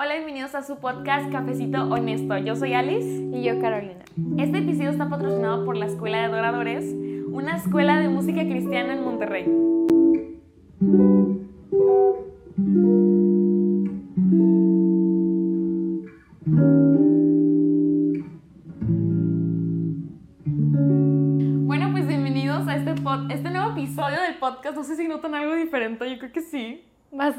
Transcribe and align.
Hola, 0.00 0.14
bienvenidos 0.14 0.54
a 0.54 0.62
su 0.62 0.76
podcast 0.76 1.28
Cafecito 1.32 1.82
Honesto. 1.82 2.38
Yo 2.38 2.54
soy 2.54 2.72
Alice. 2.72 3.28
Y 3.32 3.42
yo, 3.42 3.60
Carolina. 3.60 4.04
Este 4.36 4.58
episodio 4.58 4.90
está 4.90 5.08
patrocinado 5.08 5.64
por 5.64 5.76
la 5.76 5.86
Escuela 5.86 6.18
de 6.18 6.24
Adoradores, 6.26 6.84
una 7.32 7.56
escuela 7.56 7.98
de 7.98 8.08
música 8.08 8.42
cristiana 8.42 8.94
en 8.94 9.02
Monterrey. 9.02 9.46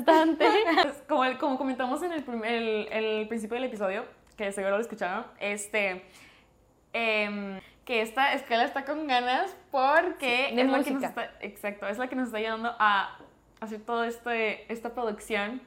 Bastante. 0.06 0.46
Como, 1.08 1.26
el- 1.26 1.38
como 1.38 1.58
comentamos 1.58 2.02
en 2.04 2.12
el, 2.14 2.24
prim- 2.24 2.44
el- 2.44 2.88
el 2.92 3.28
principio 3.28 3.56
del 3.56 3.66
episodio, 3.66 4.06
que 4.38 4.52
seguro 4.52 4.76
lo 4.76 4.82
escucharon, 4.82 5.26
este, 5.40 6.06
em, 6.94 7.60
que 7.86 8.02
esta 8.02 8.34
escuela 8.34 8.64
está 8.64 8.86
con 8.86 9.08
ganas 9.08 9.56
porque 9.72 10.48
Sí, 10.50 10.56
de 10.56 10.62
es 10.62 10.68
la 10.70 10.84
que 10.84 10.92
nos 10.92 11.04
está, 11.04 11.32
exacto, 11.42 11.88
es 11.88 11.98
la 11.98 12.08
que 12.08 12.16
nos 12.16 12.28
está 12.28 12.38
ayudando 12.38 12.76
a 12.80 13.18
hacer 13.62 13.82
toda 13.82 14.08
este, 14.08 14.72
esta 14.72 14.94
producción. 14.94 15.62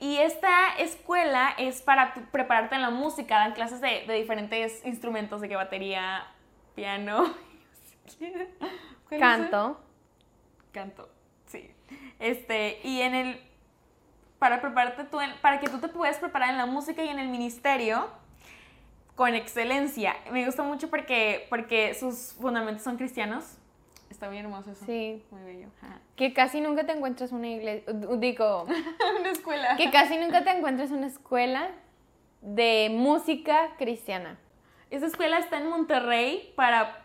Y 0.00 0.18
esta 0.18 0.76
escuela 0.78 1.54
es 1.58 1.82
para 1.82 2.14
tu- 2.14 2.20
prepararte 2.26 2.76
en 2.76 2.82
la 2.82 2.90
música, 2.90 3.36
dan 3.38 3.52
clases 3.54 3.80
de, 3.80 4.04
de 4.06 4.14
diferentes 4.14 4.84
instrumentos, 4.86 5.40
de 5.40 5.48
que 5.48 5.56
batería, 5.56 6.24
piano. 6.76 7.34
Canto. 9.18 9.80
canto, 10.72 11.08
sí. 11.46 11.70
Este, 12.18 12.78
y 12.84 13.00
en 13.00 13.14
el, 13.14 13.40
para 14.38 14.60
prepararte 14.60 15.04
tú, 15.04 15.20
en- 15.20 15.32
para 15.40 15.60
que 15.60 15.68
tú 15.68 15.78
te 15.78 15.88
puedas 15.88 16.18
preparar 16.18 16.50
en 16.50 16.56
la 16.58 16.66
música 16.66 17.02
y 17.02 17.08
en 17.08 17.18
el 17.18 17.28
ministerio 17.28 18.08
con 19.14 19.34
excelencia. 19.34 20.14
Me 20.30 20.44
gusta 20.46 20.62
mucho 20.62 20.88
porque, 20.90 21.46
porque 21.50 21.94
sus 21.94 22.34
fundamentos 22.34 22.82
son 22.84 22.96
cristianos. 22.96 23.56
Está 24.10 24.28
bien 24.28 24.44
hermoso 24.46 24.70
eso. 24.70 24.84
Sí. 24.86 25.22
Muy 25.30 25.42
bello. 25.42 25.68
ajá. 25.82 25.98
Que 26.16 26.32
casi 26.32 26.60
nunca 26.60 26.84
te 26.86 26.92
encuentras 26.92 27.32
una 27.32 27.48
iglesia. 27.48 27.92
Digo, 28.18 28.64
Una 29.20 29.30
escuela. 29.30 29.76
que 29.76 29.90
casi 29.90 30.16
nunca 30.18 30.44
te 30.44 30.50
encuentras 30.50 30.90
una 30.92 31.06
escuela 31.08 31.68
de 32.40 32.88
música 32.92 33.70
cristiana. 33.76 34.38
Esa 34.90 35.06
escuela 35.06 35.38
está 35.38 35.58
en 35.58 35.68
Monterrey 35.68 36.52
para... 36.56 37.04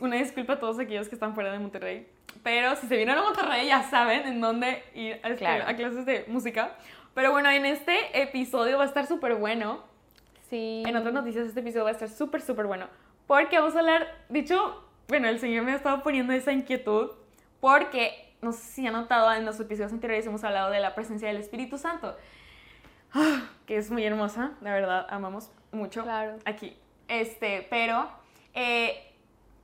Una 0.00 0.16
disculpa 0.16 0.54
a 0.54 0.58
todos 0.60 0.78
aquellos 0.78 1.08
que 1.08 1.14
están 1.14 1.34
fuera 1.34 1.52
de 1.52 1.58
Monterrey. 1.58 2.06
Pero 2.42 2.74
si 2.76 2.86
se 2.86 2.96
vienen 2.96 3.18
a 3.18 3.22
Monterrey 3.22 3.66
ya 3.66 3.82
saben 3.82 4.26
en 4.26 4.40
dónde 4.40 4.82
ir 4.94 5.20
a, 5.22 5.28
este- 5.28 5.36
Claro. 5.44 5.64
a 5.66 5.74
clases 5.74 6.06
de 6.06 6.24
música. 6.28 6.76
Pero 7.14 7.32
bueno, 7.32 7.50
en 7.50 7.66
este 7.66 8.20
episodio 8.22 8.78
va 8.78 8.84
a 8.84 8.86
estar 8.86 9.06
súper 9.06 9.34
bueno. 9.34 9.82
Sí. 10.48 10.82
En 10.86 10.96
otras 10.96 11.12
noticias 11.12 11.46
este 11.46 11.60
episodio 11.60 11.84
va 11.84 11.90
a 11.90 11.92
estar 11.92 12.08
súper, 12.08 12.40
súper 12.40 12.66
bueno. 12.66 12.86
Porque 13.26 13.58
vamos 13.58 13.76
a 13.76 13.80
hablar, 13.80 14.06
de 14.28 14.38
hecho, 14.40 14.84
bueno, 15.08 15.28
el 15.28 15.38
Señor 15.38 15.64
me 15.64 15.72
ha 15.72 15.76
estado 15.76 16.02
poniendo 16.02 16.32
esa 16.32 16.52
inquietud 16.52 17.10
porque, 17.60 18.32
no 18.42 18.52
sé 18.52 18.60
si 18.72 18.86
han 18.86 18.94
notado, 18.94 19.32
en 19.34 19.44
los 19.44 19.60
episodios 19.60 19.92
anteriores 19.92 20.26
hemos 20.26 20.42
hablado 20.44 20.70
de 20.70 20.80
la 20.80 20.94
presencia 20.94 21.28
del 21.28 21.36
Espíritu 21.36 21.78
Santo, 21.78 22.16
Ah, 23.12 23.42
que 23.66 23.76
es 23.76 23.90
muy 23.90 24.04
hermosa, 24.04 24.52
la 24.60 24.72
verdad, 24.72 25.06
amamos 25.10 25.50
mucho 25.72 26.04
Claro. 26.04 26.36
aquí. 26.44 26.76
Este, 27.08 27.66
pero 27.68 28.08
eh, 28.54 29.09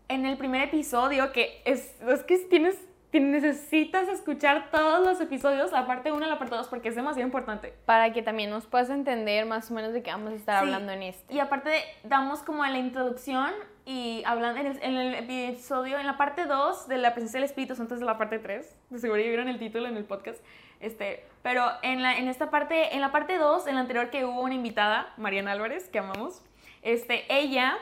en 0.09 0.27
el 0.27 0.37
primer 0.37 0.63
episodio, 0.63 1.33
que 1.33 1.61
es, 1.65 1.95
es 2.01 2.23
que 2.25 2.39
tienes, 2.39 2.77
necesitas 3.13 4.09
escuchar 4.09 4.71
todos 4.71 5.07
los 5.07 5.21
episodios, 5.21 5.73
la 5.73 5.87
parte 5.87 6.13
1 6.13 6.25
y 6.25 6.29
la 6.29 6.39
parte 6.39 6.55
2, 6.55 6.69
porque 6.69 6.89
es 6.89 6.95
demasiado 6.95 7.27
importante. 7.27 7.75
Para 7.87 8.13
que 8.13 8.23
también 8.23 8.51
nos 8.51 8.67
puedas 8.67 8.91
entender 8.91 9.47
más 9.47 9.71
o 9.71 9.75
menos 9.75 9.93
de 9.93 10.03
qué 10.03 10.11
vamos 10.11 10.33
a 10.33 10.37
estar 10.37 10.63
Sí, 10.63 10.67
hablando 10.67 10.93
en 10.93 11.03
este. 11.03 11.33
Y 11.33 11.41
aparte 11.41 11.71
damos 12.05 12.41
como 12.41 12.65
la 12.65 12.79
introducción 12.79 13.53
y 13.85 14.23
hablan 14.27 14.57
en 14.59 14.67
el, 14.67 14.83
en 14.83 14.97
el 14.97 15.15
episodio, 15.15 15.99
en 15.99 16.07
la 16.07 16.17
parte 16.17 16.45
2 16.45 16.89
de 16.89 16.99
la 16.99 17.15
presencia 17.15 17.39
del 17.39 17.49
Espíritu 17.49 17.75
Santo 17.75 17.95
es 17.95 18.01
la 18.01 18.19
parte 18.19 18.39
3. 18.39 18.77
De 18.91 18.99
seguro 18.99 19.21
ya 19.21 19.29
vieron 19.29 19.49
el 19.49 19.59
título 19.59 19.89
en 19.89 19.97
el 19.97 20.05
podcast. 20.05 20.43
Este, 20.81 21.25
pero 21.43 21.65
en, 21.83 22.03
la, 22.03 22.19
en 22.19 22.29
esta 22.29 22.51
parte, 22.51 22.95
en 22.95 23.01
la 23.01 23.13
parte 23.13 23.39
2, 23.39 23.67
en 23.67 23.77
la 23.77 23.81
anterior 23.81 24.11
que 24.11 24.25
hubo 24.25 24.43
una 24.43 24.55
invitada, 24.55 25.13
Mariana 25.17 25.53
Álvarez, 25.53 25.89
que 25.89 25.99
amamos, 25.99 26.43
este, 26.83 27.25
ella, 27.35 27.79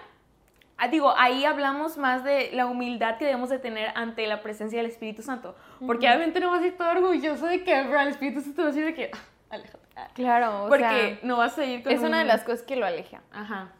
digo, 0.90 1.14
ahí 1.16 1.44
hablamos 1.44 1.96
más 1.98 2.24
de 2.24 2.50
la 2.52 2.66
humildad 2.66 3.16
que 3.18 3.24
debemos 3.24 3.48
de 3.48 3.58
tener 3.58 3.90
ante 3.94 4.26
la 4.26 4.42
presencia 4.42 4.78
del 4.78 4.90
Espíritu 4.90 5.22
Santo. 5.22 5.54
Porque 5.86 6.06
obviamente 6.08 6.40
no 6.40 6.50
vas 6.50 6.62
a 6.62 6.66
ir 6.66 6.76
todo 6.76 6.90
orgulloso 6.90 7.46
de 7.46 7.62
que 7.64 7.82
bro, 7.84 8.00
el 8.00 8.08
Espíritu 8.08 8.40
Santo 8.40 8.62
va 8.62 8.68
a 8.68 8.70
decir 8.72 8.84
de 8.84 8.94
que, 8.94 9.10
"Ah, 9.12 9.18
aléjate. 9.50 9.84
ah". 9.96 10.08
Claro, 10.14 10.64
o 10.64 10.68
Porque 10.68 10.84
sea, 10.84 11.18
no 11.22 11.36
vas 11.38 11.56
a 11.58 11.64
ir 11.64 11.82
con 11.82 11.92
es 11.92 12.00
una 12.00 12.18
de 12.18 12.24
las 12.24 12.42
cosas 12.44 12.62
que 12.62 12.76
lo 12.76 12.86
aleja. 12.86 13.22
Ajá. 13.32 13.72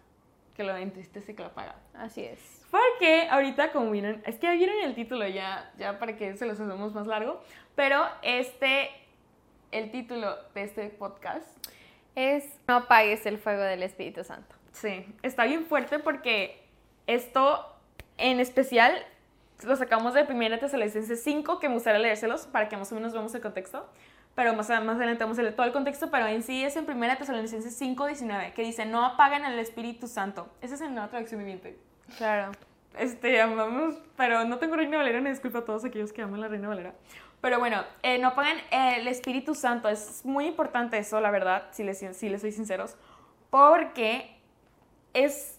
Que 0.56 0.62
lo 0.62 0.76
entristece, 0.76 1.34
que 1.34 1.42
lo 1.42 1.48
apaga. 1.48 1.74
Así 1.94 2.22
es. 2.24 2.38
Porque 2.70 3.28
ahorita, 3.28 3.72
como 3.72 3.90
vieron, 3.90 4.22
es 4.24 4.36
que 4.38 4.46
ya 4.46 4.52
vieron 4.54 4.76
el 4.84 4.94
título 4.94 5.26
ya, 5.28 5.72
ya 5.78 5.98
para 5.98 6.16
que 6.16 6.36
se 6.36 6.46
los 6.46 6.58
hacemos 6.60 6.94
más 6.94 7.06
largo. 7.08 7.40
Pero 7.74 8.04
este, 8.22 8.90
el 9.72 9.90
título 9.90 10.36
de 10.54 10.62
este 10.62 10.88
podcast, 10.90 11.46
Es 12.16 12.60
no 12.68 12.76
apagues 12.76 13.26
el 13.26 13.38
fuego 13.38 13.62
del 13.62 13.82
Espíritu 13.82 14.22
Santo. 14.22 14.54
sí, 14.70 15.04
está 15.22 15.44
bien 15.44 15.66
fuerte 15.66 15.98
porque 15.98 16.63
esto 17.06 17.66
en 18.18 18.40
especial 18.40 18.94
lo 19.62 19.76
sacamos 19.76 20.14
de 20.14 20.24
Primera 20.24 20.58
Tesalonicenses 20.58 21.22
5, 21.22 21.58
que 21.58 21.68
me 21.68 21.74
gustaría 21.74 21.98
leérselos 21.98 22.46
para 22.46 22.68
que 22.68 22.76
más 22.76 22.90
o 22.92 22.94
menos 22.94 23.12
veamos 23.12 23.34
el 23.34 23.40
contexto. 23.40 23.86
Pero 24.34 24.52
más, 24.52 24.68
más 24.68 24.96
adelante 24.96 25.22
vamos 25.22 25.38
a 25.38 25.42
leer 25.42 25.54
todo 25.54 25.66
el 25.66 25.72
contexto, 25.72 26.10
pero 26.10 26.26
en 26.26 26.42
sí 26.42 26.64
es 26.64 26.76
en 26.76 26.86
Primera 26.86 27.16
Tesalonicenses 27.16 27.76
5, 27.76 28.06
19, 28.06 28.52
que 28.52 28.62
dice, 28.62 28.84
no 28.84 29.04
apaguen 29.04 29.44
el 29.44 29.58
Espíritu 29.58 30.08
Santo. 30.08 30.48
Esa 30.60 30.74
es 30.74 30.80
en 30.80 30.96
la 30.96 31.08
traducción 31.08 31.38
viviente. 31.38 31.78
Claro. 32.18 32.50
Este, 32.98 33.40
amamos, 33.40 33.96
pero 34.16 34.44
no 34.44 34.58
tengo 34.58 34.76
Reina 34.76 34.98
Valera, 34.98 35.20
me 35.20 35.30
disculpa 35.30 35.60
a 35.60 35.64
todos 35.64 35.84
aquellos 35.84 36.12
que 36.12 36.22
aman 36.22 36.40
la 36.40 36.48
Reina 36.48 36.68
Valera. 36.68 36.94
Pero 37.40 37.58
bueno, 37.58 37.84
eh, 38.02 38.18
no 38.18 38.28
apaguen 38.28 38.58
el 38.70 39.06
Espíritu 39.06 39.54
Santo, 39.54 39.88
es 39.88 40.24
muy 40.24 40.46
importante 40.46 40.96
eso, 40.98 41.20
la 41.20 41.30
verdad, 41.30 41.68
si 41.72 41.84
les, 41.84 41.98
si 41.98 42.28
les 42.28 42.40
soy 42.40 42.52
sinceros, 42.52 42.96
porque 43.50 44.36
es, 45.12 45.53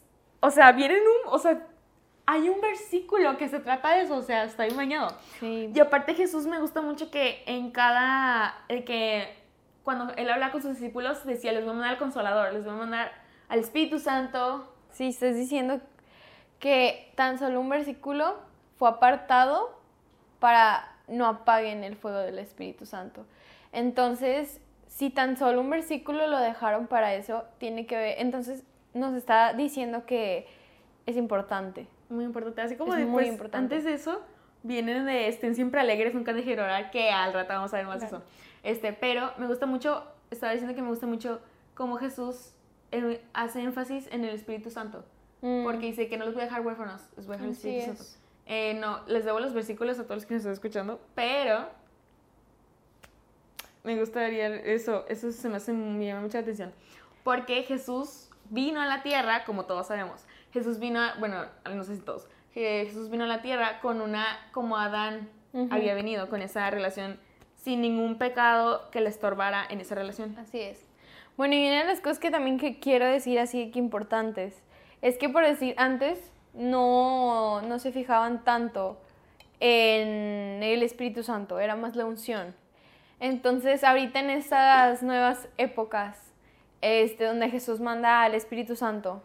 o 0.46 0.52
sea, 0.52 0.72
vienen 0.72 1.02
un, 1.02 1.34
o 1.34 1.40
sea, 1.40 1.66
hay 2.26 2.50
un 2.50 2.62
versículo 2.62 3.38
que 3.38 3.50
se 3.50 3.60
trata 3.60 3.96
de 3.96 4.04
eso, 4.04 4.16
o 4.16 4.22
sea, 4.22 4.44
está 4.44 4.64
bien 4.64 4.78
bañado. 4.78 5.16
Sí. 5.40 5.72
Y 5.74 5.80
aparte 5.80 6.16
Jesús 6.16 6.46
me 6.48 6.60
gusta 6.60 6.82
mucho 6.82 7.12
que 7.12 7.44
en 7.46 7.72
cada, 7.72 8.56
el 8.68 8.84
que 8.84 9.36
cuando 9.84 10.14
él 10.16 10.30
habla 10.30 10.52
con 10.52 10.62
sus 10.62 10.72
discípulos 10.72 11.26
decía, 11.26 11.52
les 11.52 11.64
voy 11.64 11.72
a 11.72 11.74
mandar 11.74 11.92
al 11.92 11.98
Consolador, 11.98 12.54
les 12.54 12.64
voy 12.66 12.74
a 12.74 12.78
mandar 12.78 13.12
al 13.48 13.60
Espíritu 13.60 14.00
Santo, 14.00 14.68
Sí, 14.96 15.08
estás 15.08 15.36
diciendo 15.36 15.82
que 16.58 17.12
tan 17.16 17.38
solo 17.38 17.60
un 17.60 17.68
versículo 17.68 18.38
fue 18.78 18.88
apartado 18.88 19.78
para 20.40 20.88
no 21.10 21.28
apaguen 21.28 21.84
el 21.84 21.98
fuego 21.98 22.20
del 22.20 22.40
Espíritu 22.40 22.86
Santo. 22.86 23.26
Entonces, 23.74 24.62
si 24.88 25.10
tan 25.10 25.36
solo 25.36 25.60
un 25.60 25.70
versículo 25.70 26.28
lo 26.28 26.38
dejaron 26.38 26.88
para 26.88 27.14
eso, 27.14 27.44
tiene 27.58 27.86
que 27.86 27.98
ver, 27.98 28.16
entonces 28.20 28.64
nos 28.96 29.14
está 29.14 29.54
diciendo 29.54 30.06
que 30.08 30.48
es 31.06 31.16
importante. 31.18 31.88
Muy 32.10 32.24
importante. 32.26 32.62
Así 32.62 32.76
como 32.76 32.94
Es 32.94 33.00
después, 33.02 33.26
muy 33.26 33.32
importante. 33.32 33.76
antes 33.76 33.84
de 33.84 33.94
eso, 33.94 34.22
vienen 34.64 35.06
de 35.06 35.28
estén 35.28 35.54
siempre 35.54 35.80
alegres, 35.80 36.16
nunca 36.16 36.34
de 36.34 36.44
llorar, 36.44 36.90
que 36.90 37.12
al 37.12 37.34
rato 37.34 37.54
vamos 37.54 37.72
a 37.74 37.78
ver 37.78 37.86
más 37.86 38.00
Claro. 38.00 38.18
eso. 38.18 38.26
Este, 38.64 38.94
pero 38.94 39.32
me 39.38 39.46
gusta 39.46 39.68
mucho, 39.68 40.04
estaba 40.32 40.52
diciendo 40.54 40.76
que 40.76 40.82
me 40.82 40.90
gusta 40.90 41.06
mucho 41.06 41.40
cómo 41.76 41.98
Jesús 41.98 42.54
eh, 42.92 43.22
hace 43.34 43.62
énfasis 43.62 44.08
en 44.12 44.24
el 44.24 44.34
Espíritu 44.34 44.72
Santo. 44.72 45.04
Mm, 45.42 45.64
Porque 45.64 45.86
dice 45.88 46.08
que 46.08 46.18
no 46.18 46.26
los 46.26 46.34
voy 46.34 46.42
a 46.44 46.46
dejar 46.46 46.66
huérfanos, 46.66 47.02
les 47.18 47.28
voy 47.28 47.36
a 47.36 47.38
dejar 47.38 47.50
el 47.50 47.56
Espíritu 47.56 47.92
es. 47.92 47.98
Santo. 47.98 48.26
Eh, 48.48 48.74
no, 48.80 49.06
les 49.08 49.26
debo 49.26 49.40
los 49.40 49.54
versículos 49.54 50.00
a 50.00 50.04
todos 50.04 50.18
los 50.18 50.26
que 50.26 50.34
nos 50.36 50.42
están 50.42 50.54
escuchando, 50.54 51.00
pero 51.16 51.68
me 53.84 54.00
gustaría 54.00 54.48
eso, 54.56 55.06
eso 55.10 55.32
se 55.32 55.50
me 55.50 55.58
hace, 55.58 55.74
me 55.74 56.06
llama 56.06 56.22
mucha 56.22 56.40
atención. 56.40 56.72
Porque 57.24 57.64
Jesús 57.64 58.25
vino 58.50 58.82
a 58.82 58.86
la 58.86 59.02
tierra, 59.04 59.44
como 59.46 59.66
todos 59.66 59.88
sabemos. 59.88 60.26
Jesús 60.52 60.80
vino, 60.80 61.02
a- 61.02 61.16
bueno, 61.20 61.46
no 61.74 61.84
sé 61.84 61.96
si 61.96 62.02
todos, 62.02 62.28
Jesús 62.54 63.10
vino 63.10 63.26
a 63.26 63.28
la 63.28 63.42
tierra 63.42 63.80
con 63.82 64.00
una, 64.02 64.26
como 64.54 64.78
Adán 64.78 65.30
había 65.72 65.94
venido, 65.94 66.30
con 66.30 66.42
esa 66.42 66.70
relación, 66.70 67.20
sin 67.56 67.82
ningún 67.82 68.18
pecado 68.18 68.90
que 68.92 69.02
le 69.02 69.10
estorbara 69.10 69.66
en 69.70 69.80
esa 69.82 69.96
relación. 69.96 70.38
Así 70.38 70.60
es. 70.62 70.86
Bueno, 71.38 71.56
y 71.56 71.68
una 71.68 71.80
de 71.80 71.86
las 71.86 72.00
cosas 72.00 72.20
que 72.20 72.32
también 72.32 72.58
que 72.58 72.80
quiero 72.80 73.06
decir 73.06 73.40
así 73.40 73.72
que 73.72 73.80
importantes 73.80 74.62
es 75.02 75.18
que 75.18 75.28
por 75.30 75.44
decir 75.46 75.76
antes 75.78 76.32
no, 76.54 77.62
no 77.62 77.80
se 77.80 77.92
fijaban 77.92 78.44
tanto 78.46 78.98
en 79.60 80.62
el 80.64 80.84
Espíritu 80.84 81.24
Santo, 81.24 81.60
era 81.60 81.76
más 81.76 81.96
la 81.96 82.06
unción. 82.06 82.56
Entonces, 83.20 83.84
ahorita 83.84 84.20
en 84.20 84.30
estas 84.30 85.02
nuevas 85.04 85.48
épocas, 85.58 86.25
este, 86.86 87.26
donde 87.26 87.50
Jesús 87.50 87.80
manda 87.80 88.24
al 88.24 88.36
Espíritu 88.36 88.76
Santo, 88.76 89.22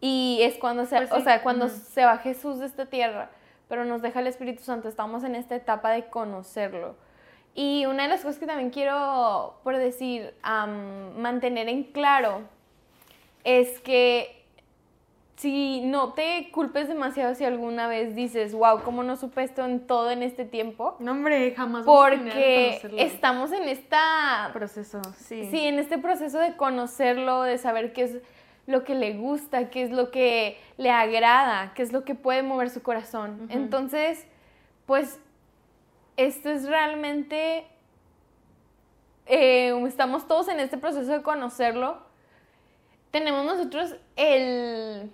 y 0.00 0.38
es 0.42 0.56
cuando 0.56 0.84
se, 0.86 0.96
Pues 0.96 1.10
sí, 1.10 1.16
o 1.16 1.20
sea, 1.20 1.42
cuando 1.42 1.68
se 1.68 2.04
va 2.04 2.18
Jesús 2.18 2.58
de 2.58 2.66
esta 2.66 2.86
tierra, 2.86 3.30
pero 3.68 3.84
nos 3.84 4.02
deja 4.02 4.20
el 4.20 4.26
Espíritu 4.26 4.62
Santo, 4.62 4.88
estamos 4.88 5.24
en 5.24 5.34
esta 5.34 5.54
etapa 5.56 5.90
de 5.90 6.06
conocerlo. 6.06 6.96
Y 7.54 7.86
una 7.86 8.02
de 8.02 8.10
las 8.10 8.20
cosas 8.20 8.38
que 8.38 8.46
también 8.46 8.70
quiero, 8.70 9.58
por 9.64 9.76
decir, 9.78 10.34
mantener 10.42 11.68
en 11.68 11.84
claro 11.84 12.42
es 13.44 13.80
que 13.80 14.35
si 15.36 15.82
no 15.82 16.14
te 16.14 16.50
culpes 16.50 16.88
demasiado 16.88 17.34
si 17.34 17.44
alguna 17.44 17.88
vez 17.88 18.14
dices, 18.14 18.54
wow, 18.54 18.82
¿cómo 18.82 19.02
no 19.02 19.16
supe 19.16 19.42
esto 19.42 19.64
en 19.66 19.86
todo 19.86 20.10
en 20.10 20.22
este 20.22 20.46
tiempo? 20.46 20.96
No, 20.98 21.12
hombre, 21.12 21.54
jamás. 21.54 21.84
Porque 21.84 22.80
estamos 22.96 23.52
en 23.52 23.68
esta... 23.68 24.50
Proceso, 24.54 25.02
sí. 25.18 25.48
Sí, 25.50 25.60
en 25.66 25.78
este 25.78 25.98
proceso 25.98 26.38
de 26.38 26.56
conocerlo, 26.56 27.42
de 27.42 27.58
saber 27.58 27.92
qué 27.92 28.04
es 28.04 28.18
lo 28.66 28.82
que 28.82 28.94
le 28.94 29.12
gusta, 29.12 29.68
qué 29.68 29.82
es 29.82 29.90
lo 29.90 30.10
que 30.10 30.58
le 30.78 30.90
agrada, 30.90 31.74
qué 31.74 31.82
es 31.82 31.92
lo 31.92 32.04
que 32.04 32.14
puede 32.14 32.42
mover 32.42 32.70
su 32.70 32.82
corazón. 32.82 33.46
Entonces, 33.50 34.26
pues, 34.86 35.20
esto 36.16 36.50
es 36.50 36.66
realmente... 36.66 37.66
Eh, 39.26 39.74
estamos 39.86 40.26
todos 40.26 40.48
en 40.48 40.60
este 40.60 40.78
proceso 40.78 41.12
de 41.12 41.22
conocerlo. 41.22 41.98
Tenemos 43.10 43.44
nosotros 43.44 43.96
el 44.14 45.10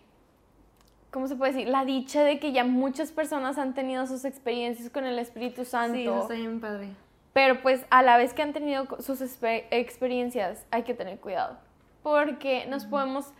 ¿cómo 1.12 1.28
se 1.28 1.36
puede 1.36 1.52
decir? 1.52 1.68
La 1.68 1.84
dicha 1.84 2.24
de 2.24 2.40
que 2.40 2.50
ya 2.50 2.64
muchas 2.64 3.12
personas 3.12 3.58
han 3.58 3.74
tenido 3.74 4.06
sus 4.06 4.24
experiencias 4.24 4.90
con 4.90 5.04
el 5.04 5.18
Espíritu 5.20 5.64
Santo. 5.64 5.94
Sí, 5.94 6.02
eso 6.02 6.22
está 6.22 6.34
bien 6.34 6.60
padre. 6.60 6.88
Pero 7.32 7.62
pues 7.62 7.84
a 7.90 8.02
la 8.02 8.16
vez 8.16 8.34
que 8.34 8.42
han 8.42 8.52
tenido 8.52 8.86
sus 8.98 9.20
experiencias 9.22 10.66
hay 10.70 10.82
que 10.82 10.94
tener 10.94 11.20
cuidado. 11.20 11.58
Porque 12.02 12.66
nos 12.66 12.84
podemos 12.84 13.32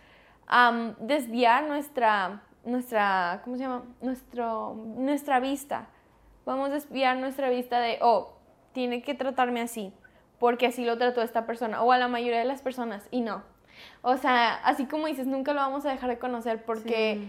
desviar 0.99 1.65
nuestra, 1.65 2.43
nuestra, 2.63 3.41
¿cómo 3.43 3.57
se 3.57 3.63
llama? 3.63 3.83
Nuestro, 4.01 4.75
nuestra 4.75 5.39
vista. 5.39 5.87
Vamos 6.45 6.69
a 6.69 6.73
desviar 6.73 7.17
nuestra 7.17 7.49
vista 7.49 7.79
de, 7.79 7.97
oh, 8.01 8.33
tiene 8.73 9.01
que 9.01 9.13
tratarme 9.13 9.61
así, 9.61 9.93
porque 10.39 10.67
así 10.67 10.85
lo 10.85 10.97
trató 10.97 11.21
esta 11.21 11.45
persona, 11.45 11.81
o 11.81 11.91
a 11.91 11.97
la 11.97 12.07
mayoría 12.07 12.39
de 12.39 12.45
las 12.45 12.61
personas, 12.61 13.07
y 13.11 13.21
no. 13.21 13.43
O 14.01 14.17
sea, 14.17 14.55
así 14.65 14.85
como 14.85 15.07
dices, 15.07 15.25
nunca 15.27 15.53
lo 15.53 15.61
vamos 15.61 15.85
a 15.85 15.91
dejar 15.91 16.09
de 16.09 16.19
conocer 16.19 16.63
porque 16.63 17.23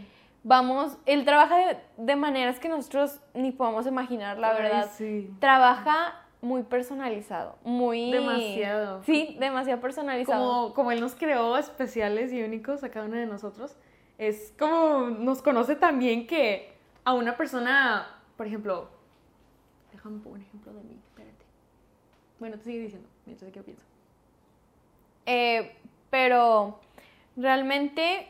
vamos, 0.44 0.96
él 1.06 1.24
trabaja 1.24 1.80
de, 1.96 2.16
maneras 2.16 2.60
que 2.60 2.68
nosotros 2.68 3.20
ni 3.32 3.50
podemos 3.50 3.86
imaginar, 3.86 4.38
la 4.38 4.52
verdad. 4.52 4.90
Sí. 4.96 5.34
Trabaja 5.40 6.20
muy 6.40 6.62
personalizado, 6.62 7.56
muy... 7.64 8.12
Demasiado. 8.12 9.02
Sí, 9.02 9.36
demasiado 9.40 9.80
personalizado. 9.80 10.46
Como, 10.46 10.74
como 10.74 10.92
él 10.92 11.00
nos 11.00 11.14
creó 11.14 11.56
especiales 11.56 12.32
y 12.32 12.42
únicos 12.42 12.84
a 12.84 12.90
cada 12.90 13.06
uno 13.06 13.16
de 13.16 13.26
nosotros, 13.26 13.76
es 14.18 14.54
como 14.58 15.08
nos 15.08 15.42
conoce 15.42 15.74
también 15.74 16.26
que 16.26 16.74
a 17.04 17.14
una 17.14 17.36
persona, 17.36 18.06
por 18.36 18.46
ejemplo, 18.46 18.88
déjame 19.92 20.20
un 20.24 20.40
ejemplo 20.40 20.72
de 20.74 20.82
mí, 20.84 21.00
espérate. 21.08 21.44
Bueno, 22.38 22.58
te 22.58 22.64
sigue 22.64 22.80
diciendo, 22.80 23.08
mientras 23.24 23.50
qué 23.50 23.62
pienso. 23.62 23.82
Eh, 25.26 25.74
pero 26.10 26.78
realmente 27.36 28.28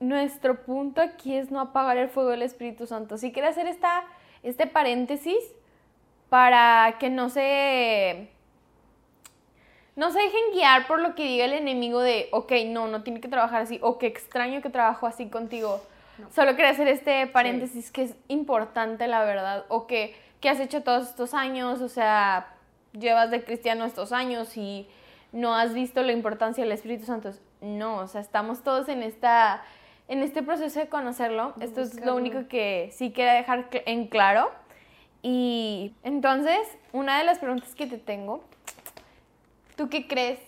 nuestro 0.00 0.62
punto 0.62 1.00
aquí 1.00 1.36
es 1.36 1.50
no 1.50 1.60
apagar 1.60 1.96
el 1.96 2.08
fuego 2.08 2.30
del 2.30 2.42
Espíritu 2.42 2.86
Santo. 2.86 3.18
Si 3.18 3.32
quiere 3.32 3.48
hacer 3.48 3.66
esta, 3.66 4.04
este 4.42 4.66
paréntesis 4.66 5.38
para 6.28 6.96
que 6.98 7.08
no 7.08 7.28
se, 7.28 8.28
no 9.94 10.10
se 10.10 10.18
dejen 10.18 10.52
guiar 10.52 10.86
por 10.86 11.00
lo 11.00 11.14
que 11.14 11.24
diga 11.24 11.44
el 11.44 11.52
enemigo 11.52 12.00
de, 12.00 12.28
ok, 12.32 12.52
no, 12.66 12.88
no 12.88 13.02
tiene 13.02 13.20
que 13.20 13.28
trabajar 13.28 13.62
así, 13.62 13.78
o 13.82 13.98
que 13.98 14.06
extraño 14.06 14.60
que 14.60 14.70
trabajo 14.70 15.06
así 15.06 15.28
contigo. 15.28 15.80
Solo 16.34 16.56
quería 16.56 16.70
hacer 16.70 16.88
este 16.88 17.26
paréntesis 17.26 17.90
que 17.90 18.02
es 18.02 18.14
importante, 18.28 19.06
la 19.06 19.24
verdad, 19.24 19.66
o 19.68 19.86
que, 19.86 20.16
que 20.40 20.48
has 20.48 20.60
hecho 20.60 20.82
todos 20.82 21.08
estos 21.08 21.34
años, 21.34 21.82
o 21.82 21.88
sea, 21.88 22.54
llevas 22.92 23.30
de 23.30 23.44
cristiano 23.44 23.84
estos 23.84 24.12
años 24.12 24.56
y 24.56 24.88
no 25.32 25.54
has 25.54 25.74
visto 25.74 26.02
la 26.02 26.12
importancia 26.12 26.64
del 26.64 26.72
Espíritu 26.72 27.04
Santo. 27.04 27.32
No, 27.60 27.98
o 27.98 28.08
sea, 28.08 28.20
estamos 28.20 28.62
todos 28.62 28.88
en 28.88 29.02
esta 29.02 29.62
en 30.08 30.22
este 30.22 30.42
proceso 30.42 30.80
de 30.80 30.88
conocerlo, 30.88 31.54
esto 31.60 31.80
es 31.80 32.04
lo 32.04 32.14
único 32.14 32.46
que 32.48 32.90
sí 32.92 33.12
quiero 33.12 33.32
dejar 33.32 33.68
en 33.72 34.06
claro. 34.06 34.50
Y 35.22 35.94
entonces, 36.04 36.60
una 36.92 37.18
de 37.18 37.24
las 37.24 37.38
preguntas 37.38 37.74
que 37.74 37.86
te 37.86 37.98
tengo, 37.98 38.44
¿tú 39.76 39.88
qué 39.88 40.06
crees 40.06 40.38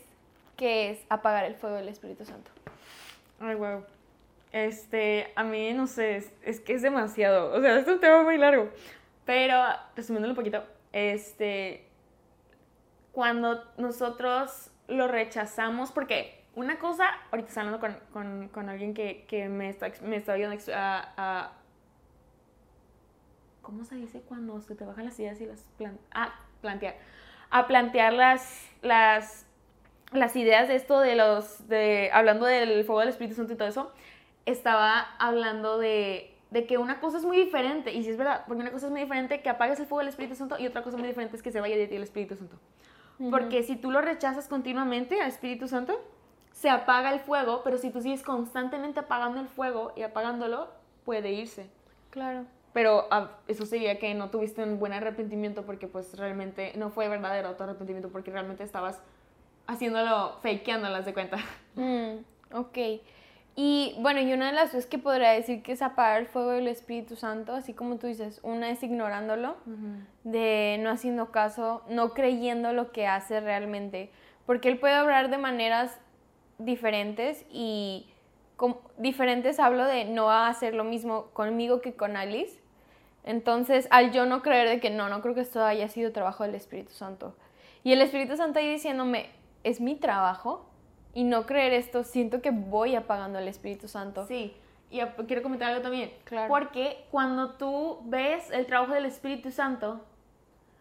que 0.57 0.91
es 0.91 1.01
apagar 1.09 1.45
el 1.45 1.57
fuego 1.57 1.77
del 1.77 1.89
Espíritu 1.89 2.25
Santo? 2.25 2.51
Ay, 3.41 3.57
wow. 3.57 3.85
Este, 4.53 5.33
a 5.35 5.45
mí 5.45 5.73
no 5.73 5.87
sé, 5.87 6.25
es, 6.43 6.61
que 6.61 6.75
es 6.75 6.83
demasiado. 6.83 7.53
O 7.53 7.61
sea, 7.61 7.77
es 7.79 7.87
un 7.87 8.01
tema 8.01 8.23
muy 8.23 8.39
largo. 8.39 8.71
Pero, 9.25 9.63
resumiéndolo 9.95 10.33
un 10.33 10.37
poquito, 10.37 10.63
este, 10.93 11.85
cuando 13.13 13.65
nosotros 13.77 14.71
lo 14.87 15.09
rechazamos, 15.09 15.93
porque 15.93 16.38
una 16.55 16.79
cosa, 16.79 17.09
ahorita 17.31 17.49
estoy 17.49 17.65
hablando 17.67 17.99
con, 18.13 18.49
con, 18.49 18.69
alguien 18.69 18.95
que, 18.95 19.25
que, 19.29 19.49
me, 19.49 19.69
está, 19.69 19.91
me 20.03 20.17
está 20.17 20.33
ayudando 20.33 20.61
a, 20.75 21.53
¿Cómo 23.63 23.85
se 23.85 23.97
dice 23.97 24.23
cuando 24.23 24.61
se 24.63 24.75
te 24.75 24.85
bajan 24.85 25.05
las 25.05 25.19
ideas 25.21 25.41
y 25.41 25.47
las 25.47 25.61
plan, 25.77 25.99
ah, 26.11 26.35
plantear? 26.63 26.97
A 27.51 27.67
plantear 27.67 28.15
las, 28.15 28.67
las, 28.83 29.47
las 30.13 30.35
ideas 30.37 30.69
de 30.69 30.77
esto 30.77 31.01
de 31.01 31.15
los... 31.17 31.69
De, 31.69 32.11
hablando 32.13 32.47
del 32.47 32.85
fuego 32.85 33.01
del 33.01 33.11
Espíritu 33.11 33.37
Santo 33.37 33.53
y 33.53 33.57
todo 33.57 33.69
eso, 33.69 33.93
estaba 34.47 35.15
hablando 35.19 35.79
de, 35.79 36.35
de 36.51 36.67
que 36.67 36.79
una 36.79 37.01
cosa 37.01 37.19
es 37.19 37.25
muy 37.25 37.37
diferente, 37.37 37.93
y 37.93 38.03
si 38.05 38.11
es 38.11 38.17
verdad, 38.17 38.45
porque 38.47 38.63
una 38.63 38.73
cosa 38.73 38.87
es 38.87 38.93
muy 38.93 39.03
diferente 39.03 39.43
que 39.43 39.51
apagues 39.51 39.79
el 39.81 39.87
fuego 39.87 40.01
del 40.01 40.09
Espíritu 40.09 40.35
Santo 40.35 40.59
y 40.59 40.67
otra 40.67 40.83
cosa 40.83 40.97
muy 40.97 41.09
diferente 41.09 41.37
es 41.37 41.43
que 41.43 41.53
se 41.53 41.61
vaya 41.61 41.77
de 41.77 41.87
ti 41.87 41.97
el 41.97 42.03
Espíritu 42.03 42.37
Santo. 42.37 42.57
Porque 43.31 43.63
si 43.65 43.77
tú 43.77 43.91
lo 43.91 44.01
rechazas 44.01 44.49
continuamente 44.49 45.21
al 45.21 45.29
Espíritu 45.29 45.67
Santo, 45.67 46.01
se 46.59 46.69
apaga 46.69 47.13
el 47.13 47.21
fuego, 47.21 47.61
pero 47.63 47.79
si 47.79 47.91
tú 47.91 48.01
sigues 48.01 48.25
constantemente 48.25 48.99
apagando 48.99 49.39
el 49.41 49.47
fuego 49.47 49.93
y 49.95 50.03
apagándolo, 50.03 50.67
puede 51.05 51.31
irse. 51.31 51.71
Claro. 52.11 52.47
Pero 52.73 53.07
ah, 53.13 53.31
eso 53.47 53.65
sería 53.65 54.01
que 54.01 54.13
no 54.15 54.31
tuviste 54.31 54.65
un 54.65 54.81
buen 54.81 54.93
arrepentimiento 54.93 55.65
porque 55.65 55.87
pues 55.87 56.19
realmente 56.19 56.73
no 56.75 56.91
fue 56.91 57.09
verdadero 57.09 57.55
tu 57.55 57.63
arrepentimiento 57.63 58.09
porque 58.09 58.33
realmente 58.33 58.65
estabas 58.65 59.01
haciéndolo, 59.69 60.39
fakeándolas 60.43 61.05
de 61.05 61.15
cuenta. 61.15 61.37
Mm, 61.77 62.25
ok. 62.53 62.79
Y 63.55 63.95
bueno, 64.01 64.19
y 64.19 64.33
una 64.33 64.47
de 64.47 64.53
las 64.53 64.71
cosas 64.71 64.87
que 64.87 64.99
podría 64.99 65.31
decir 65.31 65.63
que 65.63 65.71
es 65.71 65.81
apagar 65.81 66.19
el 66.23 66.27
fuego 66.27 66.51
del 66.51 66.67
Espíritu 66.67 67.15
Santo, 67.15 67.55
así 67.55 67.73
como 67.73 67.99
tú 67.99 68.09
dices, 68.09 68.41
una 68.43 68.69
es 68.71 68.83
ignorándolo, 68.83 69.55
de 70.25 70.77
no 70.81 70.91
haciendo 70.91 71.31
caso, 71.31 71.85
no 71.89 72.15
creyendo 72.15 72.73
lo 72.73 72.91
que 72.91 73.07
hace 73.07 73.41
realmente, 73.41 74.11
porque 74.45 74.69
él 74.69 74.81
puede 74.81 75.01
obrar 75.01 75.31
de 75.31 75.39
maneras 75.39 76.01
diferentes 76.59 77.45
y 77.51 78.07
con 78.57 78.77
diferentes 78.97 79.61
hablo 79.61 79.85
de 79.85 80.05
no 80.05 80.27
va 80.27 80.47
a 80.47 80.51
hacer 80.51 80.75
lo 80.75 80.85
mismo 80.85 81.27
conmigo 81.33 81.81
que 81.81 81.95
con 81.95 82.17
Alice. 82.17 82.61
Entonces, 83.25 83.87
al 83.91 84.11
yo 84.11 84.27
no 84.27 84.43
creer 84.43 84.69
de 84.69 84.81
que 84.81 84.91
no, 84.91 85.09
no 85.09 85.21
creo 85.21 85.35
que 85.35 85.43
esto 85.43 85.65
haya 85.65 85.89
sido 85.89 86.13
trabajo 86.13 86.45
del 86.45 86.55
Espíritu 86.55 86.93
Santo. 86.93 87.37
Y 87.85 87.93
el 87.93 88.01
Espíritu 88.01 88.37
Santo 88.37 88.59
ahí 88.59 88.69
diciéndome, 88.69 89.31
es 89.65 89.81
mi 89.81 89.95
trabajo 89.95 90.67
y 91.15 91.25
no 91.25 91.47
creer 91.47 91.73
esto, 91.73 92.05
siento 92.05 92.43
que 92.43 92.51
voy 92.51 92.95
apagando 92.95 93.39
al 93.39 93.49
Espíritu 93.49 93.87
Santo. 93.87 94.27
Sí, 94.27 94.55
y 94.91 95.01
quiero 95.27 95.43
comentar 95.43 95.71
algo 95.71 95.83
también. 95.83 96.13
Claro. 96.25 96.49
Porque 96.49 97.05
cuando 97.11 97.51
tú 97.53 98.01
ves 98.05 98.51
el 98.51 98.67
trabajo 98.67 98.95
del 98.95 99.05
Espíritu 99.05 99.51
Santo, 99.51 100.01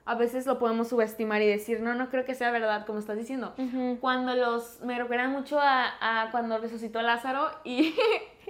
a 0.07 0.15
veces 0.15 0.45
lo 0.45 0.57
podemos 0.57 0.87
subestimar 0.87 1.41
y 1.41 1.47
decir, 1.47 1.81
no, 1.81 1.93
no 1.93 2.09
creo 2.09 2.23
que 2.23 2.33
sea 2.33 2.49
verdad, 2.49 2.85
como 2.85 2.97
estás 2.97 3.17
diciendo. 3.17 3.53
Cuando 3.99 4.35
los, 4.35 4.79
me 4.79 4.97
recuerdan 4.97 5.33
mucho 5.33 5.59
a, 5.61 6.29
cuando 6.31 6.57
resucitó 6.59 7.01
Lázaro 7.01 7.51
y 7.65 7.93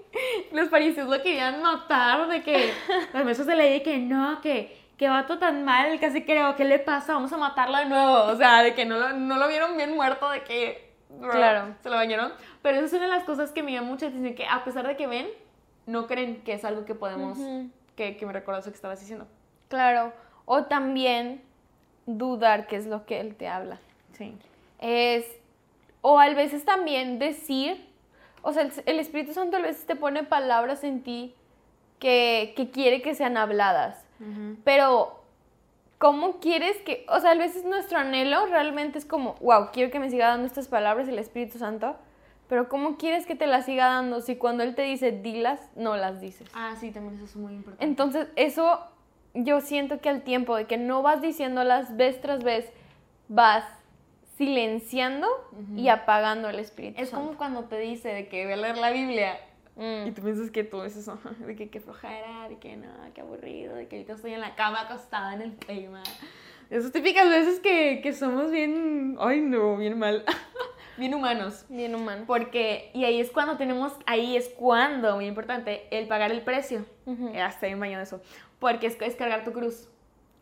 los 0.51 0.69
fariseos 0.69 1.09
lo 1.09 1.19
querían 1.23 1.63
matar 1.63 2.27
de 2.27 2.43
que 2.43 2.71
los 3.13 3.25
meses 3.25 3.47
de 3.47 3.55
ley 3.55 3.81
que 3.81 3.97
no, 3.97 4.39
que, 4.39 4.77
que 4.97 5.09
vato 5.09 5.39
tan 5.39 5.65
mal, 5.65 5.99
casi 5.99 6.23
creo, 6.23 6.55
¿qué 6.55 6.63
le 6.63 6.77
pasa? 6.77 7.13
Vamos 7.13 7.33
a 7.33 7.37
matarlo 7.37 7.79
de 7.79 7.85
nuevo. 7.85 8.25
O 8.25 8.35
sea, 8.35 8.61
de 8.61 8.75
que 8.75 8.85
no 8.85 8.99
lo, 8.99 9.13
no 9.13 9.37
lo 9.37 9.47
vieron 9.47 9.75
bien 9.75 9.95
muerto, 9.95 10.29
de 10.29 10.43
que 10.43 10.93
claro. 11.19 11.73
se 11.81 11.89
lo 11.89 11.95
bañaron. 11.95 12.33
Pero 12.61 12.77
eso 12.77 12.85
es 12.85 12.93
una 12.93 13.05
de 13.05 13.15
las 13.15 13.23
cosas 13.23 13.51
que 13.51 13.63
me 13.63 13.71
llama 13.71 13.87
mucho 13.87 14.05
atención, 14.05 14.35
que 14.35 14.45
a 14.45 14.63
pesar 14.63 14.85
de 14.85 14.95
que 14.95 15.07
ven, 15.07 15.27
no 15.87 16.05
creen 16.05 16.43
que 16.43 16.53
es 16.53 16.63
algo 16.63 16.85
que 16.85 16.93
podemos, 16.93 17.39
que, 17.95 18.15
que 18.15 18.25
me 18.27 18.33
recuerdas 18.33 18.67
lo 18.67 18.71
que 18.71 18.75
estabas 18.75 18.99
diciendo. 18.99 19.27
Claro. 19.69 20.13
O 20.45 20.65
también 20.65 21.46
dudar 22.07 22.65
qué 22.65 22.77
es 22.77 22.87
lo 22.87 23.05
que 23.05 23.19
Él 23.19 23.35
te 23.35 23.47
habla. 23.47 23.79
Sí. 24.13 24.33
Es, 24.79 25.25
o 26.01 26.19
a 26.19 26.33
veces 26.33 26.65
también 26.65 27.19
decir, 27.19 27.85
o 28.41 28.53
sea, 28.53 28.69
el, 28.85 28.99
Espíritu 28.99 29.33
Santo 29.33 29.57
a 29.57 29.59
veces 29.59 29.85
te 29.85 29.95
pone 29.95 30.23
palabras 30.23 30.83
en 30.83 31.03
ti 31.03 31.35
que, 31.99 32.53
que 32.55 32.71
quiere 32.71 33.01
que 33.01 33.13
sean 33.13 33.37
habladas. 33.37 34.03
Pero, 34.63 35.21
¿cómo 35.99 36.39
quieres 36.39 36.75
que, 36.77 37.05
o 37.07 37.19
sea, 37.19 37.31
a 37.31 37.35
veces 37.35 37.65
nuestro 37.65 37.99
anhelo 37.99 38.47
realmente 38.47 38.97
es 38.97 39.05
como, 39.05 39.35
wow, 39.41 39.67
quiero 39.71 39.91
que 39.91 39.99
me 39.99 40.09
siga 40.09 40.29
dando 40.29 40.47
estas 40.47 40.67
palabras 40.67 41.07
el 41.07 41.19
Espíritu 41.19 41.59
Santo, 41.59 41.95
pero 42.49 42.67
¿cómo 42.67 42.97
quieres 42.97 43.27
que 43.27 43.35
te 43.35 43.45
las 43.45 43.65
siga 43.65 43.87
dando 43.87 44.21
si 44.21 44.37
cuando 44.37 44.63
Él 44.63 44.73
te 44.73 44.83
dice 44.83 45.11
dilas, 45.11 45.59
no 45.75 45.97
las 45.97 46.19
dices? 46.19 46.49
Ah, 46.55 46.75
sí, 46.79 46.91
también 46.91 47.15
eso 47.15 47.25
es 47.25 47.35
muy 47.35 47.53
importante. 47.53 47.85
Entonces, 47.85 48.27
eso 48.35 48.79
yo 49.43 49.61
siento 49.61 49.99
que 50.01 50.09
al 50.09 50.21
tiempo 50.23 50.55
de 50.55 50.65
que 50.65 50.77
no 50.77 51.01
vas 51.01 51.21
diciéndolas 51.21 51.95
vez 51.97 52.19
tras 52.21 52.43
vez, 52.43 52.69
vas 53.29 53.63
silenciando 54.37 55.27
y 55.75 55.87
apagando 55.89 56.49
el 56.49 56.59
Espíritu 56.59 57.01
Es 57.01 57.09
Santo. 57.09 57.25
como 57.25 57.37
cuando 57.37 57.63
te 57.65 57.79
dice 57.79 58.09
de 58.09 58.27
que 58.27 58.43
voy 58.43 58.53
a 58.53 58.57
leer 58.57 58.77
la 58.77 58.91
Biblia 58.91 59.39
Mm. 59.75 60.07
y 60.07 60.11
tú 60.11 60.23
piensas 60.23 60.49
que 60.49 60.63
todo 60.63 60.85
es 60.85 60.95
eso, 60.97 61.19
de 61.45 61.55
que 61.55 61.69
qué 61.69 61.79
flojera, 61.79 62.49
de 62.49 62.57
que 62.57 62.75
no, 62.77 62.87
qué 63.13 63.21
aburrido, 63.21 63.75
de 63.75 63.87
que 63.87 63.97
ahorita 63.97 64.13
estoy 64.13 64.33
en 64.33 64.41
la 64.41 64.55
cama 64.55 64.81
acostada 64.81 65.35
en 65.35 65.41
el 65.43 65.55
tema. 65.55 66.01
Esas 66.71 66.91
típicas 66.91 67.29
veces 67.29 67.59
que, 67.59 67.99
que 68.01 68.11
somos 68.11 68.49
bien, 68.49 69.17
ay 69.19 69.39
no, 69.41 69.77
bien 69.77 69.99
mal, 69.99 70.25
bien 70.97 71.13
humanos. 71.13 71.65
Bien 71.69 71.95
humano. 71.95 72.23
Porque, 72.27 72.91
y 72.93 73.05
ahí 73.05 73.19
es 73.19 73.31
cuando 73.31 73.57
tenemos, 73.57 73.93
ahí 74.05 74.35
es 74.35 74.49
cuando, 74.49 75.15
muy 75.15 75.25
importante, 75.25 75.87
el 75.91 76.07
pagar 76.07 76.31
el 76.31 76.41
precio. 76.41 76.85
Ujú. 77.05 77.29
Eh, 77.29 77.41
Hasta 77.41 77.67
bien 77.67 77.79
bañado 77.79 78.03
eso. 78.03 78.21
Porque 78.59 78.87
es, 78.87 79.01
es 79.01 79.15
cargar 79.15 79.43
tu 79.43 79.53
cruz. 79.53 79.89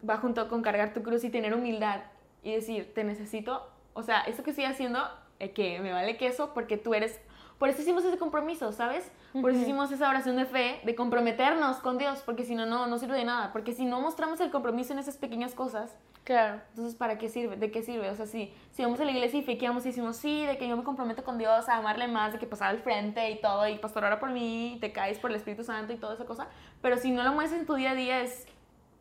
Va 0.07 0.17
junto 0.17 0.47
con 0.47 0.61
cargar 0.61 0.93
tu 0.93 1.03
cruz 1.03 1.23
y 1.23 1.29
tener 1.29 1.53
humildad. 1.53 2.01
Y 2.43 2.53
decir, 2.53 2.93
te 2.93 3.03
necesito. 3.03 3.69
O 3.93 4.03
sea, 4.03 4.21
esto 4.21 4.43
que 4.43 4.51
estoy 4.51 4.65
haciendo, 4.65 4.99
eh, 5.39 5.51
que 5.51 5.79
me 5.79 5.91
vale 5.91 6.17
queso, 6.17 6.53
porque 6.53 6.77
tú 6.77 6.93
eres. 6.93 7.19
Por 7.57 7.69
eso 7.69 7.81
hicimos 7.81 8.03
ese 8.03 8.17
compromiso, 8.17 8.73
¿sabes? 8.73 9.09
Por 9.39 9.51
eso 9.51 9.61
hicimos 9.61 9.89
esa 9.91 10.09
oración 10.09 10.35
de 10.35 10.45
fe, 10.45 10.81
de 10.83 10.93
comprometernos 10.93 11.77
con 11.77 11.97
Dios, 11.97 12.21
porque 12.25 12.43
si 12.43 12.53
no, 12.53 12.65
no, 12.65 12.85
no 12.87 12.97
sirve 12.97 13.15
de 13.15 13.23
nada. 13.23 13.53
Porque 13.53 13.71
si 13.71 13.85
no 13.85 14.01
mostramos 14.01 14.41
el 14.41 14.51
compromiso 14.51 14.91
en 14.91 14.99
esas 14.99 15.15
pequeñas 15.15 15.55
cosas, 15.55 15.97
Claro. 16.25 16.59
entonces, 16.71 16.95
¿para 16.95 17.17
qué 17.19 17.29
sirve? 17.29 17.55
¿De 17.55 17.69
qué 17.71 17.83
sirve? 17.83 18.09
O 18.09 18.15
sea, 18.15 18.25
si, 18.25 18.51
si 18.71 18.81
vamos 18.83 18.99
a 18.99 19.05
la 19.05 19.11
iglesia 19.11 19.39
y 19.39 19.43
fequeamos 19.43 19.85
y 19.85 19.89
decimos, 19.89 20.17
sí, 20.17 20.43
de 20.45 20.57
que 20.57 20.67
yo 20.67 20.75
me 20.75 20.83
comprometo 20.83 21.23
con 21.23 21.37
Dios 21.37 21.69
a 21.69 21.77
amarle 21.77 22.07
más, 22.07 22.33
de 22.33 22.39
que 22.39 22.47
pasar 22.47 22.69
al 22.69 22.79
frente 22.79 23.29
y 23.29 23.39
todo, 23.39 23.67
y 23.67 23.77
pastor 23.77 24.03
ora 24.03 24.19
por 24.19 24.31
mí, 24.31 24.73
y 24.73 24.79
te 24.79 24.91
caes 24.91 25.19
por 25.19 25.29
el 25.29 25.37
Espíritu 25.37 25.63
Santo 25.63 25.93
y 25.93 25.97
toda 25.97 26.15
esa 26.15 26.25
cosa, 26.25 26.47
pero 26.81 26.97
si 26.97 27.11
no 27.11 27.23
lo 27.23 27.31
muestras 27.33 27.61
en 27.61 27.67
tu 27.67 27.75
día 27.75 27.91
a 27.91 27.95
día 27.95 28.21
es 28.21 28.47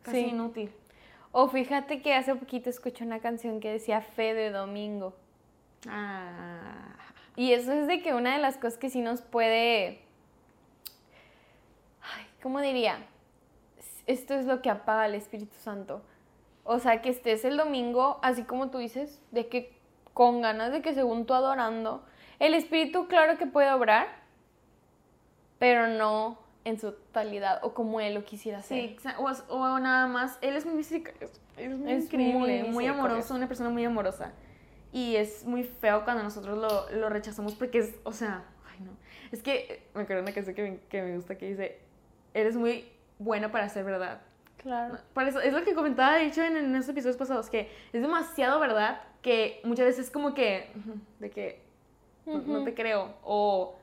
casi 0.03 0.19
Sí. 0.21 0.25
inútil. 0.27 0.71
O 1.31 1.47
fíjate 1.49 2.01
que 2.01 2.13
hace 2.13 2.33
poquito 2.35 2.69
escuché 2.69 3.03
una 3.03 3.19
canción 3.19 3.59
que 3.59 3.71
decía 3.71 4.01
fe 4.01 4.33
de 4.35 4.51
domingo. 4.51 5.15
Ah, 5.89 6.93
Y 7.35 7.51
eso 7.53 7.73
es 7.73 7.87
de 7.87 8.01
que 8.01 8.13
una 8.13 8.33
de 8.35 8.41
las 8.41 8.55
cosas 8.57 8.77
que 8.77 8.89
sí 8.89 9.01
nos 9.01 9.21
puede... 9.21 9.99
Ay, 12.01 12.25
¿Cómo 12.41 12.61
diría? 12.61 12.99
Esto 14.07 14.35
es 14.35 14.45
lo 14.45 14.61
que 14.61 14.69
apaga 14.69 15.07
el 15.07 15.15
Espíritu 15.15 15.55
Santo. 15.57 16.01
O 16.65 16.79
sea, 16.79 17.01
que 17.01 17.09
estés 17.09 17.45
el 17.45 17.57
domingo, 17.57 18.19
así 18.23 18.43
como 18.43 18.69
tú 18.71 18.79
dices, 18.79 19.21
de 19.31 19.47
que 19.47 19.77
con 20.13 20.41
ganas 20.41 20.71
de 20.71 20.81
que 20.81 20.93
según 20.93 21.25
tú 21.25 21.33
adorando, 21.33 22.03
el 22.39 22.53
Espíritu 22.53 23.07
claro 23.07 23.37
que 23.37 23.45
puede 23.45 23.71
obrar, 23.71 24.07
pero 25.59 25.87
no 25.87 26.39
en 26.63 26.79
su 26.79 26.91
totalidad 26.91 27.59
o 27.63 27.73
como 27.73 27.99
Él 27.99 28.15
lo 28.15 28.23
quisiera 28.25 28.61
sí, 28.61 28.97
hacer. 28.97 29.13
exa- 29.15 29.45
o, 29.49 29.53
o 29.55 29.79
nada 29.79 30.07
más, 30.07 30.37
él 30.41 30.55
es 30.55 30.65
muy 30.65 30.79
es 30.81 31.77
muy 31.77 31.91
Es 31.91 32.05
increíble, 32.05 32.63
muy 32.63 32.87
amoroso, 32.87 33.35
una 33.35 33.47
persona 33.47 33.69
muy 33.69 33.85
amorosa. 33.85 34.33
Y 34.91 35.15
es 35.17 35.45
muy 35.45 35.63
feo 35.63 36.03
cuando 36.03 36.23
nosotros 36.23 36.57
lo, 36.57 36.89
lo 36.97 37.09
rechazamos 37.09 37.53
porque 37.53 37.79
es, 37.79 37.95
o 38.03 38.11
sea, 38.11 38.45
ay 38.71 38.79
no. 38.83 38.91
Es 39.31 39.43
que 39.43 39.87
me 39.93 40.01
acuerdo 40.01 40.23
una 40.23 40.31
canción 40.33 40.55
que 40.55 40.63
me, 40.63 40.79
que 40.89 41.01
me 41.01 41.15
gusta 41.15 41.37
que 41.37 41.49
dice, 41.49 41.79
eres 42.33 42.55
muy 42.55 42.91
bueno 43.19 43.51
para 43.51 43.69
ser 43.69 43.83
verdad. 43.85 44.21
Claro. 44.65 44.97
Por 45.13 45.27
eso, 45.27 45.39
es 45.41 45.53
lo 45.53 45.63
que 45.63 45.75
comentaba, 45.75 46.15
de 46.15 46.25
hecho, 46.25 46.41
en, 46.41 46.57
en 46.57 46.75
esos 46.75 46.89
episodios 46.89 47.17
pasados, 47.17 47.51
que 47.51 47.69
es 47.93 48.01
demasiado 48.01 48.59
verdad 48.59 48.99
que 49.21 49.61
muchas 49.63 49.85
veces 49.85 50.05
es 50.07 50.11
como 50.11 50.33
que, 50.33 50.71
de 51.19 51.29
que 51.29 51.61
no, 52.25 52.39
no 52.39 52.63
te 52.63 52.73
creo, 52.73 53.13
o 53.23 53.75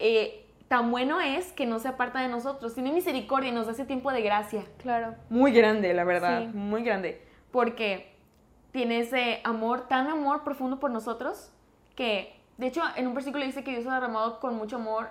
eh, 0.00 0.44
tan 0.66 0.90
bueno 0.90 1.20
es 1.20 1.52
que 1.52 1.66
no 1.66 1.78
se 1.78 1.86
aparta 1.86 2.20
de 2.20 2.26
nosotros, 2.26 2.74
tiene 2.74 2.90
misericordia 2.90 3.50
y 3.50 3.52
nos 3.54 3.66
da 3.66 3.72
ese 3.72 3.84
tiempo 3.84 4.10
de 4.12 4.22
gracia. 4.22 4.64
Claro. 4.78 5.14
Muy 5.30 5.52
grande, 5.52 5.94
la 5.94 6.02
verdad, 6.02 6.40
Sí. 6.42 6.46
muy 6.52 6.82
grande, 6.82 7.22
porque 7.52 8.12
tiene 8.72 8.98
ese 8.98 9.40
amor, 9.44 9.86
tan 9.86 10.08
amor 10.08 10.42
profundo 10.42 10.80
por 10.80 10.90
nosotros, 10.90 11.52
que, 11.94 12.34
de 12.58 12.66
hecho, 12.66 12.82
en 12.96 13.06
un 13.06 13.14
versículo 13.14 13.44
dice 13.44 13.62
que 13.62 13.70
Dios 13.70 13.86
ha 13.86 13.94
derramado 13.94 14.40
con 14.40 14.56
mucho 14.56 14.76
amor 14.76 15.10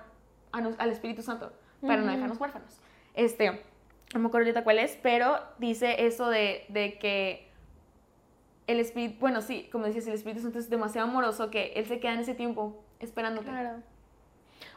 a 0.52 0.60
nos- 0.60 0.78
al 0.80 0.92
Espíritu 0.92 1.22
Santo, 1.22 1.54
para 1.82 1.96
no 1.98 2.04
Ujú. 2.08 2.12
dejarnos 2.12 2.40
huérfanos. 2.42 2.82
Este, 3.14 3.64
no 4.14 4.20
me 4.20 4.28
acuerdo 4.28 4.46
ahorita 4.46 4.64
cuál 4.64 4.80
es, 4.80 4.98
pero 5.02 5.40
dice 5.58 6.06
eso 6.06 6.30
de, 6.30 6.66
de 6.70 6.98
que 7.00 7.48
el 8.68 8.80
Espíritu, 8.80 9.18
bueno, 9.20 9.42
sí, 9.42 9.68
como 9.72 9.86
decías, 9.86 10.08
el 10.08 10.14
Espíritu 10.14 10.42
Santo 10.42 10.60
es 10.60 10.70
demasiado 10.70 11.08
amoroso 11.08 11.52
que 11.52 11.74
Él 11.76 11.86
se 11.86 12.00
queda 12.00 12.14
en 12.14 12.20
ese 12.20 12.34
tiempo 12.34 12.82
esperándote. 13.00 13.50
Claro. 13.50 13.82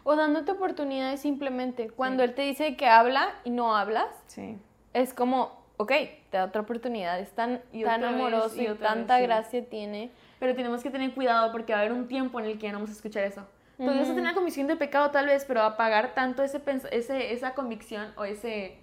O 0.05 0.17
dándote 0.17 0.53
oportunidades 0.53 1.21
simplemente. 1.21 1.89
Cuando 1.89 2.23
Él 2.23 2.35
te 2.35 2.43
dice 2.43 2.77
que 2.77 2.87
habla 2.87 3.35
y 3.45 3.51
no 3.51 3.77
hablas, 3.77 4.09
Sí. 4.27 4.59
es 4.93 5.15
como, 5.15 5.63
ok, 5.77 5.93
te 6.31 6.37
da 6.37 6.45
otra 6.47 6.63
oportunidad. 6.63 7.19
Es 7.21 7.31
tan, 7.33 7.63
Y 7.73 7.85
tan 7.85 8.01
otra 8.03 8.13
vez, 8.13 8.21
amoroso 8.21 8.57
y 8.61 8.65
y, 8.65 8.69
otra 8.69 8.73
vez, 8.73 8.99
tanta 8.99 9.17
sí. 9.19 9.23
gracia 9.25 9.65
tiene. 9.69 10.11
Pero 10.41 10.55
tenemos 10.55 10.83
que 10.83 10.91
tener 10.91 11.15
cuidado 11.15 11.51
porque 11.53 11.73
va 11.73 11.79
a 11.79 11.83
haber 11.83 11.93
un 11.93 12.09
tiempo 12.09 12.39
en 12.41 12.47
el 12.47 12.59
que 12.59 12.67
ya 12.67 12.73
no 12.73 12.79
vamos 12.79 12.91
a 12.91 12.95
escuchar 12.95 13.25
eso. 13.25 13.47
Entonces 13.79 14.03
vas 14.03 14.11
a 14.11 14.15
tener 14.15 14.35
comisión 14.35 14.67
de 14.67 14.77
pecado 14.77 15.11
tal 15.11 15.27
vez, 15.27 15.45
pero 15.47 15.63
apagar 15.63 16.13
tanto 16.15 16.43
ese, 16.43 16.61
ese 16.91 17.33
esa 17.33 17.55
convicción 17.55 18.13
o 18.17 18.25
ese, 18.25 18.77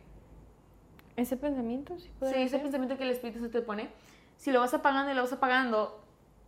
Ese 1.15 1.38
pensamiento, 1.38 1.98
sí, 1.98 2.03
sí, 2.03 2.12
podría 2.19 2.41
ese 2.41 2.50
ser. 2.50 2.62
pensamiento 2.62 2.98
que 2.98 3.03
el 3.03 3.12
Espíritu 3.12 3.39
se 3.39 3.50
te 3.50 3.62
pone, 3.62 3.89
si 4.38 4.51
lo 4.51 4.60
vas 4.60 4.74
apagando 4.74 5.12
y 5.12 5.15
lo 5.15 5.22
vas 5.22 5.34
apagando, 5.34 6.01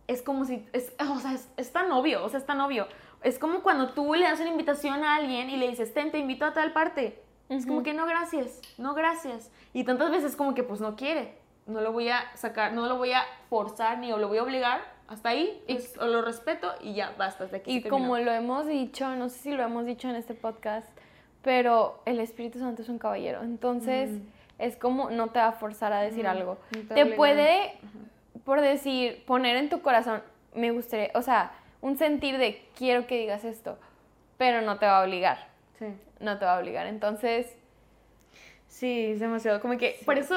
es 0.06 0.22
como 0.22 0.44
si, 0.44 0.66
es, 0.72 0.92
o 1.10 1.18
sea, 1.20 1.32
es, 1.32 1.48
es 1.56 1.72
tan 1.72 1.90
obvio, 1.92 2.24
o 2.24 2.28
sea, 2.28 2.38
es 2.38 2.46
tan 2.46 2.60
obvio. 2.60 2.86
Es 3.22 3.38
como 3.38 3.62
cuando 3.62 3.90
tú 3.90 4.14
le 4.14 4.24
das 4.24 4.40
una 4.40 4.50
invitación 4.50 5.02
a 5.04 5.16
alguien 5.16 5.50
y 5.50 5.56
le 5.56 5.68
dices, 5.68 5.92
ten, 5.92 6.10
te 6.12 6.18
invito 6.18 6.44
a 6.44 6.52
tal 6.52 6.72
parte. 6.72 7.20
Es 7.48 7.66
como 7.66 7.82
que 7.82 7.94
no, 7.94 8.06
gracias, 8.06 8.60
no, 8.76 8.94
gracias. 8.94 9.50
Y 9.72 9.84
tantas 9.84 10.10
veces 10.10 10.36
como 10.36 10.54
que 10.54 10.62
pues 10.62 10.80
no 10.80 10.96
quiere. 10.96 11.38
No 11.66 11.80
lo 11.80 11.92
voy 11.92 12.08
a 12.10 12.24
sacar, 12.36 12.72
no 12.74 12.86
lo 12.86 12.96
voy 12.96 13.12
a 13.12 13.22
forzar 13.48 13.98
ni 13.98 14.10
lo 14.10 14.28
voy 14.28 14.38
a 14.38 14.42
obligar. 14.42 14.80
Hasta 15.08 15.30
ahí, 15.30 15.62
pues, 15.66 15.96
lo 15.96 16.20
respeto 16.22 16.70
y 16.82 16.92
ya, 16.94 17.14
basta, 17.18 17.44
hasta 17.44 17.56
aquí 17.56 17.76
Y 17.78 17.82
se 17.82 17.88
como 17.88 18.18
lo 18.18 18.30
hemos 18.32 18.66
dicho, 18.66 19.08
no 19.16 19.30
sé 19.30 19.38
si 19.38 19.52
lo 19.52 19.62
hemos 19.62 19.86
dicho 19.86 20.08
en 20.08 20.16
este 20.16 20.34
podcast, 20.34 20.86
pero 21.42 22.02
el 22.04 22.20
Espíritu 22.20 22.58
Santo 22.58 22.82
es 22.82 22.88
un 22.90 22.98
caballero. 22.98 23.42
Entonces, 23.42 24.10
Mm. 24.10 24.22
Es 24.58 24.76
como 24.76 25.10
no 25.10 25.28
te 25.28 25.38
va 25.38 25.48
a 25.48 25.52
forzar 25.52 25.92
a 25.92 26.00
decir 26.00 26.26
algo. 26.26 26.58
no 26.88 26.94
te 26.94 27.06
puede, 27.06 27.74
por 28.44 28.60
decir, 28.60 29.24
poner 29.26 29.56
en 29.56 29.68
tu 29.68 29.80
corazón, 29.82 30.22
me 30.54 30.70
gustaría, 30.70 31.10
o 31.14 31.22
sea, 31.22 31.52
un 31.80 31.96
sentir 31.96 32.38
de 32.38 32.64
quiero 32.76 33.06
que 33.06 33.18
digas 33.18 33.44
esto, 33.44 33.78
pero 34.36 34.62
no 34.62 34.78
te 34.78 34.86
va 34.86 34.98
a 34.98 35.04
obligar. 35.04 35.48
Sí. 35.78 35.86
No 36.20 36.38
te 36.38 36.44
va 36.44 36.56
a 36.56 36.60
obligar. 36.60 36.86
Entonces, 36.86 37.56
Sí, 38.68 39.06
es 39.06 39.20
demasiado. 39.20 39.60
Como 39.60 39.76
que, 39.76 39.98
por 40.04 40.18
eso, 40.18 40.36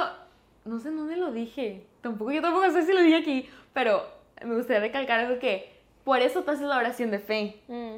no 0.65 0.79
sé 0.79 0.89
dónde 0.89 1.15
lo 1.17 1.31
dije. 1.31 1.85
Tampoco, 2.01 2.31
yo 2.31 2.41
tampoco 2.41 2.71
sé 2.71 2.83
si 2.83 2.93
lo 2.93 3.01
dije 3.01 3.17
aquí, 3.17 3.49
pero 3.73 4.03
me 4.43 4.55
gustaría 4.55 4.79
recalcar 4.79 5.19
algo 5.19 5.39
que, 5.39 5.71
por 6.03 6.19
eso 6.19 6.43
te 6.43 6.51
haces 6.51 6.65
la 6.65 6.77
oración 6.77 7.11
de 7.11 7.19
fe. 7.19 7.59
mm, 7.67 7.97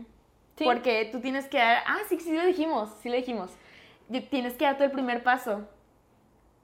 sí. 0.58 0.63
Porque 0.65 1.08
tú 1.12 1.22
tienes 1.22 1.48
que 1.48 1.60
dar, 1.60 1.84
ah, 1.88 2.00
sí, 2.10 2.20
sí 2.20 2.36
lo 2.36 2.46
dijimos, 2.46 2.89
sí 3.01 3.10
lo 3.10 3.15
dijimos. 3.15 3.51
Tienes 4.30 4.56
que 4.56 4.65
dar 4.65 4.77
tú 4.77 4.84
el 4.84 4.92
primer 4.92 5.24
paso 5.24 5.65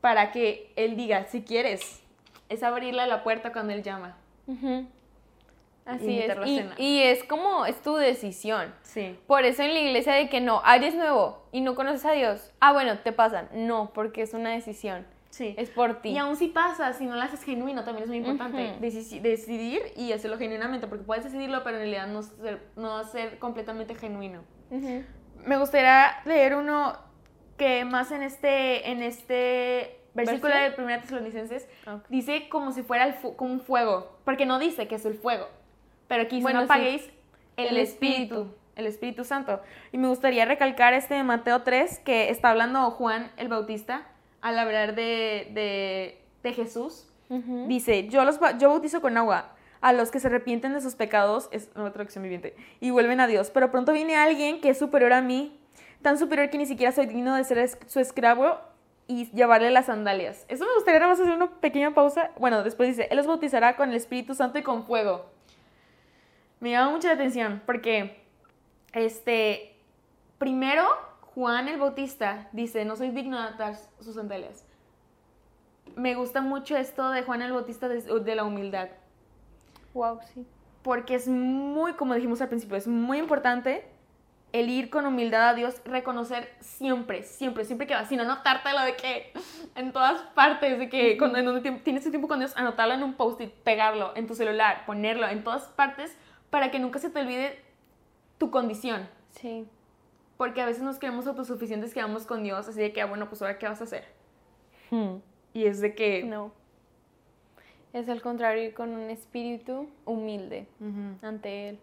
para 0.01 0.31
que 0.31 0.71
él 0.75 0.95
diga, 0.95 1.25
si 1.25 1.41
quieres, 1.41 2.01
es 2.49 2.63
abrirle 2.63 3.05
la 3.07 3.23
puerta 3.23 3.51
cuando 3.51 3.73
él 3.73 3.83
llama. 3.83 4.15
Así 5.85 6.19
es. 6.19 6.31
Y, 6.77 7.01
es 7.01 7.23
como, 7.23 7.65
es 7.65 7.81
tu 7.81 7.95
decisión. 7.95 8.73
Sí. 8.83 9.17
Por 9.25 9.43
eso 9.43 9.63
en 9.63 9.73
la 9.73 9.79
iglesia 9.79 10.13
de 10.13 10.29
que 10.29 10.39
no, 10.39 10.61
eres 10.65 10.93
nuevo 10.95 11.43
y 11.51 11.61
no 11.61 11.73
conoces 11.75 12.05
a 12.05 12.11
Dios. 12.11 12.51
Ah, 12.59 12.73
bueno, 12.73 12.99
te 12.99 13.11
pasan. 13.11 13.49
No, 13.53 13.91
porque 13.93 14.21
es 14.21 14.33
una 14.33 14.51
decisión. 14.51 15.05
Sí. 15.31 15.55
Es 15.57 15.69
por 15.69 16.01
ti. 16.01 16.09
Y 16.09 16.17
aún 16.17 16.35
si 16.35 16.47
pasa, 16.47 16.93
si 16.93 17.05
no 17.05 17.15
lo 17.15 17.21
haces 17.21 17.43
genuino, 17.43 17.83
también 17.83 18.03
es 18.03 18.09
muy 18.09 18.17
importante. 18.17 18.75
Deci- 18.81 19.21
decidir 19.21 19.81
y 19.95 20.11
hacerlo 20.11 20.37
genuinamente, 20.37 20.87
porque 20.87 21.03
puedes 21.05 21.23
decidirlo, 21.23 21.63
pero 21.63 21.77
en 21.77 21.83
realidad 21.83 22.07
no 22.07 22.23
ser, 22.23 22.61
no 22.75 23.03
ser 23.03 23.39
completamente 23.39 23.95
genuino. 23.95 24.41
Me 25.45 25.57
gustaría 25.57 26.21
leer 26.25 26.55
uno 26.55 26.97
que 27.59 27.85
más 27.85 28.11
en 28.11 28.23
este, 28.23 28.89
en 28.89 29.03
este 29.03 29.99
versículo 30.15 30.51
¿Versión? 30.55 30.87
de 30.87 30.93
1 30.95 31.01
Tesalonicenses 31.01 31.67
Ok. 31.85 32.05
dice 32.09 32.49
como 32.49 32.71
si 32.71 32.81
fuera 32.81 33.05
el 33.05 33.15
como 33.35 33.53
un 33.53 33.59
fuego, 33.61 34.17
porque 34.25 34.47
no 34.47 34.57
dice 34.57 34.87
que 34.87 34.95
es 34.95 35.05
el 35.05 35.13
fuego, 35.13 35.47
pero 36.07 36.23
aquí 36.23 36.41
Bueno, 36.41 36.61
no 36.61 36.65
sí. 36.65 36.71
apaguéis 36.71 37.09
el, 37.57 37.67
El 37.67 37.77
espíritu, 37.77 38.33
Espíritu. 38.35 38.55
el 38.77 38.85
Espíritu 38.87 39.23
Santo. 39.23 39.61
Y 39.91 39.97
me 39.99 40.07
gustaría 40.07 40.45
recalcar 40.45 40.93
este 40.95 41.13
de 41.13 41.23
Mateo 41.23 41.61
3, 41.61 41.99
que 41.99 42.29
está 42.31 42.49
hablando 42.49 42.89
Juan 42.91 43.31
el 43.37 43.47
Bautista 43.49 44.07
al 44.41 44.57
hablar 44.57 44.95
de, 44.95 45.49
de, 45.53 46.21
de 46.41 46.53
Jesús. 46.53 47.05
Dice, 47.67 48.07
yo, 48.07 48.25
los, 48.25 48.39
yo 48.57 48.69
bautizo 48.69 49.01
con 49.01 49.15
agua 49.15 49.51
a 49.81 49.93
los 49.93 50.09
que 50.09 50.19
se 50.19 50.27
arrepienten 50.27 50.73
de 50.73 50.81
sus 50.81 50.95
pecados, 50.95 51.47
es 51.51 51.69
una 51.75 51.91
traducción 51.93 52.23
viviente, 52.23 52.55
y 52.79 52.89
vuelven 52.89 53.19
a 53.19 53.27
Dios. 53.27 53.51
Pero 53.51 53.69
pronto 53.69 53.93
viene 53.93 54.15
alguien 54.15 54.59
que 54.61 54.69
es 54.69 54.79
superior 54.79 55.13
a 55.13 55.21
mí, 55.21 55.58
tan 56.01 56.17
superior 56.17 56.49
que 56.49 56.57
ni 56.57 56.65
siquiera 56.65 56.91
soy 56.91 57.05
digno 57.05 57.35
de 57.35 57.43
ser 57.43 57.69
su 57.87 57.99
esclavo 57.99 58.57
y 59.07 59.25
llevarle 59.31 59.71
las 59.71 59.87
sandalias. 59.87 60.45
Eso 60.47 60.65
me 60.65 60.73
gustaría 60.75 60.99
nada 60.99 61.11
más 61.11 61.19
hacer 61.19 61.33
una 61.33 61.49
pequeña 61.49 61.93
pausa. 61.93 62.31
Bueno, 62.37 62.63
después 62.63 62.89
dice, 62.89 63.07
Él 63.09 63.17
los 63.17 63.27
bautizará 63.27 63.75
con 63.75 63.89
el 63.89 63.95
Espíritu 63.95 64.35
Santo 64.35 64.59
y 64.59 64.63
con 64.63 64.85
fuego. 64.85 65.25
Me 66.59 66.71
llama 66.71 66.91
mucha 66.91 67.07
la 67.07 67.15
atención 67.15 67.61
porque, 67.65 68.21
este, 68.93 69.75
primero, 70.37 70.85
Juan 71.33 71.67
el 71.67 71.79
Bautista 71.79 72.49
dice, 72.51 72.85
no 72.85 72.95
soy 72.95 73.09
digno 73.09 73.41
de 73.41 73.47
atar 73.47 73.75
sus 73.99 74.15
sandalias. 74.15 74.65
me 75.95 76.13
gusta 76.15 76.41
mucho 76.41 76.77
esto 76.77 77.09
de 77.09 77.23
Juan 77.23 77.41
el 77.41 77.51
Bautista 77.51 77.87
de, 77.87 78.01
de 78.01 78.35
la 78.35 78.43
humildad. 78.43 78.89
Wow, 79.93 80.19
sí. 80.33 80.45
Porque 80.83 81.15
es 81.15 81.27
muy, 81.27 81.93
como 81.93 82.13
dijimos 82.13 82.41
al 82.41 82.49
principio, 82.49 82.77
es 82.77 82.87
muy 82.87 83.17
importante 83.17 83.85
el 84.51 84.69
ir 84.69 84.89
con 84.89 85.05
humildad 85.05 85.49
a 85.49 85.53
Dios, 85.53 85.81
reconocer 85.85 86.51
siempre, 86.59 87.23
siempre, 87.23 87.65
siempre 87.65 87.85
que 87.85 87.93
vas, 87.93 88.09
sin 88.09 88.19
anotártelo 88.19 88.81
de 88.81 88.95
que 88.95 89.31
en 89.75 89.91
todas 89.91 90.21
partes, 90.33 90.79
de 90.79 90.89
que 90.89 91.17
cuando 91.17 91.37
en 91.37 91.45
donde 91.45 91.71
tienes 91.79 92.01
ese 92.01 92.09
tiempo 92.09 92.27
con 92.27 92.39
Dios, 92.39 92.55
anotarlo 92.55 92.95
en 92.95 93.03
un 93.03 93.13
post-it, 93.13 93.51
pegarlo 93.51 94.11
en 94.15 94.25
tu 94.27 94.33
celular, 94.33 94.85
ponerlo 94.85 95.27
en 95.27 95.43
todas 95.43 95.63
partes 95.63 96.15
para 96.49 96.71
que 96.71 96.79
nunca 96.79 96.99
se 96.99 97.09
te 97.09 97.19
olvide 97.19 97.59
tu 98.37 98.49
condición. 98.49 99.07
Sí. 99.31 99.67
Porque 100.37 100.61
a 100.61 100.65
veces 100.65 100.81
nos 100.81 100.97
creemos 100.97 101.27
autosuficientes 101.27 101.93
que 101.93 102.01
vamos 102.01 102.25
con 102.25 102.43
Dios, 102.43 102.67
así 102.67 102.79
de 102.79 102.91
que, 102.91 103.01
ah, 103.01 103.05
bueno, 103.05 103.27
pues 103.29 103.41
ahora 103.41 103.59
qué 103.59 103.67
vas 103.67 103.81
a 103.81 103.83
hacer. 103.83 104.05
Hmm. 104.89 105.17
Y 105.53 105.65
es 105.65 105.79
de 105.81 105.93
que... 105.93 106.23
No. 106.23 106.51
Es 107.93 108.07
al 108.07 108.21
contrario, 108.21 108.63
ir 108.63 108.73
con 108.73 108.91
un 108.91 109.09
espíritu 109.09 109.89
humilde 110.05 110.67
ante 111.21 111.69
Él. 111.69 111.79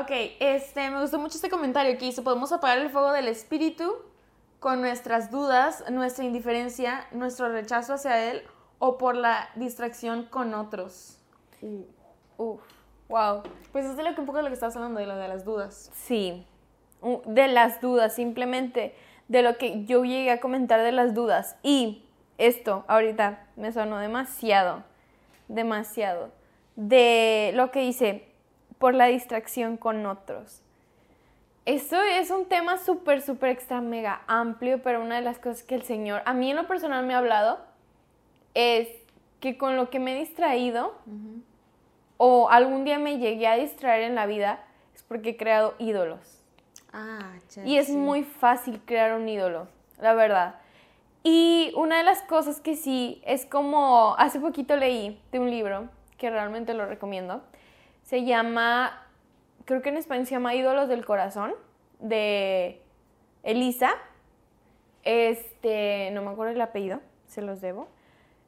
Ok, 0.00 0.10
este, 0.40 0.90
me 0.90 1.00
gustó 1.00 1.18
mucho 1.18 1.36
este 1.36 1.48
comentario 1.48 1.96
que 1.96 2.06
hizo. 2.06 2.22
Podemos 2.22 2.52
apagar 2.52 2.78
el 2.78 2.90
fuego 2.90 3.12
del 3.12 3.28
espíritu 3.28 3.94
con 4.60 4.82
nuestras 4.82 5.30
dudas, 5.30 5.84
nuestra 5.90 6.24
indiferencia, 6.24 7.06
nuestro 7.12 7.48
rechazo 7.48 7.94
hacia 7.94 8.30
él 8.30 8.42
o 8.78 8.98
por 8.98 9.16
la 9.16 9.48
distracción 9.54 10.24
con 10.24 10.52
otros. 10.52 11.18
Uf. 12.36 12.60
Wow. 13.08 13.44
Pues 13.72 13.86
es 13.86 13.96
de 13.96 14.02
lo 14.02 14.14
que 14.14 14.20
un 14.20 14.26
poco 14.26 14.38
de 14.38 14.42
lo 14.42 14.48
que 14.50 14.54
estabas 14.54 14.76
hablando, 14.76 15.00
de 15.00 15.06
lo 15.06 15.16
de 15.16 15.28
las 15.28 15.46
dudas. 15.46 15.90
Sí. 15.94 16.44
De 17.24 17.48
las 17.48 17.80
dudas, 17.80 18.14
simplemente 18.14 18.94
de 19.28 19.42
lo 19.42 19.56
que 19.56 19.86
yo 19.86 20.04
llegué 20.04 20.30
a 20.30 20.40
comentar 20.40 20.82
de 20.82 20.92
las 20.92 21.14
dudas. 21.14 21.56
Y 21.62 22.04
esto 22.36 22.84
ahorita 22.88 23.46
me 23.56 23.72
sonó 23.72 23.98
demasiado, 23.98 24.82
demasiado. 25.48 26.32
De 26.74 27.52
lo 27.54 27.70
que 27.70 27.80
dice, 27.80 28.35
por 28.78 28.94
la 28.94 29.06
distracción 29.06 29.76
con 29.76 30.04
otros. 30.06 30.62
Esto 31.64 32.00
es 32.00 32.30
un 32.30 32.46
tema 32.46 32.78
súper, 32.78 33.22
súper 33.22 33.50
extra, 33.50 33.80
mega 33.80 34.22
amplio, 34.28 34.80
pero 34.82 35.02
una 35.02 35.16
de 35.16 35.22
las 35.22 35.38
cosas 35.38 35.64
que 35.64 35.74
el 35.74 35.82
Señor, 35.82 36.22
a 36.24 36.32
mí 36.32 36.50
en 36.50 36.56
lo 36.56 36.66
personal 36.68 37.04
me 37.04 37.14
ha 37.14 37.18
hablado, 37.18 37.58
es 38.54 38.88
que 39.40 39.58
con 39.58 39.76
lo 39.76 39.90
que 39.90 39.98
me 39.98 40.16
he 40.16 40.18
distraído, 40.20 40.94
o 42.18 42.48
algún 42.50 42.84
día 42.84 42.98
me 42.98 43.18
llegué 43.18 43.48
a 43.48 43.56
distraer 43.56 44.04
en 44.04 44.14
la 44.14 44.26
vida, 44.26 44.60
es 44.94 45.02
porque 45.02 45.30
he 45.30 45.36
creado 45.36 45.74
ídolos. 45.78 46.44
Ah, 46.92 47.32
Y 47.64 47.78
es 47.78 47.90
muy 47.90 48.22
fácil 48.22 48.80
crear 48.84 49.14
un 49.14 49.28
ídolo, 49.28 49.66
la 50.00 50.14
verdad. 50.14 50.54
Y 51.24 51.72
una 51.76 51.98
de 51.98 52.04
las 52.04 52.22
cosas 52.22 52.60
que 52.60 52.76
sí 52.76 53.20
es 53.26 53.44
como, 53.44 54.14
hace 54.18 54.38
poquito 54.38 54.76
leí 54.76 55.20
de 55.32 55.40
un 55.40 55.50
libro, 55.50 55.88
que 56.16 56.30
realmente 56.30 56.72
lo 56.74 56.86
recomiendo, 56.86 57.42
se 58.06 58.24
llama, 58.24 59.06
creo 59.64 59.82
que 59.82 59.88
en 59.90 59.96
español 59.96 60.26
se 60.26 60.32
llama 60.32 60.54
Ídolos 60.54 60.88
del 60.88 61.04
Corazón, 61.04 61.54
de 61.98 62.80
Elisa. 63.42 63.90
Este, 65.04 66.10
no 66.12 66.22
me 66.22 66.30
acuerdo 66.30 66.52
el 66.52 66.60
apellido, 66.60 67.00
se 67.26 67.42
los 67.42 67.60
debo. 67.60 67.88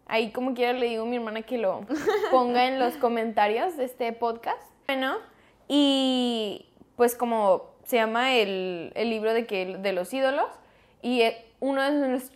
Ahí 0.07 0.33
como 0.33 0.55
quiera 0.55 0.73
le 0.73 0.87
digo 0.87 1.03
a 1.03 1.07
mi 1.07 1.17
hermana 1.17 1.43
que 1.43 1.59
lo 1.59 1.81
ponga 2.31 2.67
en 2.67 2.79
los 2.79 2.97
comentarios 2.97 3.77
de 3.77 3.85
este 3.85 4.12
podcast. 4.12 4.62
Bueno, 4.87 5.17
y 5.69 6.67
pues 6.97 7.15
como 7.15 7.71
se 7.85 7.97
llama 7.97 8.35
el, 8.35 8.93
el 8.95 9.11
libro 9.11 9.35
de, 9.35 9.47
que, 9.47 9.77
de 9.79 9.93
los 9.93 10.12
ídolos, 10.15 10.47
y 11.03 11.23
eh, 11.23 11.45
uno 11.61 11.83
de, 11.83 11.91
nues- 11.91 12.33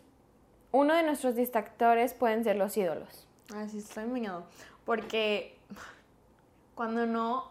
uno 0.71 0.95
de 0.95 1.03
nuestros 1.03 1.35
distractores 1.35 2.15
pueden 2.15 2.45
ser 2.45 2.57
los 2.57 2.77
ídolos. 2.77 3.27
Ah, 3.55 3.67
sí, 3.69 3.79
estoy 3.79 4.05
engañado. 4.05 4.45
Porque 4.85 5.57
cuando 6.75 7.07
no. 7.07 7.51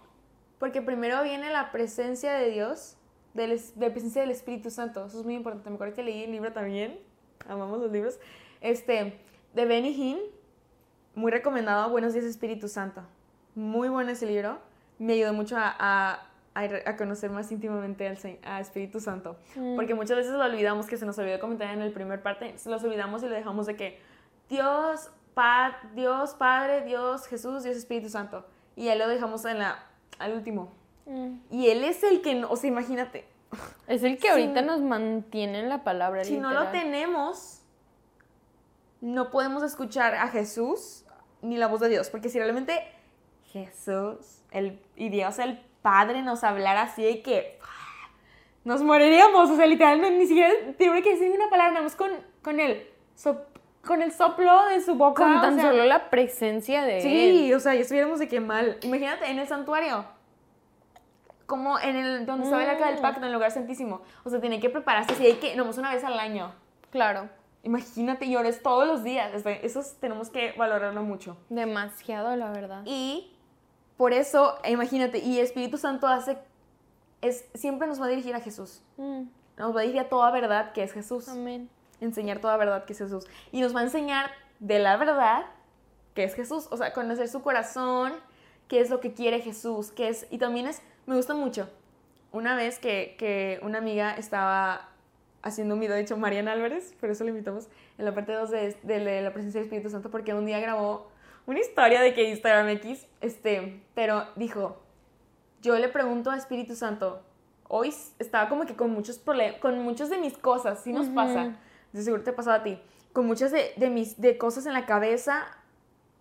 Porque 0.60 0.82
primero 0.82 1.24
viene 1.24 1.52
la 1.52 1.72
presencia 1.72 2.34
de 2.34 2.50
Dios, 2.52 2.96
de 3.34 3.48
la 3.78 3.90
presencia 3.90 4.22
del 4.22 4.32
Espíritu 4.32 4.70
Santo. 4.70 5.06
Eso 5.06 5.20
es 5.20 5.26
muy 5.26 5.36
importante. 5.36 5.70
Me 5.70 5.76
acuerdo 5.76 5.96
que 5.96 6.04
leí 6.04 6.24
el 6.24 6.32
libro 6.32 6.54
también. 6.54 7.00
Amamos 7.48 7.80
los 7.80 7.92
libros. 7.92 8.20
Este, 8.62 9.20
de 9.54 9.66
Benny 9.66 9.90
Hinn. 9.90 10.20
Muy 11.16 11.32
recomendado. 11.32 11.90
Buenos 11.90 12.14
días, 12.14 12.26
Espíritu 12.26 12.68
Santo. 12.68 13.02
Muy 13.56 13.90
bueno 13.90 14.12
ese 14.12 14.26
libro. 14.28 14.60
Me 15.00 15.14
ayudó 15.14 15.34
mucho 15.34 15.58
a, 15.58 15.76
a- 15.80 16.28
a 16.54 16.96
conocer 16.98 17.32
más 17.32 17.52
íntimamente 17.52 18.08
al, 18.08 18.18
a 18.44 18.60
Espíritu 18.60 19.00
Santo. 19.00 19.38
Mm. 19.56 19.76
Porque 19.76 19.96
muchas 19.96 20.18
veces 20.18 20.34
lo 20.34 20.44
olvidamos, 20.44 20.86
que 20.86 20.98
se 20.98 21.06
nos 21.06 21.18
olvidó 21.18 21.40
comentar 21.40 21.74
en 21.74 21.82
el 21.82 21.92
primer 21.92 22.22
parte. 22.22 22.58
Se 22.58 22.70
los 22.70 22.84
olvidamos 22.84 23.24
y 23.24 23.30
le 23.30 23.36
dejamos 23.36 23.66
de 23.66 23.76
que 23.78 24.00
Dios, 24.50 25.10
pa, 25.34 25.80
Dios 25.96 26.34
Padre, 26.36 26.82
Dios 26.84 27.26
Jesús, 27.28 27.64
Dios 27.64 27.76
Espíritu 27.78 28.10
Santo. 28.10 28.46
Y 28.76 28.86
ya 28.86 28.96
lo 28.96 29.08
dejamos 29.08 29.44
en 29.46 29.60
la, 29.60 29.84
al 30.20 30.34
último. 30.34 30.72
Mm. 31.06 31.36
Y 31.52 31.68
Él 31.70 31.84
es 31.84 32.04
el 32.04 32.22
que, 32.22 32.36
no- 32.36 32.50
o 32.50 32.56
sea, 32.56 32.70
imagínate, 32.70 33.26
Es 33.88 34.04
el 34.04 34.18
que 34.18 34.30
ahorita 34.32 34.62
nos 34.62 34.82
mantiene 34.82 35.60
en 35.60 35.70
la 35.70 35.84
palabra. 35.84 36.24
si 36.24 36.38
no 36.38 36.52
lo 36.52 36.68
tenemos, 36.70 37.62
no 39.02 39.32
podemos 39.32 39.64
escuchar 39.64 40.16
a 40.16 40.28
Jesús 40.28 41.06
ni 41.42 41.58
la 41.58 41.68
voz 41.68 41.80
de 41.82 41.90
Dios. 41.90 42.10
Porque 42.10 42.30
si 42.30 42.38
realmente 42.40 42.80
Jesús 43.52 44.42
el, 44.52 44.80
y 44.96 45.10
Dios 45.10 45.40
el 45.40 45.60
Padre 45.82 46.22
nos 46.22 46.44
hablara 46.44 46.84
así 46.84 47.04
de 47.04 47.22
que 47.24 47.58
¡ah! 47.64 48.10
nos 48.64 48.84
moriríamos. 48.84 49.50
O 49.50 49.56
sea, 49.56 49.66
literalmente 49.66 50.18
ni 50.18 50.28
siquiera 50.28 50.54
tiene 50.78 51.02
que 51.02 51.12
decir 51.14 51.32
una 51.32 51.50
palabra, 51.50 51.72
nada 51.74 51.84
más 51.84 51.96
con, 51.96 52.12
con 52.44 52.60
el 52.60 52.88
sop- 53.18 53.51
con 53.86 54.02
el 54.02 54.12
soplo 54.12 54.68
de 54.68 54.82
su 54.82 54.96
boca. 54.96 55.24
Con 55.24 55.38
o 55.38 55.42
tan 55.42 55.56
sea, 55.56 55.72
solo 55.72 55.86
la 55.86 56.10
presencia 56.10 56.84
de 56.84 56.98
él. 56.98 57.02
Sí, 57.04 57.54
o 57.54 57.60
sea, 57.60 57.74
ya 57.74 57.82
estuviéramos 57.82 58.20
de 58.20 58.28
que 58.28 58.40
mal. 58.40 58.78
Imagínate 58.84 59.30
en 59.30 59.40
el 59.40 59.48
santuario. 59.48 60.06
Como 61.46 61.78
en 61.80 61.96
el 61.98 62.26
donde 62.26 62.46
estaba 62.46 62.64
el 62.64 62.70
arca 62.70 62.88
del 62.88 63.00
Mm. 63.00 63.02
pacto, 63.02 63.20
en 63.20 63.26
el 63.28 63.34
lugar 63.34 63.52
santísimo. 63.52 64.02
O 64.24 64.30
sea, 64.30 64.40
tiene 64.40 64.60
que 64.60 64.70
prepararse 64.70 65.14
así, 65.14 65.26
hay 65.26 65.34
que, 65.34 65.56
nomás 65.56 65.78
una 65.78 65.92
vez 65.94 66.04
al 66.04 66.18
año. 66.20 66.54
Claro. 66.92 67.30
Imagínate, 67.64 68.30
llores 68.30 68.64
todos 68.64 68.88
los 68.88 69.04
días. 69.04 69.34
Este, 69.34 69.66
Eso 69.66 69.82
es- 69.82 69.96
tenemos 70.00 70.30
que 70.30 70.54
valorarlo 70.58 71.04
mucho. 71.04 71.38
Demasiado, 71.50 72.36
la 72.36 72.52
verdad. 72.52 72.84
Y 72.86 73.36
por 73.98 74.14
eso, 74.14 74.58
imagínate, 74.68 75.20
y 75.20 75.40
Espíritu 75.40 75.78
Santo 75.78 76.08
hace, 76.08 76.38
es, 77.22 77.46
siempre 77.54 77.88
nos 77.88 78.02
va 78.02 78.06
a 78.06 78.10
dirigir 78.10 78.34
a 78.36 78.40
Jesús. 78.40 78.82
Mm, 78.98 79.24
Nos 79.58 79.76
va 79.76 79.80
a 79.82 79.84
dirigir 79.84 80.02
a 80.02 80.10
toda 80.10 80.32
verdad 80.32 80.72
que 80.72 80.82
es 80.84 80.92
Jesús. 80.94 81.28
amén. 81.30 81.70
Enseñar 82.02 82.40
toda 82.40 82.58
verdad 82.58 82.86
que 82.86 82.94
es 82.94 83.00
Jesús. 83.00 83.26
Y 83.52 83.62
nos 83.62 83.76
va 83.76 83.80
a 83.80 83.84
enseñar 83.84 84.32
de 84.60 84.80
la 84.80 84.98
verdad 84.98 85.46
que 86.14 86.24
es 86.24 86.36
Jesús. 86.36 86.68
O 86.72 86.78
sea, 86.78 86.94
conocer 86.94 87.28
su 87.30 87.42
corazón, 87.42 88.14
qué 88.68 88.82
es 88.82 88.90
lo 88.90 89.00
que 89.00 89.14
quiere 89.14 89.40
Jesús, 89.40 89.92
qué 89.92 90.10
es... 90.10 90.28
Y 90.30 90.38
también 90.38 90.68
es, 90.68 90.82
me 91.06 91.16
gusta 91.16 91.34
mucho. 91.34 91.70
Una 92.32 92.56
vez 92.56 92.80
que, 92.80 93.16
que 93.18 93.60
una 93.62 93.78
amiga 93.78 94.14
estaba 94.16 94.90
haciendo 95.44 95.74
un 95.76 95.82
video, 95.82 95.96
de 95.96 96.02
hecho, 96.02 96.18
Mariana 96.18 96.52
Álvarez, 96.52 96.94
por 97.00 97.10
eso 97.10 97.24
le 97.24 97.32
invitamos, 97.32 97.68
en 97.98 98.06
la 98.06 98.14
parte 98.14 98.34
2 98.34 98.50
de, 98.50 98.78
de, 98.84 99.00
de 99.00 99.22
la 99.22 99.34
presencia 99.34 99.60
del 99.60 99.68
Espíritu 99.68 99.90
Santo, 99.90 100.12
porque 100.12 100.34
un 100.34 100.46
día 100.46 100.60
grabó 100.60 101.10
una 101.46 101.60
historia 101.60 102.02
de 102.02 102.14
que 102.14 102.30
Instagram 102.30 102.70
X, 102.70 103.08
este, 103.22 103.82
pero 103.96 104.28
dijo, 104.36 104.82
yo 105.62 105.78
le 105.78 105.90
pregunto 105.90 106.30
a 106.30 106.38
Espíritu 106.38 106.76
Santo, 106.76 107.22
hoy 107.68 107.94
estaba 108.20 108.50
como 108.50 108.66
que 108.66 108.76
con 108.76 108.92
muchos 108.92 109.18
problemas, 109.18 109.60
con 109.60 109.80
muchas 109.80 110.10
de 110.10 110.18
mis 110.18 110.38
cosas, 110.38 110.82
sí 110.84 110.94
nos 110.94 111.08
Ujú. 111.08 111.16
pasa, 111.16 111.56
de 111.94 112.04
seguro 112.04 112.24
te 112.24 112.34
pasó 112.34 112.52
a 112.52 112.64
ti, 112.64 112.80
con 113.14 113.26
muchas 113.28 113.52
de, 113.52 113.74
de 113.78 113.90
mis 113.90 114.20
de 114.22 114.38
cosas 114.38 114.66
en 114.66 114.74
la 114.74 114.86
cabeza, 114.86 115.46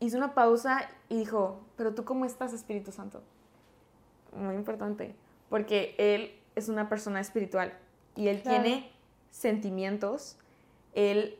hizo 0.01 0.17
una 0.17 0.35
pausa 0.35 0.89
y 1.09 1.19
dijo, 1.19 1.61
pero 1.77 1.95
tú 1.95 2.05
cómo 2.05 2.25
estás, 2.25 2.53
Espíritu 2.53 2.91
Santo? 2.93 3.23
Muy 4.35 4.55
importante, 4.55 5.15
porque 5.49 5.95
él 5.99 6.33
es 6.57 6.69
una 6.69 6.89
persona 6.89 7.21
espiritual 7.21 7.73
y 8.17 8.29
él 8.29 8.43
Claro. 8.43 8.63
tiene 8.63 8.91
sentimientos, 9.31 10.37
él, 10.95 11.37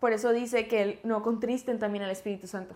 por 0.00 0.12
eso 0.12 0.32
dice 0.32 0.68
que 0.68 0.82
él 0.82 1.00
no 1.02 1.22
contristen 1.22 1.78
también 1.78 2.04
al 2.04 2.10
Espíritu 2.10 2.46
Santo, 2.46 2.74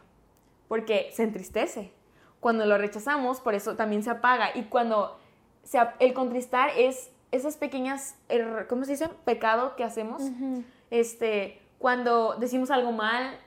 porque 0.68 1.10
se 1.12 1.22
entristece. 1.22 1.92
Cuando 2.40 2.66
lo 2.66 2.78
rechazamos, 2.78 3.40
por 3.40 3.54
eso 3.54 3.74
también 3.74 4.02
se 4.04 4.10
apaga. 4.10 4.56
Y 4.56 4.64
cuando 4.64 5.18
se, 5.64 5.78
el 5.98 6.14
contristar 6.14 6.70
es 6.76 7.10
esas 7.32 7.56
pequeñas, 7.56 8.14
err- 8.28 8.66
¿cómo 8.68 8.84
se 8.84 8.92
dice? 8.92 9.08
Pecado 9.24 9.74
que 9.74 9.82
hacemos. 9.82 10.22
Ujú. 10.22 10.62
Este, 10.90 11.60
cuando 11.78 12.36
decimos 12.38 12.70
algo 12.70 12.92
mal, 12.92 13.38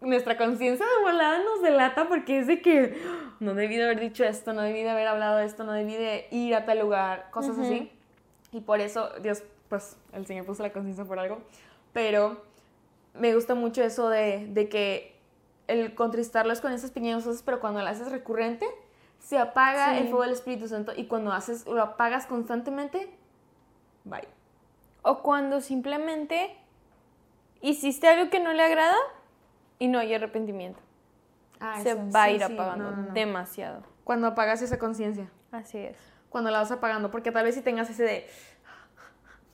nuestra 0.00 0.36
conciencia 0.36 0.84
de 0.86 1.02
volada 1.02 1.38
nos 1.42 1.62
delata 1.62 2.08
porque 2.08 2.38
es 2.38 2.46
de 2.46 2.60
que 2.60 3.00
"Ah, 3.06 3.34
no 3.40 3.54
debí 3.54 3.76
de 3.76 3.84
haber 3.84 4.00
dicho 4.00 4.24
esto, 4.24 4.52
no 4.52 4.62
debí 4.62 4.82
de 4.82 4.90
haber 4.90 5.06
hablado 5.08 5.38
de 5.38 5.46
esto, 5.46 5.64
no 5.64 5.72
debí 5.72 5.94
de 5.94 6.26
ir 6.30 6.54
a 6.54 6.64
tal 6.64 6.78
lugar, 6.80 7.28
cosas 7.30 7.52
Ujú. 7.52 7.62
así. 7.62 7.92
Y 8.52 8.60
por 8.60 8.80
eso 8.80 9.10
Dios, 9.22 9.42
pues 9.68 9.96
el 10.12 10.26
Señor 10.26 10.46
puso 10.46 10.62
la 10.62 10.72
conciencia 10.72 11.04
por 11.04 11.18
algo. 11.18 11.38
Pero 11.92 12.42
me 13.14 13.34
gusta 13.34 13.54
mucho 13.54 13.82
eso 13.82 14.08
de, 14.10 14.46
de 14.48 14.68
que 14.68 15.16
el 15.66 15.94
contristarlo 15.94 16.52
es 16.52 16.60
con 16.60 16.72
esas 16.72 16.90
pequeñas 16.90 17.24
cosas, 17.24 17.42
pero 17.42 17.60
cuando 17.60 17.80
lo 17.80 17.88
haces 17.88 18.10
recurrente, 18.12 18.66
se 19.18 19.38
apaga 19.38 19.92
Sí. 19.94 19.98
el 20.02 20.04
fuego 20.08 20.22
del 20.22 20.32
Espíritu 20.32 20.68
Santo 20.68 20.92
y 20.94 21.06
cuando 21.06 21.32
haces, 21.32 21.66
lo 21.66 21.82
apagas 21.82 22.26
constantemente, 22.26 23.08
bye. 24.04 24.28
O 25.02 25.22
cuando 25.22 25.60
simplemente 25.60 26.54
hiciste 27.70 28.06
algo 28.08 28.30
que 28.30 28.40
no 28.40 28.52
le 28.52 28.62
agrada 28.62 28.96
y 29.78 29.88
no 29.88 29.98
hay 29.98 30.14
arrepentimiento. 30.14 30.80
Ah, 31.60 31.80
Se 31.82 31.90
eso, 31.90 32.10
va 32.14 32.24
a 32.24 32.28
sí, 32.28 32.34
ir 32.34 32.44
sí, 32.44 32.52
apagando 32.52 32.90
no, 32.90 32.96
no, 32.96 33.02
no. 33.08 33.14
demasiado. 33.14 33.82
Cuando 34.04 34.26
apagas 34.28 34.62
esa 34.62 34.78
conciencia. 34.78 35.30
Así 35.50 35.78
es. 35.78 35.96
Cuando 36.28 36.50
la 36.50 36.58
vas 36.58 36.70
apagando. 36.70 37.10
Porque 37.10 37.32
tal 37.32 37.44
vez 37.44 37.54
si 37.54 37.62
tengas 37.62 37.88
ese 37.90 38.02
de. 38.04 38.26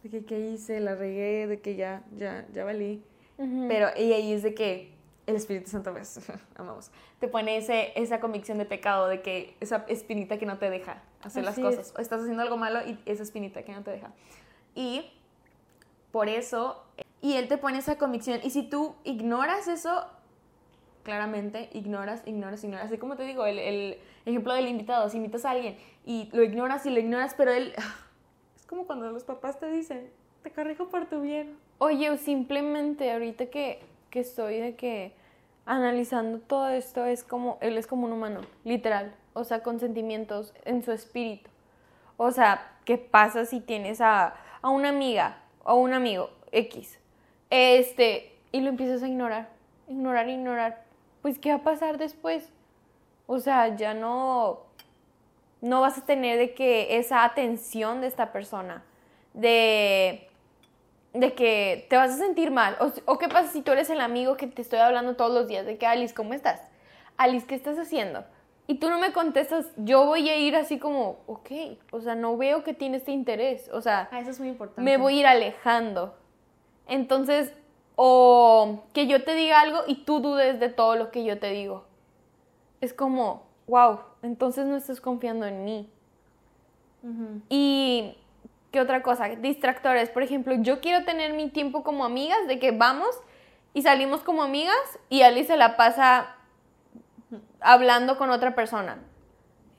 De 0.02 0.10
que 0.10 0.24
qué 0.24 0.40
hice, 0.40 0.80
la 0.80 0.96
regué, 0.96 1.46
de 1.46 1.60
que 1.60 1.76
ya, 1.76 2.02
ya, 2.16 2.44
ya 2.52 2.64
valí. 2.64 3.04
Ujú. 3.38 3.66
Pero 3.68 3.88
y 3.96 4.12
ahí 4.12 4.32
es 4.32 4.42
de 4.42 4.52
que 4.52 4.92
el 5.26 5.36
Espíritu 5.36 5.70
Santo, 5.70 5.92
ves, 5.92 6.20
amamos, 6.56 6.90
te 7.20 7.28
pone 7.28 7.56
ese, 7.56 7.92
esa 7.94 8.18
convicción 8.18 8.58
de 8.58 8.64
pecado, 8.64 9.06
de 9.06 9.22
que 9.22 9.56
esa 9.60 9.84
espinita 9.88 10.38
que 10.38 10.46
no 10.46 10.58
te 10.58 10.68
deja 10.70 11.02
hacer 11.22 11.46
Así 11.46 11.62
las 11.62 11.72
cosas. 11.72 11.94
O 11.96 12.00
estás 12.00 12.20
haciendo 12.20 12.42
algo 12.42 12.56
malo 12.56 12.80
y 12.84 12.98
esa 13.06 13.22
espinita 13.22 13.62
que 13.62 13.72
no 13.72 13.82
te 13.82 13.92
deja. 13.92 14.10
Y 14.74 15.08
por 16.10 16.28
eso, 16.28 16.84
y 17.22 17.34
Él 17.34 17.48
te 17.48 17.56
pone 17.56 17.78
esa 17.78 17.96
convicción. 17.96 18.40
Y 18.42 18.50
si 18.50 18.64
tú 18.64 18.96
ignoras 19.04 19.68
eso, 19.68 20.04
claramente, 21.04 21.70
ignoras, 21.72 22.22
ignoras, 22.26 22.62
ignoras. 22.64 22.86
Así 22.86 22.98
como 22.98 23.16
te 23.16 23.22
digo, 23.22 23.46
el, 23.46 23.58
el 23.58 23.98
ejemplo 24.26 24.52
del 24.52 24.68
invitado, 24.68 25.08
si 25.08 25.16
invitas 25.16 25.44
a 25.44 25.52
alguien 25.52 25.78
y 26.04 26.28
lo 26.32 26.42
ignoras 26.42 26.84
y 26.84 26.90
lo 26.90 27.00
ignoras, 27.00 27.34
pero 27.34 27.52
Él... 27.52 27.72
Es 28.54 28.66
como 28.66 28.86
cuando 28.86 29.10
los 29.10 29.24
papás 29.24 29.58
te 29.58 29.70
dicen, 29.70 30.08
te 30.42 30.50
corrijo 30.50 30.88
por 30.88 31.06
tu 31.06 31.20
bien. 31.20 31.58
Oye, 31.78 32.16
simplemente 32.16 33.12
ahorita 33.12 33.46
que, 33.46 33.80
que 34.08 34.20
estoy 34.20 34.60
de 34.60 34.76
que 34.76 35.12
analizando 35.66 36.38
todo 36.38 36.68
esto, 36.68 37.04
es 37.04 37.24
como, 37.24 37.58
él 37.60 37.76
es 37.76 37.86
como 37.86 38.06
un 38.06 38.12
humano, 38.12 38.40
literal. 38.64 39.14
O 39.34 39.44
sea, 39.44 39.62
con 39.62 39.78
sentimientos 39.80 40.54
en 40.64 40.82
su 40.82 40.92
espíritu. 40.92 41.50
O 42.16 42.30
sea, 42.30 42.76
¿qué 42.84 42.98
pasa 42.98 43.46
si 43.46 43.60
tienes 43.60 44.00
a, 44.00 44.34
a 44.62 44.70
una 44.70 44.90
amiga 44.90 45.42
o 45.64 45.76
un 45.76 45.92
amigo 45.92 46.30
X? 46.52 46.98
Este, 47.54 48.32
y 48.50 48.60
lo 48.62 48.70
empiezas 48.70 49.02
a 49.02 49.08
ignorar, 49.08 49.50
ignorar, 49.86 50.26
ignorar. 50.28 50.84
Pues, 51.20 51.38
¿qué 51.38 51.50
va 51.50 51.56
a 51.56 51.62
pasar 51.62 51.98
después? 51.98 52.48
O 53.26 53.40
sea, 53.40 53.76
ya 53.76 53.92
no, 53.92 54.60
no 55.60 55.82
vas 55.82 55.98
a 55.98 56.06
tener 56.06 56.38
de 56.38 56.54
que 56.54 56.96
esa 56.96 57.24
atención 57.24 58.00
de 58.00 58.06
esta 58.06 58.32
persona, 58.32 58.82
de 59.34 60.28
de 61.12 61.34
que 61.34 61.86
te 61.90 61.96
vas 61.98 62.12
a 62.12 62.16
sentir 62.16 62.50
mal. 62.50 62.74
O, 62.80 62.90
o, 63.04 63.18
qué 63.18 63.28
pasa 63.28 63.52
si 63.52 63.60
tú 63.60 63.72
eres 63.72 63.90
el 63.90 64.00
amigo 64.00 64.38
que 64.38 64.46
te 64.46 64.62
estoy 64.62 64.78
hablando 64.78 65.14
todos 65.14 65.32
los 65.32 65.46
días 65.46 65.66
de 65.66 65.76
que, 65.76 65.86
Alice, 65.86 66.14
¿cómo 66.14 66.32
estás? 66.32 66.60
Alice, 67.18 67.46
¿qué 67.46 67.54
estás 67.54 67.78
haciendo? 67.78 68.24
Y 68.66 68.76
tú 68.76 68.88
no 68.88 68.98
me 68.98 69.12
contestas, 69.12 69.66
yo 69.76 70.06
voy 70.06 70.30
a 70.30 70.38
ir 70.38 70.56
así 70.56 70.78
como, 70.78 71.18
ok, 71.26 71.50
o 71.90 72.00
sea, 72.00 72.14
no 72.14 72.38
veo 72.38 72.64
que 72.64 72.72
tiene 72.72 72.96
este 72.96 73.10
interés, 73.10 73.68
o 73.74 73.82
sea, 73.82 74.08
Ah, 74.10 74.20
eso 74.20 74.30
es 74.30 74.38
muy 74.40 74.48
importante. 74.48 74.80
me 74.80 74.96
voy 74.96 75.18
a 75.18 75.20
ir 75.20 75.26
alejando. 75.26 76.16
Entonces, 76.86 77.52
o 77.96 78.84
que 78.92 79.06
yo 79.06 79.24
te 79.24 79.34
diga 79.34 79.60
algo 79.60 79.80
y 79.86 80.04
tú 80.04 80.20
dudes 80.20 80.60
de 80.60 80.68
todo 80.68 80.96
lo 80.96 81.10
que 81.10 81.24
yo 81.24 81.38
te 81.38 81.50
digo. 81.50 81.84
Es 82.80 82.92
como, 82.92 83.44
wow, 83.66 84.00
entonces 84.22 84.66
no 84.66 84.76
estás 84.76 85.00
confiando 85.00 85.46
en 85.46 85.64
mí. 85.64 85.90
Ujú. 87.02 87.40
Y 87.48 88.16
¿qué 88.72 88.80
otra 88.80 89.02
cosa? 89.02 89.28
Distractores. 89.28 90.10
Por 90.10 90.22
ejemplo, 90.22 90.54
yo 90.54 90.80
quiero 90.80 91.04
tener 91.04 91.34
mi 91.34 91.50
tiempo 91.50 91.84
como 91.84 92.04
amigas, 92.04 92.46
de 92.48 92.58
que 92.58 92.72
vamos 92.72 93.20
y 93.74 93.82
salimos 93.82 94.22
como 94.22 94.42
amigas 94.42 94.98
y 95.08 95.22
Ali 95.22 95.44
se 95.44 95.56
la 95.56 95.76
pasa 95.76 96.36
hablando 97.60 98.18
con 98.18 98.30
otra 98.30 98.54
persona. 98.54 98.98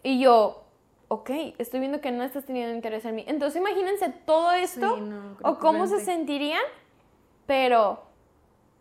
Y 0.03 0.19
yo, 0.19 0.63
ok, 1.07 1.29
estoy 1.57 1.79
viendo 1.79 2.01
que 2.01 2.11
no 2.11 2.23
estás 2.23 2.45
teniendo 2.45 2.73
interés 2.73 3.05
en 3.05 3.15
mí. 3.15 3.25
Entonces 3.27 3.59
imagínense 3.59 4.09
todo 4.25 4.51
esto 4.51 4.95
Sí, 4.95 5.01
no, 5.01 5.37
o 5.43 5.59
cómo 5.59 5.87
se 5.87 5.99
sentirían, 5.99 6.63
pero 7.53 8.01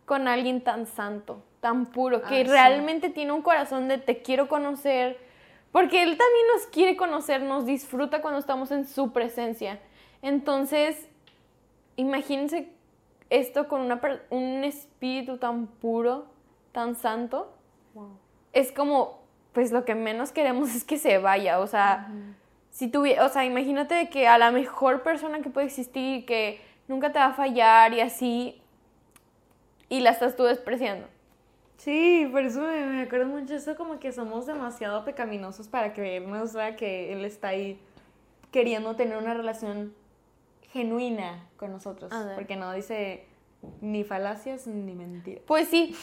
con 0.05 0.27
alguien 0.27 0.61
tan 0.61 0.87
santo, 0.87 1.43
tan 1.61 1.85
puro, 1.85 2.23
que 2.23 2.43
sí. 2.43 2.49
realmente 2.49 3.11
tiene 3.11 3.31
un 3.31 3.43
corazón 3.43 3.87
de 3.87 3.99
te 3.99 4.23
quiero 4.23 4.47
conocer, 4.47 5.19
porque 5.71 6.01
Él 6.01 6.17
también 6.17 6.47
nos 6.55 6.65
quiere 6.65 6.95
conocer, 6.95 7.43
nos 7.43 7.67
disfruta 7.67 8.23
cuando 8.23 8.39
estamos 8.39 8.71
en 8.71 8.87
su 8.87 9.13
presencia. 9.13 9.79
Entonces, 10.23 11.07
imagínense 11.97 12.67
esto 13.29 13.67
con 13.67 13.81
una, 13.81 14.01
un 14.31 14.63
espíritu 14.63 15.37
tan 15.37 15.67
puro, 15.67 16.25
tan 16.71 16.95
santo. 16.95 17.53
Wow. 17.93 18.17
Es 18.53 18.71
como, 18.71 19.19
pues 19.51 19.71
lo 19.71 19.85
que 19.85 19.93
menos 19.93 20.31
queremos 20.31 20.73
es 20.75 20.83
que 20.83 20.97
se 20.97 21.19
vaya, 21.19 21.59
o 21.59 21.67
sea, 21.67 22.07
si 22.71 22.91
tuvi- 22.91 23.19
o 23.19 23.29
sea, 23.29 23.45
imagínate 23.45 24.09
que 24.09 24.27
a 24.27 24.39
la 24.39 24.49
mejor 24.49 25.03
persona 25.03 25.41
que 25.41 25.51
puede 25.51 25.67
existir, 25.67 26.25
que 26.25 26.59
nunca 26.87 27.11
te 27.11 27.19
va 27.19 27.27
a 27.27 27.33
fallar 27.33 27.93
y 27.93 28.01
así, 28.01 28.59
y 29.89 29.99
la 29.99 30.11
estás 30.11 30.35
tú 30.35 30.43
despreciando. 30.43 31.07
Sí, 31.77 32.27
por 32.31 32.43
eso 32.43 32.61
me, 32.61 32.85
me 32.85 33.01
acuerdo 33.01 33.25
mucho 33.25 33.55
eso, 33.55 33.75
como 33.75 33.99
que 33.99 34.11
somos 34.11 34.45
demasiado 34.45 35.03
pecaminosos 35.03 35.67
para 35.67 35.93
que 35.93 36.17
Él 36.17 36.29
nos 36.29 36.53
vea 36.53 36.75
que 36.75 37.11
Él 37.11 37.25
está 37.25 37.49
ahí 37.49 37.79
queriendo 38.51 38.95
tener 38.95 39.17
una 39.17 39.33
relación 39.33 39.93
genuina 40.71 41.47
con 41.57 41.71
nosotros. 41.71 42.11
Porque 42.35 42.55
no 42.55 42.71
dice 42.71 43.25
ni 43.81 44.03
falacias 44.03 44.67
ni 44.67 44.93
mentiras. 44.93 45.43
Pues 45.45 45.67
sí, 45.67 45.95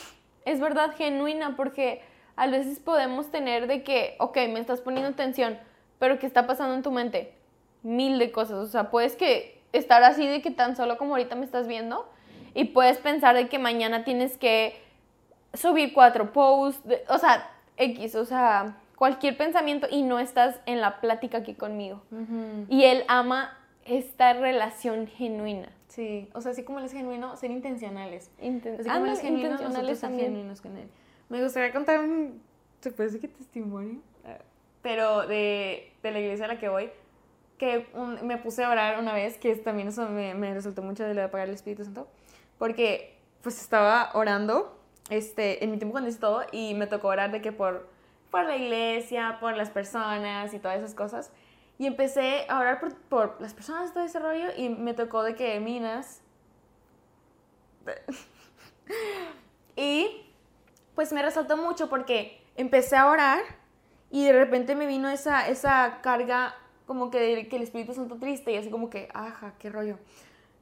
es 0.44 0.60
verdad 0.60 0.94
genuina, 0.96 1.56
porque 1.56 2.02
a 2.36 2.46
veces 2.46 2.78
podemos 2.78 3.30
tener 3.30 3.66
de 3.66 3.82
que, 3.82 4.16
ok, 4.18 4.36
me 4.48 4.60
estás 4.60 4.80
poniendo 4.80 5.10
atención, 5.10 5.58
pero 5.98 6.18
¿qué 6.18 6.26
está 6.26 6.46
pasando 6.46 6.74
en 6.74 6.82
tu 6.82 6.90
mente? 6.90 7.34
Mil 7.82 8.18
de 8.18 8.32
cosas, 8.32 8.56
o 8.56 8.66
sea, 8.66 8.90
puedes 8.90 9.16
que 9.16 9.60
estar 9.72 10.02
así 10.02 10.26
de 10.26 10.42
que 10.42 10.50
tan 10.50 10.76
solo 10.76 10.98
como 10.98 11.12
ahorita 11.12 11.34
me 11.36 11.44
estás 11.44 11.66
viendo 11.66 12.10
y 12.54 12.64
puedes 12.66 12.98
pensar 12.98 13.34
de 13.34 13.48
que 13.48 13.58
mañana 13.58 14.04
tienes 14.04 14.36
que 14.38 14.80
subir 15.54 15.92
cuatro 15.92 16.32
posts, 16.32 16.86
de- 16.86 17.02
o 17.08 17.18
sea, 17.18 17.50
X, 17.76 18.14
o 18.14 18.24
sea, 18.24 18.76
cualquier 18.96 19.36
pensamiento 19.36 19.86
y 19.90 20.02
no 20.02 20.18
estás 20.18 20.60
en 20.66 20.80
la 20.80 21.00
plática 21.00 21.38
aquí 21.38 21.54
conmigo. 21.54 22.02
Y 22.68 22.84
él 22.84 23.04
ama 23.08 23.56
esta 23.84 24.32
relación 24.34 25.06
genuina. 25.06 25.68
Sí, 25.88 26.28
o 26.34 26.40
sea, 26.40 26.52
así 26.52 26.62
como 26.62 26.78
Él 26.78 26.84
es 26.84 26.92
genuino, 26.92 27.36
ser 27.36 27.50
intencionales. 27.50 28.30
Inten- 28.40 28.78
Así 28.78 28.88
como 28.88 29.06
Él 29.06 29.12
es 29.12 29.20
genuino, 29.20 29.50
nosotros 29.50 29.86
ser 29.98 29.98
también. 30.10 30.26
genuinos 30.32 30.60
con 30.60 30.76
Él. 30.76 30.88
Me 31.28 31.42
gustaría 31.42 31.72
contar 31.72 31.98
un, 31.98 32.40
se 32.80 32.92
puede 32.92 33.08
decir 33.10 33.20
que 33.22 33.26
testimonio, 33.36 33.98
pero 34.82 35.26
de, 35.26 35.92
de 36.02 36.10
la 36.12 36.20
iglesia 36.20 36.44
a 36.44 36.48
la 36.48 36.58
que 36.58 36.68
voy, 36.68 36.90
que 37.58 37.88
un- 37.94 38.24
me 38.26 38.36
puse 38.36 38.62
a 38.64 38.70
orar 38.70 38.98
una 39.00 39.12
vez, 39.12 39.36
que 39.38 39.56
también 39.56 39.88
eso 39.88 40.08
me, 40.08 40.34
me 40.34 40.54
resultó 40.54 40.82
mucho 40.82 41.02
de 41.04 41.14
lo 41.14 41.20
de 41.20 41.26
apagar 41.26 41.48
el 41.48 41.54
Espíritu 41.54 41.84
Santo, 41.84 42.06
porque 42.60 43.16
pues 43.42 43.58
estaba 43.58 44.10
orando 44.12 44.78
este, 45.08 45.64
en 45.64 45.70
mi 45.70 45.78
tiempo 45.78 45.92
cuando 45.92 46.10
hice 46.10 46.20
todo 46.20 46.42
y 46.52 46.74
me 46.74 46.86
tocó 46.86 47.08
orar 47.08 47.32
de 47.32 47.40
que 47.40 47.52
por, 47.52 47.88
por 48.30 48.44
la 48.44 48.54
iglesia, 48.54 49.38
por 49.40 49.56
las 49.56 49.70
personas 49.70 50.52
y 50.52 50.58
todas 50.58 50.76
esas 50.76 50.94
cosas. 50.94 51.32
Y 51.78 51.86
empecé 51.86 52.44
a 52.50 52.58
orar 52.58 52.78
por, 52.78 52.94
por 52.94 53.40
las 53.40 53.54
personas, 53.54 53.94
todo 53.94 54.04
ese 54.04 54.18
rollo, 54.18 54.48
y 54.54 54.68
me 54.68 54.92
tocó 54.92 55.22
de 55.22 55.34
que 55.34 55.58
Minas... 55.58 56.20
y 59.74 60.26
pues 60.94 61.14
me 61.14 61.22
resaltó 61.22 61.56
mucho 61.56 61.88
porque 61.88 62.44
empecé 62.58 62.94
a 62.94 63.08
orar 63.08 63.40
y 64.10 64.26
de 64.26 64.34
repente 64.34 64.74
me 64.74 64.84
vino 64.84 65.08
esa, 65.08 65.48
esa 65.48 66.00
carga 66.02 66.54
como 66.84 67.10
que, 67.10 67.48
que 67.48 67.56
el 67.56 67.62
Espíritu 67.62 67.94
Santo 67.94 68.16
triste 68.16 68.52
y 68.52 68.56
así 68.56 68.68
como 68.68 68.90
que, 68.90 69.08
ajá, 69.14 69.54
qué 69.58 69.70
rollo. 69.70 69.96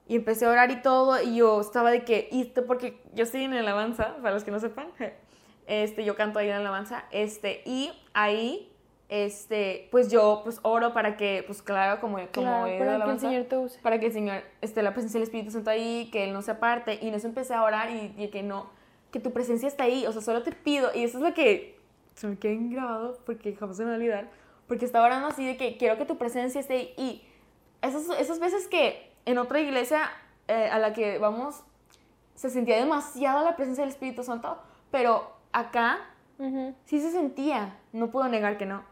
Y 0.08 0.16
empecé 0.16 0.46
a 0.46 0.50
orar 0.50 0.70
y 0.70 0.80
todo 0.80 1.22
y 1.22 1.36
yo 1.36 1.60
estaba 1.60 1.90
de 1.90 2.04
que, 2.04 2.28
y 2.32 2.44
porque 2.44 3.00
yo 3.14 3.24
estoy 3.24 3.44
en 3.44 3.52
la 3.54 3.60
alabanza, 3.60 4.16
para 4.16 4.32
los 4.32 4.42
que 4.42 4.50
no 4.50 4.58
sepan, 4.58 4.88
este, 5.66 6.04
yo 6.04 6.16
canto 6.16 6.38
ahí 6.38 6.46
en 6.46 6.54
la 6.54 6.60
alabanza, 6.60 7.04
este, 7.10 7.62
y 7.66 7.92
ahí, 8.14 8.72
este, 9.10 9.88
pues 9.90 10.10
yo 10.10 10.40
pues 10.44 10.60
oro 10.62 10.92
para 10.94 11.16
que, 11.16 11.44
pues 11.46 11.62
claro, 11.62 12.00
como, 12.00 12.16
como 12.16 12.28
Claro, 12.32 12.66
la 12.66 12.66
para 12.66 12.68
que 12.68 12.82
el 12.82 12.88
alabanza, 12.88 13.28
Señor 13.28 13.44
te 13.44 13.56
use. 13.58 13.78
para 13.80 14.00
que 14.00 14.06
el 14.06 14.12
Señor 14.12 14.42
esté 14.62 14.82
la 14.82 14.92
presencia 14.92 15.18
del 15.18 15.24
Espíritu 15.24 15.50
Santo 15.50 15.70
ahí, 15.70 16.08
que 16.10 16.24
Él 16.24 16.32
no 16.32 16.42
se 16.42 16.50
aparte. 16.50 16.98
Y 17.00 17.08
en 17.08 17.14
eso 17.14 17.26
empecé 17.26 17.54
a 17.54 17.62
orar 17.62 17.90
y, 17.90 18.14
y 18.16 18.28
que 18.28 18.42
no, 18.42 18.70
que 19.10 19.20
tu 19.20 19.32
presencia 19.32 19.68
está 19.68 19.84
ahí, 19.84 20.06
o 20.06 20.12
sea, 20.12 20.22
solo 20.22 20.42
te 20.42 20.52
pido. 20.52 20.90
Y 20.94 21.04
eso 21.04 21.18
es 21.18 21.24
lo 21.24 21.34
que 21.34 21.78
se 22.14 22.26
me 22.26 22.38
queda 22.38 22.54
grabado 22.58 23.18
porque 23.24 23.54
jamás 23.54 23.76
se 23.76 23.84
me 23.84 23.90
va 23.90 23.94
a 23.94 23.98
olvidar. 23.98 24.30
Porque 24.66 24.84
estaba 24.84 25.06
orando 25.06 25.28
así 25.28 25.46
de 25.46 25.56
que 25.56 25.76
quiero 25.78 25.96
que 25.96 26.04
tu 26.04 26.18
presencia 26.18 26.60
esté 26.60 26.74
ahí. 26.74 26.94
Y 26.98 27.22
esas, 27.80 28.08
esas 28.18 28.40
veces 28.40 28.68
que 28.68 29.07
en 29.24 29.38
otra 29.38 29.60
iglesia 29.60 30.10
eh, 30.48 30.68
a 30.70 30.78
la 30.78 30.92
que 30.92 31.18
vamos 31.18 31.62
se 32.34 32.50
sentía 32.50 32.76
demasiado 32.76 33.44
la 33.44 33.56
presencia 33.56 33.82
del 33.82 33.92
Espíritu 33.92 34.22
Santo, 34.22 34.58
pero 34.90 35.32
acá 35.52 35.98
Ujú. 36.38 36.74
sí 36.84 37.00
se 37.00 37.10
sentía, 37.10 37.76
no 37.92 38.10
puedo 38.10 38.28
negar 38.28 38.56
que 38.58 38.66
no. 38.66 38.82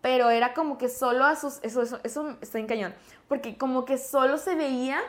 Pero 0.00 0.30
era 0.30 0.52
como 0.54 0.76
que 0.76 0.88
solo 0.90 1.24
a 1.24 1.34
sus. 1.34 1.60
Eso, 1.62 1.80
eso, 1.82 1.98
eso 2.04 2.36
está 2.42 2.58
en 2.58 2.66
cañón. 2.66 2.94
Porque 3.26 3.56
como 3.56 3.86
que 3.86 3.96
solo 3.96 4.36
se 4.36 4.54
veía 4.54 5.00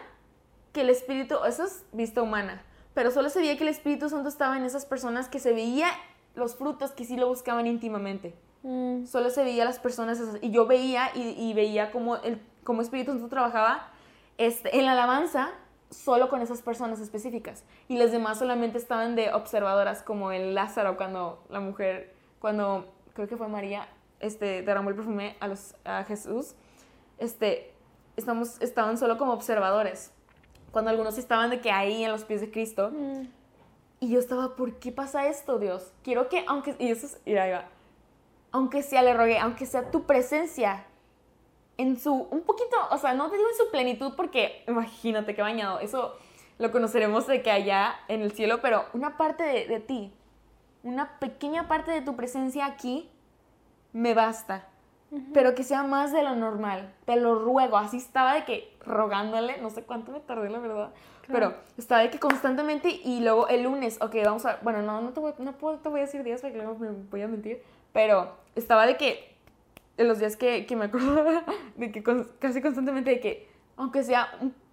que 0.72 0.82
el 0.82 0.90
Espíritu. 0.90 1.36
Eso 1.46 1.66
es 1.66 1.84
vista 1.92 2.22
humana. 2.22 2.62
Pero 2.94 3.12
solo 3.12 3.30
se 3.30 3.40
veía 3.40 3.58
que 3.58 3.64
el 3.64 3.70
Espíritu 3.70 4.08
Santo 4.10 4.30
estaba 4.30 4.56
en 4.56 4.64
esas 4.64 4.86
personas 4.86 5.28
que 5.28 5.40
se 5.40 5.52
veía 5.52 5.90
los 6.34 6.56
frutos 6.56 6.92
que 6.92 7.04
sí 7.04 7.18
lo 7.18 7.28
buscaban 7.28 7.68
íntimamente. 7.68 8.34
Mm, 8.64 9.06
Solo 9.06 9.30
se 9.32 9.44
veía 9.44 9.66
las 9.66 9.80
personas 9.80 10.18
esas. 10.18 10.42
Y 10.42 10.52
yo 10.52 10.66
veía 10.66 11.12
y, 11.14 11.22
y 11.38 11.54
veía 11.54 11.92
cómo 11.92 12.16
el 12.16 12.42
cómo 12.64 12.82
Espíritu 12.82 13.12
Santo 13.12 13.28
trabajaba 13.28 13.90
este, 14.38 14.78
en 14.78 14.86
la 14.86 14.94
alabanza. 14.94 15.52
solo 15.92 16.30
con 16.30 16.42
esas 16.42 16.62
personas 16.62 17.00
específicas. 17.00 17.64
Y 17.88 17.98
las 17.98 18.12
demás 18.12 18.40
solamente 18.40 18.78
estaban 18.78 19.16
de 19.16 19.32
observadoras, 19.32 20.02
como 20.02 20.32
el 20.32 20.54
Lázaro 20.54 20.98
cuando 20.98 21.44
la 21.50 21.60
mujer, 21.60 22.14
cuando 22.40 22.92
creo 23.14 23.28
que 23.28 23.38
fue 23.38 23.48
María, 23.48 23.88
este, 24.20 24.62
derramó 24.64 24.90
el 24.90 24.96
perfume 24.96 25.38
a, 25.40 25.48
los, 25.48 25.76
a 25.86 26.04
Jesús, 26.04 26.56
este, 27.18 27.72
estamos, 28.18 28.62
estaban 28.62 28.98
solo 28.98 29.18
como 29.18 29.34
observadores. 29.34 30.12
Cuando 30.72 30.92
algunos 30.92 31.18
estaban 31.18 31.50
de 31.50 31.62
que 31.62 31.72
ahí 31.72 32.04
en 32.04 32.12
los 32.12 32.26
pies 32.26 32.42
de 32.42 32.52
Cristo. 32.52 32.92
Mm. 32.92 33.28
Y 34.02 34.10
yo 34.10 34.20
estaba, 34.20 34.56
¿por 34.56 34.74
qué 34.80 34.92
pasa 34.92 35.28
esto, 35.28 35.60
Dios? 35.60 35.94
Quiero 36.04 36.28
que, 36.28 36.44
aunque, 36.48 36.76
y 36.80 36.90
eso 36.90 37.06
es, 37.06 37.22
ahí 37.26 37.52
va. 37.52 37.66
aunque 38.52 38.84
sea, 38.84 39.02
le 39.02 39.14
rogué, 39.14 39.40
aunque 39.40 39.66
sea 39.66 39.90
tu 39.92 40.04
presencia 40.04 40.86
en 41.78 42.00
su, 42.00 42.14
un 42.14 42.42
poquito, 42.42 42.76
o 42.92 42.98
sea, 42.98 43.14
no 43.14 43.30
te 43.30 43.38
digo 43.38 43.50
en 43.50 43.58
su 43.58 43.72
plenitud 43.72 44.14
porque 44.16 44.64
imagínate 44.68 45.36
que 45.36 45.42
bañado, 45.42 45.80
eso 45.80 46.18
lo 46.58 46.72
conoceremos 46.72 47.28
de 47.28 47.42
que 47.42 47.52
allá 47.52 47.96
en 48.08 48.22
el 48.22 48.32
cielo, 48.32 48.62
pero 48.62 48.86
una 48.94 49.18
parte 49.18 49.44
de, 49.44 49.68
de 49.68 49.80
ti, 49.80 50.14
una 50.84 51.20
pequeña 51.20 51.68
parte 51.68 51.92
de 51.92 52.02
tu 52.02 52.16
presencia 52.16 52.66
aquí, 52.66 53.10
me 53.94 54.14
basta. 54.14 54.68
Pero 55.34 55.56
que 55.56 55.64
sea 55.64 55.84
más 55.84 56.12
de 56.12 56.24
lo 56.24 56.36
normal, 56.36 56.94
te 57.06 57.16
lo 57.16 57.36
ruego. 57.36 57.78
Así 57.78 57.98
estaba 57.98 58.34
de 58.34 58.44
que 58.44 58.76
rogándole, 58.82 59.58
no 59.62 59.70
sé 59.70 59.84
cuánto 59.84 60.12
me 60.12 60.20
tardé, 60.20 60.50
la 60.50 60.60
verdad. 60.60 60.90
Pero 61.28 61.54
estaba 61.78 62.02
de 62.02 62.10
que 62.10 62.20
constantemente 62.20 62.90
y 62.90 63.22
luego 63.22 63.48
el 63.48 63.64
lunes, 63.64 63.98
ok, 64.02 64.16
vamos 64.26 64.46
a. 64.46 64.60
Bueno, 64.62 64.82
no, 64.82 65.02
no 65.02 65.12
te 65.12 65.20
voy, 65.20 65.34
no 65.38 65.54
puedo, 65.54 65.78
te 65.78 65.90
voy 65.90 66.00
a 66.02 66.04
decir 66.04 66.24
días 66.24 66.42
porque 66.42 66.58
luego 66.58 66.76
me 66.78 66.90
voy 66.90 67.22
a 67.22 67.28
mentir. 67.28 67.64
Pero 67.94 68.36
estaba 68.56 68.86
de 68.86 68.98
que. 68.98 69.35
En 69.98 70.08
los 70.08 70.20
días 70.20 70.36
que, 70.36 70.66
que 70.66 70.76
me 70.76 70.86
acordaba, 70.86 71.44
de 71.76 71.92
que 71.92 72.04
con- 72.04 72.30
casi 72.40 72.62
constantemente, 72.62 73.12
de 73.12 73.20
que, 73.20 73.50
aunque 73.78 74.04
sea 74.04 74.30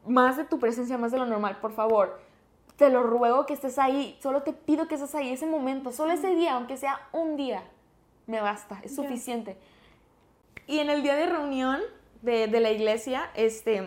más 0.07 0.37
de 0.37 0.45
tu 0.45 0.59
presencia, 0.59 0.99
más 0.99 1.13
de 1.13 1.19
lo 1.19 1.27
normal, 1.27 1.59
por 1.61 1.73
favor, 1.73 2.21
te 2.77 2.91
lo 2.91 3.03
ruego 3.05 3.47
que 3.47 3.53
estés 3.55 3.79
ahí. 3.79 4.19
Solo 4.21 4.43
te 4.43 4.53
pido 4.53 4.89
que 4.89 4.97
estés 4.97 5.15
ahí 5.15 5.33
ese 5.33 5.47
momento, 5.47 5.93
solo 5.93 6.13
ese 6.13 6.35
día, 6.35 6.55
aunque 6.55 6.77
sea 6.77 7.01
un 7.13 7.37
día. 7.37 7.63
Me 8.27 8.41
basta, 8.41 8.81
es 8.83 8.95
suficiente. 8.97 9.57
Y 10.67 10.79
en 10.79 10.91
el 10.91 11.03
día 11.03 11.15
de 11.15 11.27
reunión 11.27 11.81
de, 12.23 12.47
de 12.49 12.61
la 12.61 12.71
iglesia, 12.71 13.31
este, 13.35 13.85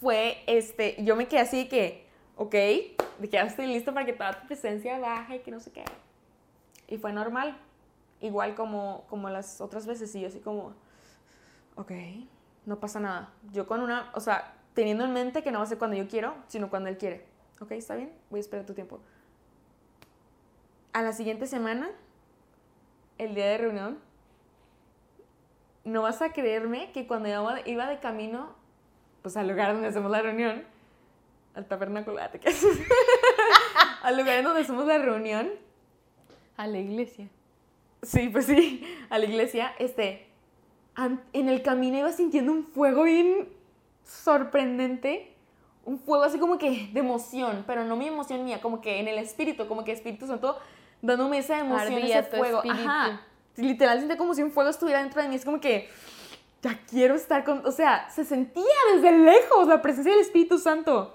fue, 0.00 0.38
este, 0.46 0.96
yo 1.04 1.16
me 1.16 1.26
quedé 1.26 1.40
así 1.40 1.64
de 1.64 1.68
que, 1.68 2.06
ok, 2.36 2.52
de 2.52 2.96
que 3.22 3.28
ya 3.28 3.42
estoy 3.42 3.66
listo 3.66 3.92
para 3.94 4.04
que 4.06 4.12
toda 4.12 4.40
tu 4.40 4.46
presencia 4.46 4.98
baje 4.98 5.36
y 5.36 5.38
que 5.40 5.50
no 5.50 5.60
sé 5.60 5.72
qué. 5.72 5.84
Y 6.88 6.96
fue 6.98 7.12
normal, 7.12 7.56
igual 8.20 8.54
como, 8.54 9.04
como 9.08 9.28
las 9.30 9.60
otras 9.60 9.86
veces, 9.86 10.14
y 10.14 10.20
yo 10.20 10.28
así 10.28 10.40
como, 10.40 10.74
ok, 11.76 11.92
no 12.66 12.80
pasa 12.80 13.00
nada. 13.00 13.32
Yo 13.52 13.66
con 13.66 13.80
una, 13.80 14.10
o 14.14 14.20
sea, 14.20 14.54
teniendo 14.74 15.04
en 15.04 15.12
mente 15.12 15.42
que 15.42 15.50
no 15.50 15.58
va 15.58 15.64
a 15.64 15.68
ser 15.68 15.78
cuando 15.78 15.96
yo 15.96 16.08
quiero, 16.08 16.34
sino 16.46 16.70
cuando 16.70 16.88
él 16.88 16.98
quiere. 16.98 17.26
Ok, 17.60 17.72
está 17.72 17.96
bien, 17.96 18.12
voy 18.30 18.38
a 18.38 18.40
esperar 18.40 18.66
tu 18.66 18.74
tiempo. 18.74 19.00
A 20.92 21.02
la 21.02 21.12
siguiente 21.12 21.46
semana, 21.46 21.90
el 23.18 23.34
día 23.34 23.46
de 23.46 23.58
reunión, 23.58 23.98
no 25.84 26.02
vas 26.02 26.22
a 26.22 26.32
creerme 26.32 26.92
que 26.92 27.06
cuando 27.06 27.28
iba 27.64 27.86
de, 27.86 27.98
camino, 27.98 28.54
pues 29.22 29.36
al 29.36 29.48
lugar 29.48 29.72
donde 29.72 29.88
hacemos 29.88 30.10
la 30.10 30.22
reunión, 30.22 30.64
al 31.54 31.66
tabernáculo, 31.66 32.18
ah, 32.20 32.30
al 34.02 34.16
lugar 34.16 34.42
donde 34.42 34.60
hacemos 34.60 34.86
la 34.86 34.98
reunión, 34.98 35.50
A 36.56 36.66
la 36.66 36.78
iglesia. 36.78 37.28
Sí, 38.02 38.28
pues 38.28 38.46
sí, 38.46 38.84
a 39.10 39.18
la 39.18 39.24
iglesia, 39.24 39.72
este, 39.78 40.26
en 41.32 41.48
el 41.48 41.62
camino 41.62 41.98
iba 41.98 42.12
sintiendo 42.12 42.52
un 42.52 42.64
fuego 42.64 43.04
bien 43.04 43.48
sorprendente, 44.04 45.32
un 45.84 45.98
fuego 45.98 46.24
así 46.24 46.38
como 46.38 46.58
que 46.58 46.90
de 46.92 47.00
emoción, 47.00 47.64
pero 47.66 47.84
no 47.84 47.96
mi 47.96 48.08
emoción 48.08 48.44
mía, 48.44 48.60
como 48.60 48.80
que 48.80 49.00
en 49.00 49.08
el 49.08 49.18
espíritu, 49.18 49.66
como 49.68 49.84
que 49.84 49.92
Espíritu 49.92 50.26
Santo 50.26 50.58
dándome 51.00 51.38
esa 51.38 51.58
emoción, 51.60 51.94
Ardía 51.94 52.20
ese 52.20 52.36
fuego. 52.36 52.58
espíritu. 52.58 52.88
Ajá. 52.88 53.22
Literal 53.56 54.16
como 54.16 54.34
si 54.34 54.42
un 54.42 54.50
fuego 54.50 54.70
estuviera 54.70 55.00
dentro 55.00 55.22
de 55.22 55.28
mí, 55.28 55.34
es 55.34 55.44
como 55.44 55.60
que 55.60 55.88
ya 56.62 56.78
quiero 56.88 57.14
estar 57.14 57.44
con, 57.44 57.64
o 57.64 57.72
sea, 57.72 58.08
se 58.10 58.24
sentía 58.24 58.64
desde 58.94 59.16
lejos 59.16 59.68
la 59.68 59.80
presencia 59.80 60.12
del 60.12 60.20
Espíritu 60.20 60.58
Santo. 60.58 61.14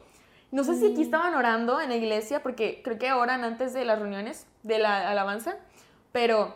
No 0.52 0.64
sé 0.64 0.76
si 0.76 0.92
aquí 0.92 1.02
estaban 1.02 1.34
orando 1.34 1.82
en 1.82 1.90
la 1.90 1.96
iglesia, 1.96 2.44
porque 2.44 2.82
creo 2.84 3.00
que 3.00 3.12
oran 3.12 3.44
antes 3.44 3.74
de 3.74 3.86
las 3.86 4.00
reuniones, 4.00 4.46
de 4.62 4.78
la 4.78 5.10
alabanza, 5.10 5.58
pero 6.12 6.56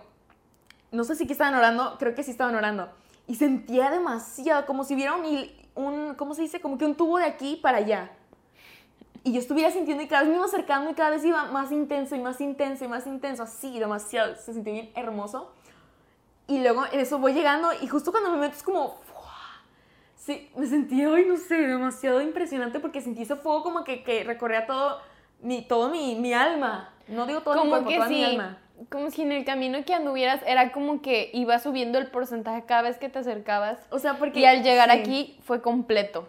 no 0.98 1.04
sé 1.04 1.16
si 1.16 1.26
aquí 1.26 1.34
estaban 1.34 1.54
orando, 1.54 1.96
creo 2.00 2.16
que 2.16 2.24
sí 2.24 2.32
estaban 2.32 2.56
orando. 2.56 2.90
Y 3.28 3.36
sentía 3.36 3.92
demasiado, 3.92 4.66
como 4.66 4.84
si 4.84 4.96
hubiera 4.96 5.14
un, 5.14 5.48
un, 5.76 6.16
¿cómo 6.16 6.34
se 6.34 6.42
dice? 6.42 6.60
Como 6.60 6.80
que 6.80 6.86
un 6.86 6.96
tubo 6.96 7.20
de 7.20 7.26
aquí 7.26 7.56
para 7.62 7.78
allá. 7.78 8.10
Y 9.24 9.32
yo 9.32 9.40
estuviera 9.40 9.70
sintiendo 9.70 10.02
y 10.02 10.08
cada 10.08 10.24
vez 10.24 10.32
me 10.32 10.38
iba 10.38 10.46
acercando 10.46 10.90
y 10.90 10.96
cada 10.96 11.12
vez 11.12 11.24
iba 11.24 11.46
más 11.46 11.72
intenso 11.72 12.16
y 12.16 12.20
más 12.20 12.42
intenso 12.42 12.84
y 12.84 12.88
más 12.88 13.06
intenso, 13.06 13.44
así, 13.44 13.78
demasiado. 13.78 14.36
Se 14.38 14.54
sintió 14.54 14.74
bien 14.74 14.90
hermoso. 14.96 15.52
Y 16.48 16.62
luego 16.62 16.86
en 16.92 17.00
eso 17.00 17.20
voy 17.20 17.34
llegando 17.34 17.70
y 17.80 17.88
justo 17.88 18.12
cuando 18.12 18.32
me 18.32 18.38
meto 18.38 18.56
es 18.56 18.64
como... 18.64 18.98
¡fua! 19.04 19.62
Sí, 20.16 20.50
me 20.56 20.66
sentí, 20.66 21.04
ay, 21.04 21.26
no 21.28 21.38
sé, 21.38 21.56
demasiado 21.56 22.22
impresionante 22.22 22.80
porque 22.80 23.02
sentí 23.02 23.22
ese 23.22 23.36
fuego 23.36 23.62
como 23.62 23.84
que, 23.84 24.04
que 24.04 24.24
recorría 24.24 24.66
todo, 24.66 25.00
mi, 25.42 25.62
todo 25.62 25.90
mi, 25.90 26.16
mi 26.16 26.34
alma. 26.34 26.90
No 27.08 27.28
digo 27.28 27.42
todo 27.42 27.54
mi 27.54 27.60
Como 27.60 27.72
cuerpo, 27.72 27.90
que 27.90 27.96
toda 27.98 28.10
mi 28.10 28.16
sí, 28.16 28.24
alma. 28.24 28.58
Como 28.90 29.12
si 29.12 29.22
en 29.24 29.32
el 29.32 29.46
camino 29.46 29.84
que 29.86 29.94
anduvieras 29.94 30.42
era 30.46 30.72
como 30.72 31.02
que 31.02 31.30
iba 31.34 31.60
subiendo 31.60 31.98
el 31.98 32.10
porcentaje 32.12 32.66
cada 32.66 32.84
vez 32.84 32.98
que 32.98 33.10
te 33.10 33.20
acercabas. 33.20 33.80
O 33.90 34.00
sea, 34.00 34.18
porque... 34.18 34.40
Y 34.40 34.46
al 34.46 34.64
llegar 34.64 34.92
sí. 34.92 35.00
aquí 35.00 35.40
fue 35.44 35.62
completo. 35.62 36.28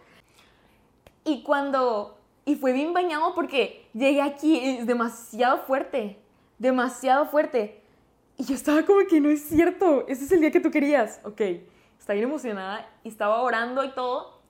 Y 1.24 1.42
cuando... 1.42 2.18
Y 2.44 2.56
fue 2.56 2.72
bien 2.72 2.94
bañado 2.94 3.34
porque 3.34 3.86
llegué 3.92 4.22
aquí, 4.22 4.58
es 4.58 4.86
demasiado 4.86 5.58
fuerte, 5.58 6.18
demasiado 6.58 7.26
fuerte. 7.26 7.82
Y 8.38 8.44
yo 8.44 8.54
estaba 8.54 8.84
como 8.84 9.06
que 9.06 9.20
no 9.20 9.28
es 9.28 9.46
cierto, 9.46 10.06
ese 10.08 10.24
es 10.24 10.32
el 10.32 10.40
día 10.40 10.50
que 10.50 10.60
tú 10.60 10.70
querías. 10.70 11.20
Ok, 11.24 11.42
estaba 11.98 12.14
bien 12.14 12.28
emocionada 12.28 12.88
y 13.04 13.08
estaba 13.08 13.42
orando 13.42 13.84
y 13.84 13.90
todo. 13.90 14.40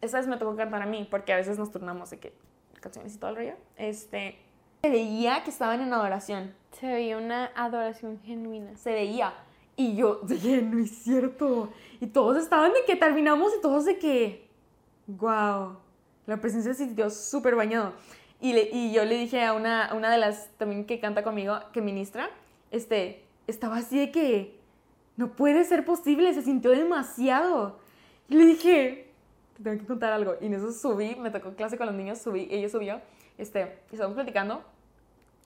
Esa 0.00 0.18
vez 0.18 0.26
me 0.26 0.38
tocó 0.38 0.56
cantar 0.56 0.82
a 0.82 0.86
mí, 0.86 1.06
porque 1.08 1.32
a 1.32 1.36
veces 1.36 1.56
nos 1.56 1.70
turnamos 1.70 2.10
de 2.10 2.18
que 2.18 2.32
canciones 2.80 3.14
y 3.14 3.18
todo 3.18 3.30
el 3.30 3.36
rollo. 3.36 3.54
Este, 3.76 4.36
se 4.86 4.90
veía 4.92 5.42
que 5.42 5.50
estaban 5.50 5.80
en 5.80 5.92
adoración, 5.92 6.54
Se 6.72 6.86
veía 6.86 7.16
una 7.18 7.50
adoración 7.56 8.20
genuina. 8.24 8.76
se 8.76 8.92
veía. 8.92 9.32
Y 9.76 9.96
yo 9.96 10.20
dije, 10.22 10.62
no 10.62 10.78
es 10.78 10.90
cierto. 11.02 11.70
Y 12.00 12.06
todos 12.06 12.36
estaban 12.36 12.72
de 12.72 12.78
que 12.86 12.94
terminamos 12.96 13.52
y 13.58 13.60
todos 13.60 13.84
de 13.84 13.98
que, 13.98 14.46
wow, 15.06 15.76
la 16.26 16.36
presencia 16.40 16.72
se 16.74 16.84
sintió 16.86 17.10
súper 17.10 17.56
bañado. 17.56 17.92
Y, 18.40 18.52
le- 18.52 18.68
y 18.72 18.92
yo 18.92 19.04
le 19.04 19.16
dije 19.16 19.44
a 19.44 19.54
una, 19.54 19.86
a 19.86 19.94
una 19.94 20.10
de 20.10 20.18
las 20.18 20.48
también 20.56 20.84
que 20.86 21.00
canta 21.00 21.22
conmigo, 21.22 21.58
que 21.72 21.80
ministra, 21.80 22.30
este, 22.70 23.22
estaba 23.46 23.76
así 23.78 23.98
de 23.98 24.10
que, 24.12 24.56
no 25.16 25.32
puede 25.32 25.64
ser 25.64 25.84
posible, 25.84 26.32
se 26.34 26.42
sintió 26.42 26.70
demasiado. 26.70 27.78
Y 28.28 28.34
le 28.36 28.44
dije, 28.46 29.10
te 29.56 29.62
tengo 29.64 29.78
que 29.80 29.86
contar 29.86 30.12
algo. 30.12 30.34
Y 30.40 30.46
en 30.46 30.54
eso 30.54 30.70
subí, 30.72 31.16
me 31.16 31.30
tocó 31.30 31.54
clase 31.54 31.76
con 31.76 31.86
los 31.86 31.94
niños, 31.96 32.18
subí, 32.18 32.46
ella 32.50 32.68
subió, 32.68 33.00
este, 33.38 33.78
y 33.90 33.94
estábamos 33.94 34.14
platicando. 34.14 34.62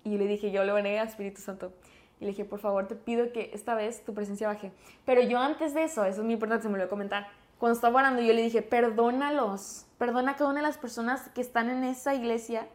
Y 0.05 0.17
le 0.17 0.27
dije, 0.27 0.51
yo 0.51 0.65
le 0.65 0.73
voy 0.73 0.81
a 0.87 1.03
Espíritu 1.03 1.41
Santo. 1.41 1.73
Y 2.21 2.25
le 2.25 2.31
dije, 2.31 2.45
por 2.45 2.61
favor, 2.61 2.87
te 2.87 2.95
pido 2.95 3.33
que 3.33 3.51
esta 3.55 3.75
vez 3.75 4.05
tu 4.05 4.15
presencia 4.15 4.49
baje. 4.49 4.73
Pero 5.05 5.23
yo 5.23 5.39
antes 5.39 5.73
de 5.75 5.85
eso, 5.85 6.05
eso 6.05 6.21
es 6.21 6.25
muy 6.25 6.35
importante, 6.35 6.63
se 6.63 6.69
me 6.69 6.75
olvidó 6.75 6.89
comentar. 6.91 7.29
Cuando 7.59 7.75
estaba 7.75 7.99
orando, 7.99 8.23
yo 8.23 8.33
le 8.33 8.43
dije, 8.43 8.63
perdónalos. 8.63 9.87
Perdona 9.99 10.33
a 10.33 10.37
cada 10.37 10.51
una 10.51 10.61
de 10.61 10.67
las 10.67 10.79
personas 10.79 11.29
que 11.31 11.41
están 11.41 11.71
en 11.71 11.85
esa 11.85 12.15
iglesia 12.15 12.69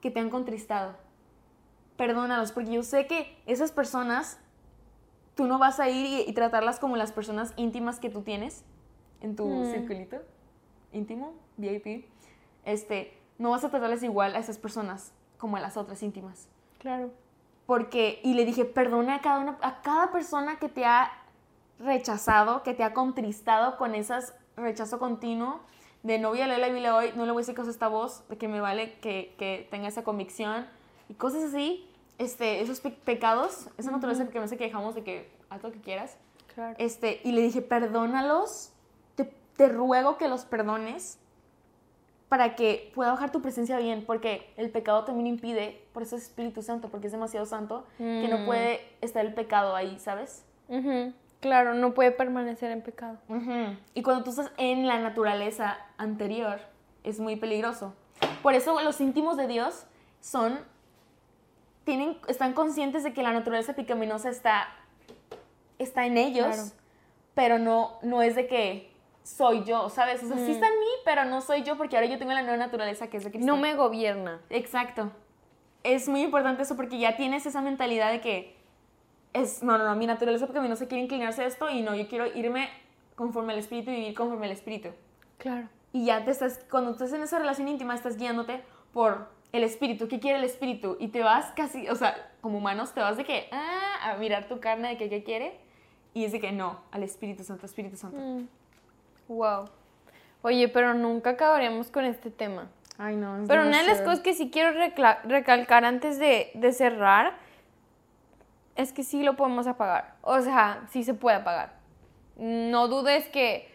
que 0.00 0.10
te 0.10 0.20
han 0.20 0.30
contristado. 0.30 0.96
Perdónalos, 1.96 2.52
porque 2.52 2.72
yo 2.72 2.82
sé 2.82 3.06
que 3.06 3.36
esas 3.46 3.72
personas, 3.72 4.38
tú 5.34 5.46
no 5.46 5.58
vas 5.58 5.80
a 5.80 5.88
ir 5.90 6.06
y, 6.26 6.30
y 6.30 6.32
tratarlas 6.32 6.78
como 6.78 6.96
las 6.96 7.12
personas 7.12 7.52
íntimas 7.56 8.00
que 8.00 8.08
tú 8.08 8.22
tienes 8.22 8.64
en 9.20 9.36
tu 9.36 9.46
Mm. 9.46 9.70
circulito 9.72 10.16
íntimo, 10.92 11.34
VIP. 11.56 12.06
Este, 12.64 13.16
no 13.38 13.50
vas 13.50 13.64
a 13.64 13.70
tratarlas 13.70 14.02
igual 14.02 14.34
a 14.34 14.38
esas 14.38 14.58
personas 14.58 15.12
como 15.38 15.56
a 15.56 15.60
las 15.60 15.76
otras 15.76 16.02
íntimas 16.02 16.48
Claro. 16.80 17.10
porque 17.66 18.20
y 18.24 18.34
le 18.34 18.44
dije 18.44 18.64
perdona 18.64 19.16
a 19.16 19.20
cada 19.20 19.38
una 19.38 19.58
a 19.62 19.80
cada 19.82 20.10
persona 20.10 20.58
que 20.58 20.68
te 20.68 20.84
ha 20.84 21.12
rechazado 21.78 22.62
que 22.62 22.74
te 22.74 22.82
ha 22.84 22.92
contristado 22.92 23.76
con 23.76 23.94
esas 23.94 24.34
rechazo 24.56 24.98
continuo 24.98 25.60
de 26.02 26.18
no 26.18 26.30
voy 26.30 26.40
a 26.40 26.46
leer 26.46 26.60
la 26.60 26.68
Biblia 26.68 26.94
hoy 26.96 27.12
no 27.14 27.24
le 27.26 27.32
voy 27.32 27.40
a 27.40 27.42
decir 27.42 27.54
cosas 27.54 27.68
a 27.68 27.70
esta 27.72 27.88
voz 27.88 28.26
de 28.28 28.36
que 28.38 28.48
me 28.48 28.60
vale 28.60 28.94
que, 29.00 29.34
que 29.38 29.66
tenga 29.70 29.88
esa 29.88 30.02
convicción 30.04 30.66
y 31.08 31.14
cosas 31.14 31.44
así 31.44 31.86
este 32.18 32.60
esos 32.60 32.80
pe- 32.80 32.90
pecados 32.90 33.68
esa 33.78 33.90
naturaleza 33.90 34.26
que 34.28 34.38
me 34.38 34.44
hace 34.46 34.56
que 34.56 34.64
dejamos 34.64 34.94
de 34.94 35.04
que 35.04 35.30
haz 35.50 35.62
lo 35.62 35.72
que 35.72 35.80
quieras 35.80 36.16
Claro. 36.54 36.74
este 36.78 37.20
y 37.24 37.32
le 37.32 37.42
dije 37.42 37.62
perdónalos 37.62 38.72
te, 39.14 39.24
te 39.56 39.68
ruego 39.68 40.18
que 40.18 40.28
los 40.28 40.44
perdones 40.44 41.18
para 42.30 42.54
que 42.54 42.90
pueda 42.94 43.10
bajar 43.10 43.30
tu 43.32 43.42
presencia 43.42 43.76
bien, 43.78 44.04
porque 44.06 44.50
el 44.56 44.70
pecado 44.70 45.04
también 45.04 45.26
impide, 45.26 45.82
por 45.92 46.02
eso 46.04 46.16
es 46.16 46.22
Espíritu 46.22 46.62
Santo, 46.62 46.88
porque 46.88 47.08
es 47.08 47.12
demasiado 47.12 47.44
santo, 47.44 47.84
que 47.98 48.28
no 48.30 48.38
Mm. 48.38 48.46
puede 48.46 48.80
estar 49.02 49.26
el 49.26 49.34
pecado 49.34 49.76
ahí, 49.76 49.98
¿sabes? 49.98 50.44
Claro, 51.40 51.74
no 51.74 51.92
puede 51.92 52.12
permanecer 52.12 52.70
en 52.70 52.82
pecado. 52.82 53.18
Y 53.94 54.02
cuando 54.02 54.22
tú 54.24 54.30
estás 54.30 54.52
en 54.58 54.86
la 54.86 54.98
naturaleza 55.00 55.76
anterior, 55.98 56.60
es 57.04 57.18
muy 57.20 57.34
peligroso. 57.36 57.94
Por 58.42 58.54
eso 58.54 58.80
los 58.80 59.00
íntimos 59.00 59.36
de 59.36 59.46
Dios 59.48 59.84
son, 60.20 60.60
tienen, 61.84 62.16
están 62.28 62.52
conscientes 62.52 63.02
de 63.02 63.12
que 63.12 63.22
la 63.22 63.32
naturaleza 63.32 63.72
pecaminosa 63.74 64.28
está, 64.30 64.68
está 65.80 66.06
en 66.06 66.16
ellos, 66.16 66.46
Claro. 66.46 66.70
pero 67.34 67.58
no, 67.58 67.98
no 68.02 68.22
es 68.22 68.36
de 68.36 68.46
que 68.46 68.89
soy 69.22 69.64
yo, 69.64 69.88
¿sabes? 69.88 70.22
O 70.22 70.28
sea, 70.28 70.36
sí 70.36 70.52
está 70.52 70.66
en 70.66 70.78
mí, 70.80 70.86
pero 71.04 71.24
no 71.24 71.40
soy 71.40 71.62
yo 71.62 71.76
porque 71.76 71.96
ahora 71.96 72.08
yo 72.08 72.18
tengo 72.18 72.32
la 72.32 72.42
nueva 72.42 72.56
naturaleza 72.56 73.08
que 73.08 73.18
es 73.18 73.24
de 73.24 73.30
Cristo. 73.30 73.46
No 73.46 73.56
me 73.56 73.74
gobierna. 73.74 74.40
Exacto. 74.50 75.10
Es 75.82 76.08
muy 76.08 76.22
importante 76.22 76.62
eso 76.62 76.76
porque 76.76 76.98
ya 76.98 77.16
tienes 77.16 77.46
esa 77.46 77.60
mentalidad 77.60 78.10
de 78.10 78.20
que 78.20 78.56
es, 79.32 79.62
no, 79.62 79.78
no, 79.78 79.84
no, 79.84 79.94
mi 79.96 80.06
naturaleza 80.06 80.46
pecaminosa 80.46 80.86
quiere 80.88 81.04
inclinarse 81.04 81.42
a 81.42 81.46
esto 81.46 81.70
y 81.70 81.82
no, 81.82 81.94
yo 81.94 82.08
quiero 82.08 82.26
irme 82.26 82.68
conforme 83.14 83.52
al 83.52 83.58
Espíritu 83.58 83.90
y 83.90 83.96
vivir 83.96 84.14
conforme 84.14 84.46
al 84.46 84.52
Espíritu. 84.52 84.90
Claro. 85.38 85.68
Y 85.92 86.06
ya 86.06 86.24
te 86.24 86.30
estás, 86.30 86.60
cuando 86.70 86.90
estás 86.90 87.12
en 87.12 87.22
esa 87.22 87.38
relación 87.38 87.68
íntima, 87.68 87.94
estás 87.94 88.16
guiándote 88.16 88.62
por 88.92 89.28
el 89.52 89.64
Espíritu, 89.64 90.08
¿qué 90.08 90.20
quiere 90.20 90.38
el 90.38 90.44
Espíritu? 90.44 90.96
Y 91.00 91.08
te 91.08 91.22
vas 91.22 91.52
casi, 91.56 91.88
o 91.88 91.96
sea, 91.96 92.32
como 92.40 92.58
humanos, 92.58 92.92
te 92.92 93.00
vas 93.00 93.16
de 93.16 93.24
que, 93.24 93.48
ah, 93.52 94.12
a 94.12 94.16
mirar 94.16 94.48
tu 94.48 94.60
carne 94.60 94.88
de 94.88 94.96
que 94.96 95.08
qué 95.08 95.22
quiere. 95.22 95.58
Y 96.12 96.24
es 96.24 96.32
de 96.32 96.40
que 96.40 96.52
no, 96.52 96.80
al 96.90 97.02
Espíritu 97.02 97.44
Santo, 97.44 97.66
Espíritu 97.66 97.96
Santo. 97.96 98.18
Wow. 99.30 99.68
Oye, 100.42 100.68
pero 100.68 100.92
nunca 100.94 101.30
acabaremos 101.30 101.90
con 101.90 102.04
este 102.04 102.30
tema. 102.30 102.68
Ay, 102.98 103.14
no. 103.14 103.40
es 103.40 103.48
Pero 103.48 103.62
una 103.62 103.80
de 103.80 103.86
las 103.86 104.00
cosas 104.00 104.20
que 104.20 104.34
sí 104.34 104.50
quiero 104.50 104.72
recalcar 104.72 105.84
antes 105.84 106.18
de, 106.18 106.50
de 106.54 106.72
cerrar 106.72 107.34
es 108.74 108.92
que 108.92 109.04
sí 109.04 109.22
lo 109.22 109.36
podemos 109.36 109.68
apagar. 109.68 110.16
O 110.22 110.40
sea, 110.40 110.82
sí 110.90 111.04
se 111.04 111.14
puede 111.14 111.36
apagar. 111.36 111.74
No 112.36 112.88
dudes 112.88 113.28
que, 113.28 113.72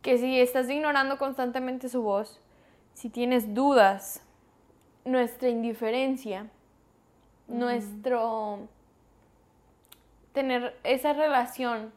que 0.00 0.16
si 0.16 0.40
estás 0.40 0.70
ignorando 0.70 1.18
constantemente 1.18 1.90
su 1.90 2.02
voz, 2.02 2.40
si 2.94 3.10
tienes 3.10 3.52
dudas, 3.52 4.22
nuestra 5.04 5.50
indiferencia, 5.50 6.46
nuestro 7.48 8.66
tener 10.32 10.74
esa 10.84 11.12
relación, 11.12 11.92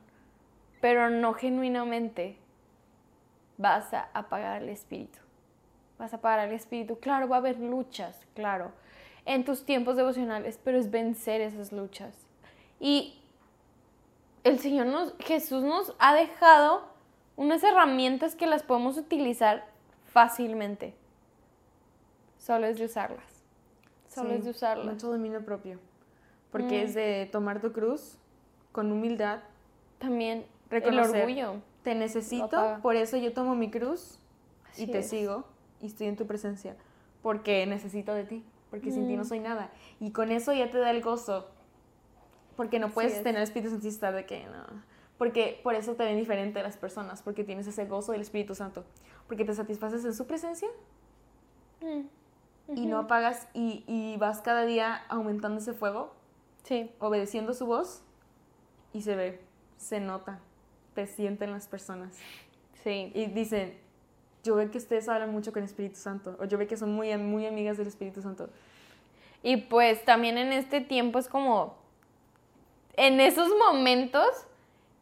pero 0.82 1.10
no 1.10 1.34
genuinamente, 1.34 2.38
vas 3.58 3.94
a 3.94 4.10
apagar 4.14 4.62
el 4.62 4.70
espíritu 4.70 5.20
vas 6.00 6.14
a 6.14 6.22
pagar 6.22 6.38
al 6.42 6.52
espíritu. 6.52 7.00
Claro, 7.00 7.28
va 7.28 7.38
a 7.38 7.40
haber 7.40 7.58
luchas, 7.60 8.20
claro, 8.36 8.72
en 9.26 9.44
tus 9.44 9.66
tiempos 9.66 9.96
devocionales, 9.96 10.60
pero 10.64 10.78
es 10.78 10.92
vencer 10.92 11.42
esas 11.42 11.72
luchas. 11.72 12.16
Y 12.80 13.20
el 14.44 14.60
Señor 14.60 14.86
nos, 14.86 15.16
Jesús 15.18 15.64
nos 15.64 15.96
ha 15.98 16.14
dejado 16.14 16.88
unas 17.36 17.64
herramientas 17.64 18.36
que 18.36 18.46
las 18.46 18.62
podemos 18.62 18.96
utilizar 19.00 19.66
fácilmente. 20.06 20.94
Solo 22.38 22.68
es 22.68 22.78
de 22.78 22.86
usarlas. 22.86 23.44
Solo 24.08 24.30
Sí, 24.30 24.36
es 24.36 24.46
de 24.46 24.52
usarlas. 24.52 24.86
Mucho 24.86 25.12
dominio 25.12 25.44
propio. 25.44 25.80
Porque 26.52 26.84
Mm. 26.84 26.86
es 26.86 26.94
de 26.94 27.30
tomar 27.32 27.60
tu 27.60 27.74
cruz 27.74 28.18
con 28.72 28.92
humildad, 28.92 29.40
También 29.98 30.46
Reconocer. 30.70 31.16
el 31.16 31.22
orgullo. 31.22 31.62
Te 31.94 31.96
necesito, 31.96 32.46
apaga. 32.46 32.82
por 32.82 32.96
eso 32.96 33.18
yo 33.18 33.34
tomo 33.34 33.56
mi 33.56 33.70
cruz 33.72 34.20
y 34.78 34.84
Así 34.84 34.88
te 34.88 35.00
es. 35.00 35.10
sigo 35.10 35.46
y 35.82 35.88
estoy 35.88 36.08
en 36.08 36.16
tu 36.16 36.26
presencia, 36.28 36.76
porque 37.22 37.66
necesito 37.66 38.14
de 38.14 38.24
ti, 38.26 38.44
porque 38.70 38.92
sin 38.92 39.08
ti 39.08 39.16
no 39.16 39.24
Mm. 39.24 39.26
soy 39.26 39.40
nada. 39.40 39.70
Y 40.00 40.12
con 40.12 40.32
eso 40.32 40.52
ya 40.54 40.70
te 40.72 40.78
da 40.78 40.92
el 40.92 41.02
gozo, 41.02 41.48
porque 42.56 42.80
no 42.80 42.90
puedes 42.90 43.14
es. 43.14 43.24
tener 43.24 43.42
Espíritu 43.42 43.72
Santo 43.72 43.86
y 43.86 43.90
estar 43.90 44.14
de 44.14 44.26
que 44.26 44.46
no. 44.46 44.84
Porque 45.18 45.60
por 45.64 45.74
eso 45.76 45.96
te 45.96 46.04
ven 46.04 46.18
diferente 46.18 46.62
las 46.62 46.78
personas, 46.78 47.22
porque 47.24 47.44
tienes 47.44 47.66
ese 47.68 47.86
gozo 47.86 48.12
del 48.12 48.22
Espíritu 48.22 48.54
Santo, 48.54 48.84
porque 49.28 49.46
te 49.46 49.54
satisfaces 49.54 50.04
en 50.06 50.14
su 50.14 50.28
presencia 50.28 50.68
Mm. 51.82 52.02
y 52.76 52.86
no 52.88 52.98
apagas 53.00 53.48
y, 53.54 53.84
y 53.88 54.18
vas 54.18 54.42
cada 54.42 54.66
día 54.66 54.96
aumentando 55.10 55.60
ese 55.60 55.74
fuego 55.74 56.14
Sí. 56.64 56.92
obedeciendo 57.00 57.54
su 57.54 57.66
voz 57.66 58.02
y 58.94 59.02
se 59.04 59.16
ve, 59.16 59.40
se 59.78 60.00
nota, 60.00 60.40
te 60.98 61.06
sienten 61.06 61.52
las 61.52 61.68
personas. 61.68 62.18
Sí. 62.84 63.12
Y 63.14 63.28
dicen, 63.28 63.78
yo 64.44 64.56
veo 64.56 64.72
que 64.72 64.80
ustedes 64.80 65.08
hablan 65.08 65.32
mucho 65.32 65.52
con 65.54 65.62
el 65.62 65.70
Espíritu 65.70 65.98
Santo, 65.98 66.36
o 66.40 66.46
yo 66.46 66.58
veo 66.58 66.68
que 66.68 66.76
son 66.76 66.92
muy, 66.92 67.16
muy 67.18 67.46
amigas 67.46 67.78
del 67.78 67.86
Espíritu 67.86 68.24
Santo. 68.24 68.50
Y 69.44 69.58
pues 69.58 70.04
también 70.06 70.40
en 70.40 70.52
este 70.52 70.82
tiempo 70.82 71.20
es 71.20 71.28
como, 71.28 71.76
en 72.96 73.20
esos 73.20 73.48
momentos, 73.70 74.28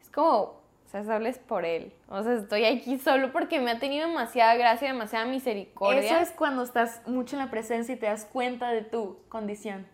es 0.01 0.09
como, 0.09 0.37
o 0.37 0.59
sea, 0.91 0.99
hables 1.15 1.39
por 1.39 1.63
él. 1.63 1.93
O 2.09 2.21
sea, 2.23 2.33
estoy 2.33 2.65
aquí 2.65 2.97
solo 2.97 3.31
porque 3.31 3.61
me 3.61 3.71
ha 3.71 3.79
tenido 3.79 4.05
demasiada 4.05 4.55
gracia, 4.55 4.89
demasiada 4.89 5.23
misericordia. 5.23 6.01
Eso 6.01 6.17
es 6.17 6.31
cuando 6.31 6.61
estás 6.63 7.07
mucho 7.07 7.37
en 7.37 7.39
la 7.45 7.49
presencia 7.49 7.95
y 7.95 7.97
te 7.97 8.07
das 8.07 8.25
cuenta 8.25 8.71
de 8.71 8.81
tu 8.81 9.15
condición, 9.29 9.87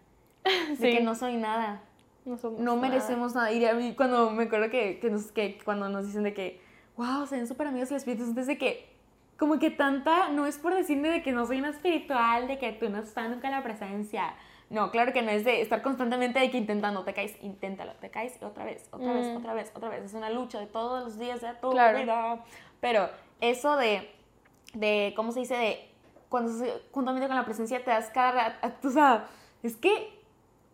de 0.43 0.75
Sí. 0.77 0.97
que 0.97 1.01
no 1.01 1.13
soy 1.13 1.37
nada. 1.37 1.83
No, 2.25 2.37
no 2.43 2.75
nada. 2.75 2.75
merecemos 2.75 3.35
nada. 3.35 3.51
Y 3.51 3.63
a 3.65 3.73
mí 3.73 3.93
cuando 3.95 4.31
me 4.31 4.43
acuerdo 4.43 4.69
que, 4.69 4.99
que, 4.99 5.09
nos, 5.09 5.31
que 5.31 5.57
cuando 5.63 5.89
nos 5.89 6.05
dicen 6.07 6.23
de 6.23 6.33
que, 6.33 6.61
wow, 6.97 7.25
se 7.25 7.35
ven 7.37 7.47
súper 7.47 7.67
amigos 7.67 7.89
del 7.89 7.97
Espíritu 7.97 8.25
Santo, 8.25 8.41
es 8.41 8.47
de 8.47 8.57
que, 8.57 8.89
como 9.37 9.57
que 9.59 9.71
tanta, 9.71 10.29
no 10.29 10.45
es 10.45 10.57
por 10.57 10.73
decirme 10.75 11.09
de 11.09 11.23
que 11.23 11.31
no 11.31 11.45
soy 11.45 11.59
una 11.59 11.69
espiritual, 11.69 12.47
de 12.47 12.59
que 12.59 12.73
tú 12.73 12.89
no 12.89 12.99
estás 12.99 13.29
nunca 13.29 13.47
en 13.47 13.53
la 13.55 13.63
presencia. 13.63 14.35
No, 14.69 14.89
claro 14.91 15.11
que 15.11 15.21
no 15.21 15.31
es 15.31 15.43
de 15.43 15.59
estar 15.61 15.81
constantemente 15.81 16.39
de 16.39 16.49
que 16.49 16.57
intentando, 16.57 17.03
te 17.03 17.13
caes, 17.13 17.35
inténtalo, 17.41 17.91
te 17.95 18.09
caes 18.09 18.37
y 18.41 18.45
otra 18.45 18.63
vez, 18.63 18.87
otra 18.91 19.11
vez, 19.13 19.27
Mm. 19.27 19.35
otra 19.37 19.53
vez, 19.53 19.71
otra 19.75 19.89
vez. 19.89 20.03
Es 20.05 20.13
una 20.13 20.29
lucha 20.29 20.59
de 20.59 20.67
todos 20.67 21.03
los 21.03 21.19
días 21.19 21.41
de 21.41 21.53
tu 21.55 21.71
Claro. 21.71 21.99
vida. 21.99 22.45
Pero 22.79 23.09
eso 23.41 23.75
de, 23.75 24.09
de, 24.73 25.11
¿cómo 25.15 25.33
se 25.33 25.41
dice? 25.41 25.55
De 25.55 25.89
cuando 26.29 26.51
juntamente 26.91 27.27
con 27.27 27.35
la 27.35 27.43
presencia 27.43 27.83
te 27.83 27.91
das 27.91 28.09
cada 28.11 28.57
o 28.83 28.89
sea, 28.89 29.27
es 29.61 29.75
que 29.75 30.17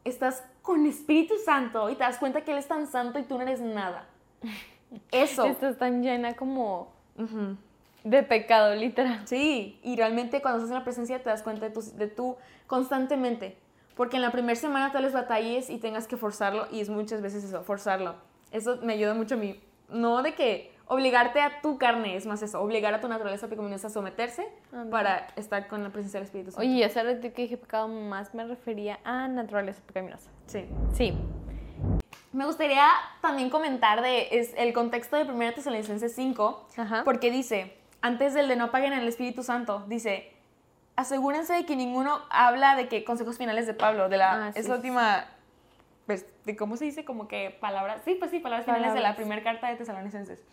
estás 0.03 0.43
con 0.67 0.85
Espíritu 0.85 1.35
Santo 1.45 1.89
y 1.89 1.95
te 1.95 2.03
das 2.03 2.17
cuenta 2.17 2.41
que 2.41 2.51
Él 2.51 2.57
es 2.57 2.67
tan 2.67 2.87
santo 2.87 3.17
y 3.19 3.23
tú 3.23 3.37
no 3.37 3.43
eres 3.43 3.61
nada. 3.61 4.05
Eso. 5.11 5.45
Estás 5.45 5.77
tan 5.77 6.03
llena 6.03 6.35
como 6.35 6.91
de 8.03 8.23
pecado, 8.23 8.75
literal. 8.75 9.25
Sí, 9.25 9.79
y 9.81 9.95
realmente 9.95 10.41
cuando 10.41 10.57
estás 10.57 10.71
en 10.71 10.77
la 10.77 10.83
presencia 10.83 11.23
te 11.23 11.29
das 11.29 11.41
cuenta 11.41 11.69
de 11.69 11.71
tu, 11.73 11.81
de 11.81 12.07
tu 12.07 12.35
constantemente. 12.67 13.57
Porque 13.95 14.17
en 14.17 14.21
la 14.21 14.33
primera 14.33 14.59
semana 14.59 14.91
tal 14.91 15.05
vez 15.05 15.13
batalles 15.13 15.69
y 15.69 15.77
tengas 15.77 16.05
que 16.05 16.17
forzarlo, 16.17 16.67
y 16.69 16.81
es 16.81 16.89
muchas 16.89 17.21
veces 17.21 17.45
eso, 17.45 17.63
forzarlo. 17.63 18.15
Eso 18.51 18.77
me 18.83 18.93
ayuda 18.93 19.13
mucho 19.13 19.35
a 19.35 19.37
mí. 19.37 19.61
No 19.87 20.21
de 20.21 20.35
que 20.35 20.76
obligarte 20.89 21.41
a 21.41 21.61
tu 21.61 21.77
carne, 21.77 22.15
es 22.15 22.25
más 22.25 22.41
eso, 22.41 22.61
obligar 22.61 22.93
a 22.93 23.01
tu 23.01 23.07
naturaleza 23.07 23.47
pecaminosa 23.47 23.87
a 23.87 23.89
someterse 23.89 24.47
para 24.89 25.27
estar 25.35 25.67
con 25.67 25.83
la 25.83 25.89
presencia 25.89 26.19
del 26.19 26.25
Espíritu 26.25 26.51
Santo. 26.51 26.65
Oye, 26.67 26.83
hace 26.85 27.03
rato 27.03 27.21
que 27.21 27.41
dije 27.41 27.57
pecado 27.57 27.87
más 27.87 28.33
me 28.33 28.45
refería 28.45 28.99
a 29.03 29.27
naturaleza 29.27 29.81
pecaminosa. 29.85 30.29
Sí. 30.45 30.65
Sí. 30.93 31.17
Me 32.33 32.45
gustaría 32.45 32.85
también 33.21 33.49
comentar 33.49 34.01
de 34.01 34.27
es 34.31 34.53
el 34.57 34.73
contexto 34.73 35.15
de 35.17 35.23
1 35.31 35.53
Tesalonicenses 35.53 36.13
5, 36.15 36.67
Ajá. 36.77 37.01
porque 37.03 37.31
dice, 37.31 37.73
antes 38.01 38.33
del 38.33 38.47
de 38.47 38.55
no 38.55 38.65
apaguen 38.65 38.93
el 38.93 39.07
Espíritu 39.07 39.43
Santo, 39.43 39.83
dice, 39.87 40.31
asegúrense 40.95 41.53
de 41.53 41.65
que 41.65 41.75
ninguno 41.75 42.19
habla 42.29 42.75
de 42.75 42.87
que 42.87 43.03
consejos 43.03 43.37
finales 43.37 43.65
de 43.67 43.73
Pablo, 43.73 44.07
de 44.09 44.17
la 44.17 44.47
Ah, 44.47 44.51
sí, 44.53 44.59
es 44.59 44.67
la 44.67 44.75
sí. 44.75 44.79
última, 44.81 45.25
pues, 46.05 46.25
de 46.45 46.55
cómo 46.55 46.77
se 46.77 46.85
dice, 46.85 47.05
como 47.05 47.27
que 47.27 47.57
palabras, 47.59 48.01
sí, 48.05 48.15
pues 48.15 48.31
sí, 48.31 48.39
palabras 48.39 48.65
finales 48.65 48.93
de 48.93 48.99
la 48.99 49.13
Palabras. 49.13 49.15
primera 49.15 49.43
carta 49.43 49.67
de 49.69 49.75
Tesalonicenses. 49.77 50.43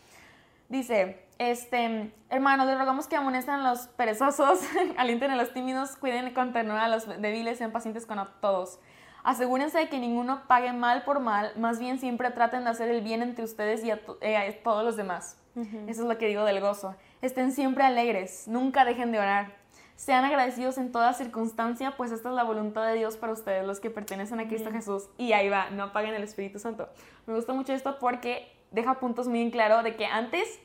Dice, 0.78 1.24
este, 1.38 2.12
hermanos, 2.30 2.66
les 2.66 2.76
rogamos 2.76 3.06
que 3.06 3.14
amonesten 3.14 3.54
a 3.54 3.70
los 3.70 3.86
perezosos, 3.86 4.58
alienten 4.96 5.30
a 5.30 5.36
los 5.36 5.52
tímidos, 5.54 5.94
cuiden 5.94 6.34
con 6.34 6.52
ternura 6.52 6.86
a 6.86 6.88
los 6.88 7.06
débiles, 7.06 7.58
sean 7.58 7.70
pacientes 7.70 8.06
con 8.06 8.18
todos. 8.40 8.80
Asegúrense 9.22 9.78
de 9.78 9.88
que 9.88 10.00
ninguno 10.00 10.42
pague 10.48 10.72
mal 10.72 11.04
por 11.04 11.20
mal, 11.20 11.52
más 11.56 11.78
bien 11.78 12.00
siempre 12.00 12.28
traten 12.32 12.64
de 12.64 12.70
hacer 12.70 12.88
el 12.88 13.02
bien 13.02 13.22
entre 13.22 13.44
ustedes 13.44 13.84
y 13.84 13.92
a, 13.92 14.04
to- 14.04 14.18
eh, 14.20 14.36
a 14.36 14.62
todos 14.64 14.82
los 14.84 14.96
demás. 14.96 15.40
Eso 15.86 16.02
es 16.02 16.08
lo 16.08 16.18
que 16.18 16.26
digo 16.26 16.42
del 16.42 16.60
gozo. 16.60 16.96
Estén 17.22 17.52
siempre 17.52 17.84
alegres, 17.84 18.48
nunca 18.48 18.84
dejen 18.84 19.12
de 19.12 19.20
orar. 19.20 19.54
Sean 19.94 20.24
agradecidos 20.24 20.76
en 20.78 20.90
toda 20.90 21.12
circunstancia, 21.12 21.96
pues 21.96 22.10
esta 22.10 22.30
es 22.30 22.34
la 22.34 22.42
voluntad 22.42 22.84
de 22.84 22.94
Dios 22.94 23.16
para 23.16 23.32
ustedes, 23.32 23.64
los 23.64 23.78
que 23.78 23.90
pertenecen 23.90 24.40
a 24.40 24.48
Cristo 24.48 24.72
Jesús. 24.72 25.08
Y 25.18 25.34
ahí 25.34 25.48
va, 25.48 25.70
no 25.70 25.84
apaguen 25.84 26.14
el 26.14 26.24
Espíritu 26.24 26.58
Santo. 26.58 26.88
Me 27.26 27.34
gusta 27.36 27.52
mucho 27.52 27.72
esto 27.72 27.96
porque 28.00 28.52
deja 28.72 28.98
puntos 28.98 29.28
muy 29.28 29.40
en 29.40 29.52
claro 29.52 29.84
de 29.84 29.94
que 29.94 30.04
antes 30.06 30.58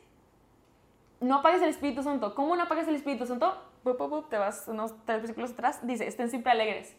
no 1.22 1.36
apagues 1.36 1.61
el 1.61 1.70
Espíritu 1.70 2.03
Santo. 2.03 2.36
¿Cómo 2.36 2.55
no 2.55 2.63
apagues 2.63 2.88
el 2.88 2.95
Espíritu 2.95 3.26
Santo? 3.26 3.57
Te 4.30 4.38
vas 4.38 4.67
unos 4.67 4.93
tres 5.05 5.20
versículos 5.20 5.51
atrás. 5.51 5.86
Dice, 5.86 6.07
estén 6.07 6.30
siempre 6.30 6.51
alegres. 6.51 6.95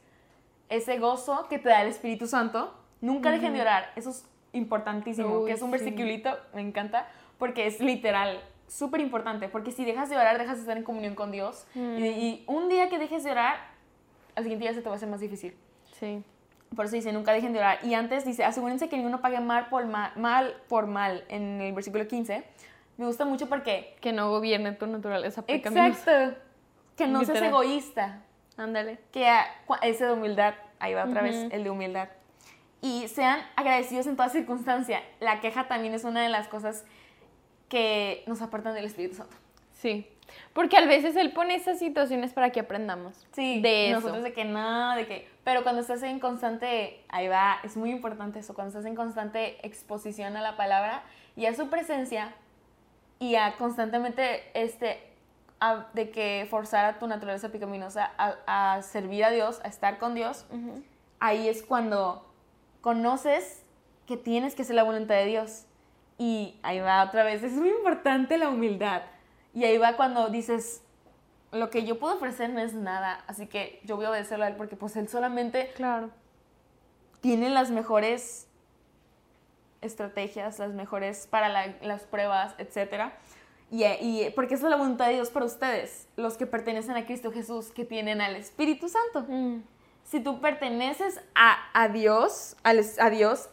Ese 0.68 0.98
gozo 0.98 1.46
que 1.48 1.58
te 1.58 1.68
da 1.68 1.82
el 1.82 1.88
Espíritu 1.88 2.26
Santo, 2.26 2.74
nunca 3.00 3.30
dejen 3.30 3.52
de 3.52 3.60
orar. 3.60 3.92
Eso 3.96 4.10
es 4.10 4.24
importantísimo. 4.52 5.40
Uy, 5.40 5.46
que 5.46 5.52
es 5.52 5.62
un 5.62 5.68
sí. 5.68 5.78
versiculito, 5.78 6.36
me 6.54 6.60
encanta, 6.60 7.08
porque 7.38 7.66
es 7.66 7.80
literal, 7.80 8.40
súper 8.68 9.00
importante. 9.00 9.48
Porque 9.48 9.72
si 9.72 9.84
dejas 9.84 10.10
de 10.10 10.16
orar, 10.16 10.38
dejas 10.38 10.56
de 10.56 10.62
estar 10.62 10.76
en 10.76 10.84
comunión 10.84 11.14
con 11.14 11.32
Dios. 11.32 11.66
Y, 11.74 11.78
y 12.04 12.44
un 12.46 12.68
día 12.68 12.88
que 12.88 12.98
dejes 12.98 13.24
de 13.24 13.32
orar, 13.32 13.56
al 14.34 14.44
siguiente 14.44 14.64
día 14.64 14.74
se 14.74 14.82
te 14.82 14.88
va 14.88 14.94
a 14.94 14.96
hacer 14.96 15.08
más 15.08 15.20
difícil. 15.20 15.54
Sí. 15.98 16.22
Por 16.74 16.84
eso 16.84 16.94
dice, 16.94 17.12
nunca 17.12 17.32
dejen 17.32 17.52
de 17.52 17.58
orar. 17.58 17.84
Y 17.84 17.94
antes 17.94 18.24
dice, 18.24 18.44
asegúrense 18.44 18.88
que 18.88 18.96
ninguno 18.96 19.20
pague 19.20 19.40
mal 19.40 19.68
por 19.68 19.86
mal, 19.86 20.12
mal 20.16 20.54
por 20.68 20.86
mal. 20.86 21.24
En 21.28 21.60
el 21.60 21.72
versículo 21.72 22.06
15, 22.06 22.44
Me 23.00 23.06
gusta 23.06 23.24
mucho 23.24 23.48
porque... 23.48 23.96
Que 24.02 24.12
no 24.12 24.28
gobierne 24.28 24.72
tu 24.72 24.86
naturaleza 24.86 25.40
pecaminosa. 25.40 25.88
Exacto. 25.88 26.38
Que 26.98 27.06
no 27.06 27.20
seas 27.20 27.28
Literal. 27.40 27.48
egoísta. 27.48 28.22
Ándale. 28.58 28.98
Que 29.10 29.26
ese 29.80 30.04
de 30.04 30.12
humildad, 30.12 30.52
ahí 30.78 30.92
va 30.92 31.06
otra 31.06 31.22
vez 31.22 31.34
Ujú. 31.34 31.48
el 31.50 31.64
de 31.64 31.70
humildad. 31.70 32.10
Y 32.82 33.08
sean 33.08 33.40
agradecidos 33.56 34.06
en 34.06 34.16
toda 34.16 34.28
circunstancia. 34.28 35.02
La 35.18 35.40
queja 35.40 35.66
también 35.66 35.94
es 35.94 36.04
una 36.04 36.22
de 36.22 36.28
las 36.28 36.46
cosas 36.48 36.84
que 37.70 38.22
nos 38.26 38.42
apartan 38.42 38.74
del 38.74 38.84
Espíritu 38.84 39.14
Santo. 39.14 39.34
Sí. 39.72 40.06
Porque 40.52 40.76
a 40.76 40.84
veces 40.84 41.16
él 41.16 41.32
pone 41.32 41.54
esas 41.54 41.78
situaciones 41.78 42.34
para 42.34 42.50
que 42.50 42.60
aprendamos. 42.60 43.26
Sí, 43.32 43.62
De 43.62 43.86
eso. 43.92 44.00
nosotros 44.00 44.22
de 44.24 44.34
que 44.34 44.44
no, 44.44 44.94
de 44.94 45.06
que... 45.06 45.26
Pero 45.42 45.62
cuando 45.62 45.80
estás 45.80 46.02
en 46.02 46.20
constante, 46.20 47.02
ahí 47.08 47.28
va, 47.28 47.60
es 47.64 47.78
muy 47.78 47.92
importante 47.92 48.40
eso, 48.40 48.52
cuando 48.52 48.68
estás 48.68 48.84
en 48.84 48.94
constante 48.94 49.56
exposición 49.66 50.36
a 50.36 50.42
la 50.42 50.58
palabra 50.58 51.02
y 51.34 51.46
a 51.46 51.54
su 51.54 51.70
presencia 51.70 52.34
y 53.20 53.36
a 53.36 53.56
constantemente, 53.56 54.42
este, 54.54 54.98
a- 55.60 55.86
de 55.92 56.10
que 56.10 56.46
forzar 56.50 56.84
a 56.86 56.98
tu 56.98 57.06
naturaleza 57.06 57.50
pecaminosa 57.50 58.10
a, 58.16 58.74
a 58.76 58.82
servir 58.82 59.24
a 59.24 59.30
Dios, 59.30 59.60
a 59.62 59.68
estar 59.68 59.98
con 59.98 60.14
Dios, 60.14 60.46
Ujú. 60.50 60.82
ahí 61.20 61.46
es 61.48 61.62
cuando 61.62 62.26
conoces 62.80 63.62
que 64.06 64.16
tienes 64.16 64.54
que 64.54 64.62
hacer 64.62 64.74
la 64.74 64.82
voluntad 64.84 65.14
de 65.16 65.26
Dios. 65.26 65.66
Y 66.18 66.58
ahí 66.62 66.80
va 66.80 67.04
otra 67.04 67.22
vez, 67.22 67.42
es 67.44 67.52
muy 67.52 67.68
importante 67.68 68.38
la 68.38 68.48
humildad. 68.48 69.02
Y 69.54 69.64
ahí 69.64 69.76
va 69.76 69.96
cuando 69.96 70.28
dices, 70.30 70.82
lo 71.52 71.68
que 71.68 71.84
yo 71.84 71.98
puedo 71.98 72.14
ofrecer 72.14 72.48
no 72.50 72.60
es 72.60 72.72
nada, 72.72 73.22
así 73.26 73.46
que 73.46 73.80
yo 73.84 73.96
voy 73.96 74.06
a 74.06 74.10
obedecerlo 74.10 74.46
a 74.46 74.48
Él 74.48 74.56
porque 74.56 74.76
pues 74.76 74.96
Él 74.96 75.08
solamente 75.08 75.72
Claro. 75.74 76.08
tiene 77.20 77.50
las 77.50 77.70
mejores 77.70 78.46
estrategias, 79.82 80.58
las 80.58 80.72
mejores 80.72 81.26
para 81.26 81.48
la- 81.48 81.74
las 81.82 82.02
pruebas, 82.04 82.54
etc. 82.58 83.12
Y, 83.70 83.84
y 83.84 84.30
porque 84.34 84.54
esa 84.54 84.66
es 84.66 84.70
la 84.70 84.76
voluntad 84.76 85.06
de 85.06 85.14
Dios 85.14 85.30
para 85.30 85.46
ustedes, 85.46 86.08
los 86.16 86.36
que 86.36 86.46
pertenecen 86.46 86.96
a 86.96 87.06
Cristo 87.06 87.30
Jesús, 87.32 87.70
que 87.70 87.84
tienen 87.84 88.20
al 88.20 88.36
Espíritu 88.36 88.88
Santo 88.88 89.24
Mm. 89.28 89.62
si 90.04 90.20
tú 90.20 90.40
perteneces 90.40 91.20
a, 91.34 91.56
a 91.72 91.88
Dios, 91.88 92.56
al- 92.62 92.84
a 92.98 93.10
Dios, 93.10 93.48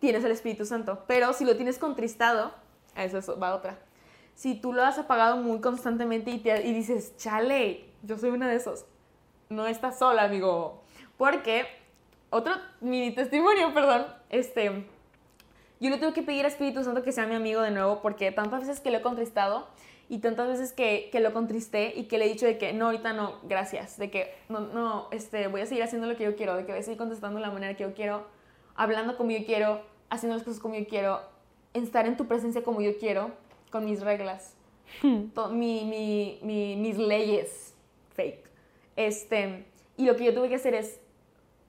tienes 0.00 0.24
el 0.24 0.32
Espíritu 0.32 0.66
Santo. 0.66 1.04
Pero 1.06 1.32
si 1.32 1.44
lo 1.44 1.56
tienes 1.56 1.78
contristado, 1.78 2.52
a 2.94 3.04
eso 3.04 3.18
es- 3.18 3.28
va 3.30 3.54
otra. 3.54 3.78
Si 4.34 4.54
tú 4.54 4.72
lo 4.74 4.84
has 4.84 4.98
apagado 4.98 5.36
muy 5.38 5.60
constantemente 5.60 6.30
y, 6.30 6.38
te, 6.38 6.66
y 6.66 6.72
dices, 6.74 7.16
chale, 7.16 7.88
yo 8.02 8.18
soy 8.18 8.30
una 8.30 8.48
de 8.48 8.56
esos, 8.56 8.84
no 9.48 9.66
estás 9.66 9.98
sola, 9.98 10.24
amigo. 10.24 10.82
Porque, 11.16 11.64
otro 12.30 12.54
mini 12.80 13.14
testimonio, 13.14 13.72
perdón, 13.72 14.06
este, 14.28 14.86
yo 15.80 15.90
le 15.90 15.98
tengo 15.98 16.12
que 16.12 16.22
pedir 16.22 16.40
al 16.44 16.50
Espíritu 16.52 16.82
Santo 16.84 17.02
que 17.02 17.12
sea 17.12 17.26
mi 17.26 17.34
amigo 17.34 17.60
de 17.60 17.70
nuevo 17.70 18.00
porque 18.02 18.32
tantas 18.32 18.60
veces 18.60 18.80
que 18.80 18.90
lo 18.90 18.98
he 18.98 19.02
contristado 19.02 19.66
y 20.08 20.18
tantas 20.18 20.46
veces 20.48 20.72
que, 20.72 21.08
que 21.10 21.20
lo 21.20 21.32
contristé 21.32 21.92
y 21.96 22.04
que 22.04 22.18
le 22.18 22.26
he 22.26 22.28
dicho 22.28 22.46
de 22.46 22.58
que 22.58 22.72
no, 22.72 22.86
ahorita 22.86 23.12
no, 23.12 23.34
gracias, 23.42 23.98
de 23.98 24.10
que 24.10 24.34
no, 24.48 24.60
no, 24.60 25.08
este, 25.10 25.48
voy 25.48 25.60
a 25.62 25.66
seguir 25.66 25.82
haciendo 25.82 26.06
lo 26.06 26.16
que 26.16 26.24
yo 26.24 26.36
quiero, 26.36 26.54
de 26.56 26.64
que 26.64 26.72
voy 26.72 26.80
a 26.80 26.84
seguir 26.84 26.98
contestando 26.98 27.38
de 27.40 27.46
la 27.46 27.52
manera 27.52 27.74
que 27.74 27.82
yo 27.82 27.92
quiero, 27.94 28.24
hablando 28.76 29.16
como 29.16 29.32
yo 29.32 29.44
quiero, 29.44 29.80
haciendo 30.08 30.36
las 30.36 30.44
cosas 30.44 30.60
como 30.60 30.76
yo 30.76 30.86
quiero, 30.86 31.20
estar 31.74 32.06
en 32.06 32.16
tu 32.16 32.26
presencia 32.26 32.62
como 32.62 32.80
yo 32.80 32.96
quiero, 32.98 33.32
con 33.72 33.84
mis 33.84 34.00
reglas, 34.00 34.54
to- 35.34 35.48
mi, 35.48 35.84
mi- 35.84 36.38
mi- 36.42 36.76
mis 36.76 36.96
leyes 36.96 37.74
fake. 38.14 38.46
Este, 38.94 39.66
y 39.96 40.06
lo 40.06 40.14
que 40.16 40.24
yo 40.24 40.32
tuve 40.32 40.48
que 40.48 40.54
hacer 40.54 40.74
es, 40.74 41.00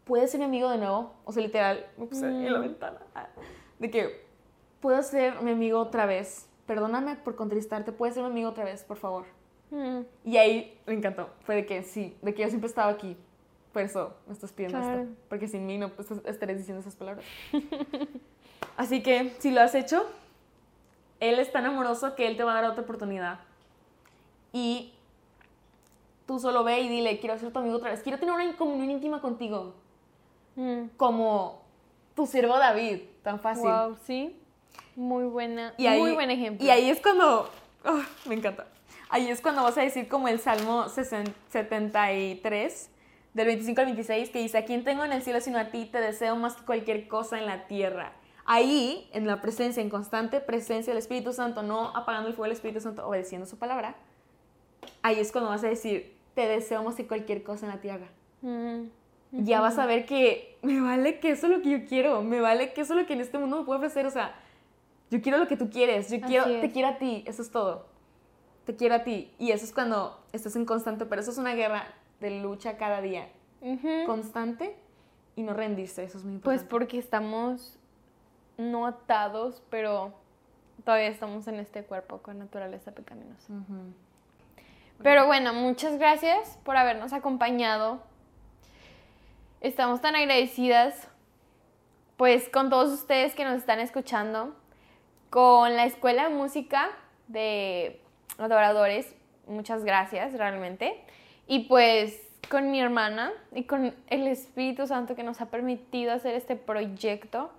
¿puedes 0.05 0.29
ser 0.29 0.39
mi 0.39 0.45
amigo 0.45 0.69
de 0.69 0.77
nuevo? 0.77 1.13
O 1.25 1.31
sea, 1.31 1.41
literal, 1.41 1.85
me 1.97 2.05
puse 2.05 2.25
en 2.27 2.53
la 2.53 2.59
Mm. 2.59 2.61
ventana. 2.61 2.99
De 3.79 3.89
que, 3.91 4.25
¿puedo 4.81 5.01
ser 5.03 5.41
mi 5.41 5.51
amigo 5.51 5.79
otra 5.79 6.05
vez? 6.05 6.47
Perdóname 6.65 7.15
por 7.15 7.35
contristarte, 7.35 7.91
¿puedes 7.91 8.15
ser 8.15 8.23
mi 8.23 8.29
amigo 8.29 8.49
otra 8.49 8.63
vez, 8.65 8.83
por 8.83 8.97
favor? 8.97 9.25
Mm. 9.71 9.99
Y 10.25 10.37
ahí 10.37 10.79
me 10.85 10.93
encantó. 10.93 11.29
Fue 11.41 11.55
de 11.55 11.65
que 11.65 11.83
sí, 11.83 12.15
de 12.21 12.33
que 12.33 12.41
yo 12.41 12.49
siempre 12.49 12.67
estaba 12.67 12.91
aquí. 12.91 13.17
Por 13.73 13.81
eso 13.81 14.13
me 14.25 14.33
estás 14.33 14.51
pidiendo 14.51 14.79
Claro. 14.79 15.01
esto. 15.01 15.13
Porque 15.29 15.47
sin 15.47 15.65
mí 15.65 15.77
no 15.77 15.89
pues, 15.89 16.09
estarías 16.25 16.57
diciendo 16.57 16.81
esas 16.81 16.95
palabras. 16.95 17.25
Así 18.77 19.03
que, 19.03 19.35
si 19.39 19.51
lo 19.51 19.61
has 19.61 19.75
hecho, 19.75 20.05
Él 21.19 21.39
es 21.39 21.51
tan 21.51 21.65
amoroso 21.65 22.15
que 22.15 22.27
Él 22.27 22.37
te 22.37 22.43
va 22.43 22.51
a 22.57 22.61
dar 22.61 22.71
otra 22.71 22.83
oportunidad. 22.83 23.39
Y 24.53 24.93
tú 26.25 26.39
solo 26.39 26.63
ve 26.63 26.79
y 26.81 26.89
dile, 26.89 27.19
quiero 27.19 27.37
ser 27.37 27.51
tu 27.51 27.59
amigo 27.59 27.77
otra 27.77 27.91
vez. 27.91 28.01
Quiero 28.01 28.19
tener 28.19 28.33
una 28.33 28.55
comunión 28.57 28.89
íntima 28.91 29.21
contigo. 29.21 29.73
Mm. 30.55 30.87
Como 30.97 31.61
tu 32.15 32.25
siervo 32.25 32.57
David. 32.57 33.01
Tan 33.27 33.41
fácil. 33.41 33.65
Wow, 33.69 33.97
sí. 34.05 34.39
Muy 34.95 35.25
buena. 35.25 35.73
Y 35.77 35.85
ahí- 35.85 35.99
muy 35.99 36.13
buen 36.13 36.31
ejemplo. 36.31 36.65
Y 36.65 36.69
ahí 36.69 36.89
es 36.89 37.01
cuando. 37.01 37.51
ah, 37.83 38.03
me 38.25 38.35
encanta. 38.35 38.67
Ahí 39.09 39.27
es 39.27 39.41
cuando 39.41 39.63
vas 39.63 39.77
a 39.77 39.81
decir 39.81 40.07
como 40.07 40.29
el 40.29 40.39
Salmo 40.39 40.87
60 40.87 41.33
73, 41.49 42.89
del 43.33 43.47
25 43.47 43.81
al 43.81 43.87
26, 43.87 44.29
que 44.29 44.39
dice: 44.39 44.57
A 44.59 44.63
quien 44.63 44.85
tengo 44.85 45.03
en 45.03 45.11
el 45.11 45.21
cielo 45.23 45.41
sino 45.41 45.57
a 45.59 45.65
ti, 45.65 45.89
te 45.91 45.99
deseo 45.99 46.37
más 46.37 46.55
que 46.55 46.63
cualquier 46.65 47.09
cosa 47.09 47.37
en 47.37 47.47
la 47.47 47.67
tierra. 47.67 48.13
Ahí, 48.45 49.09
en 49.11 49.27
la 49.27 49.41
presencia, 49.41 49.83
en 49.83 49.89
constante 49.89 50.39
presencia 50.39 50.93
del 50.93 50.99
Espíritu 50.99 51.33
Santo, 51.33 51.63
no 51.63 51.89
apagando 51.97 52.29
el 52.29 52.33
fuego 52.33 52.45
del 52.45 52.53
Espíritu 52.53 52.79
Santo, 52.79 53.05
obedeciendo 53.05 53.45
su 53.45 53.57
palabra, 53.59 53.95
ahí 55.01 55.19
es 55.19 55.33
cuando 55.33 55.49
vas 55.49 55.65
a 55.65 55.67
decir: 55.67 56.15
Te 56.33 56.47
deseo 56.47 56.81
más 56.81 56.95
que 56.95 57.05
cualquier 57.05 57.43
cosa 57.43 57.65
en 57.65 57.73
la 57.73 57.81
tierra. 57.81 58.07
Mm. 58.41 58.83
Ya 59.43 59.61
vas 59.61 59.77
a 59.77 59.85
ver 59.85 60.05
que 60.05 60.57
me 60.61 60.81
vale 60.81 61.19
que 61.19 61.29
eso 61.31 61.47
es 61.47 61.51
lo 61.57 61.61
que 61.61 61.69
yo 61.69 61.85
quiero, 61.85 62.21
me 62.23 62.39
vale 62.41 62.73
que 62.73 62.81
eso 62.81 62.93
es 62.93 63.01
lo 63.01 63.05
que 63.07 63.13
en 63.13 63.21
este 63.21 63.37
mundo 63.37 63.59
me 63.59 63.65
puede 63.65 63.77
ofrecer, 63.77 64.05
o 64.05 64.11
sea, 64.11 64.33
yo 65.11 65.21
quiero 65.21 65.37
lo 65.37 65.47
que 65.47 65.55
tú 65.57 65.69
quieres, 65.69 66.09
yo 66.09 66.17
Así 66.17 66.25
quiero, 66.25 66.45
es. 66.47 66.61
te 66.61 66.71
quiero 66.71 66.87
a 66.89 66.97
ti, 66.97 67.23
eso 67.27 67.41
es 67.41 67.51
todo. 67.51 67.85
Te 68.65 68.75
quiero 68.75 68.95
a 68.95 69.03
ti. 69.03 69.31
Y 69.39 69.51
eso 69.51 69.63
es 69.63 69.71
cuando 69.71 70.21
estás 70.33 70.55
en 70.57 70.65
constante, 70.65 71.05
pero 71.05 71.21
eso 71.21 71.31
es 71.31 71.37
una 71.37 71.53
guerra 71.53 71.85
de 72.19 72.41
lucha 72.41 72.77
cada 72.77 72.99
día. 73.01 73.29
Constante 74.05 74.75
y 75.35 75.43
no 75.43 75.53
rendirse, 75.53 76.03
eso 76.03 76.17
es 76.17 76.23
muy 76.25 76.39
Pues 76.39 76.61
importante. 76.63 76.69
porque 76.69 76.97
estamos 76.97 77.77
no 78.57 78.85
atados, 78.87 79.61
pero 79.69 80.13
todavía 80.83 81.07
estamos 81.07 81.47
en 81.47 81.55
este 81.55 81.83
cuerpo 81.83 82.17
con 82.19 82.39
naturaleza 82.39 82.91
pecaminosa. 82.91 83.53
Ujú. 83.53 83.93
Pero 85.03 85.27
bueno, 85.27 85.53
muchas 85.53 85.97
gracias 85.99 86.57
por 86.63 86.75
habernos 86.75 87.13
acompañado. 87.13 88.01
Estamos 89.61 90.01
tan 90.01 90.15
agradecidas 90.15 91.07
pues 92.15 92.49
con 92.49 92.69
todos 92.69 92.91
ustedes 92.91 93.35
que 93.35 93.43
nos 93.43 93.57
están 93.57 93.79
escuchando, 93.79 94.55
con 95.29 95.75
la 95.75 95.85
Escuela 95.85 96.27
de 96.27 96.33
Música 96.33 96.89
de 97.27 97.99
Adoradores, 98.39 99.13
muchas 99.47 99.83
gracias 99.83 100.33
realmente. 100.33 100.99
Y 101.47 101.65
pues 101.65 102.19
con 102.49 102.71
mi 102.71 102.79
hermana 102.79 103.31
y 103.53 103.63
con 103.63 103.93
el 104.07 104.27
Espíritu 104.27 104.87
Santo 104.87 105.15
que 105.15 105.23
nos 105.23 105.41
ha 105.41 105.47
permitido 105.47 106.11
hacer 106.13 106.33
este 106.35 106.55
proyecto. 106.55 107.51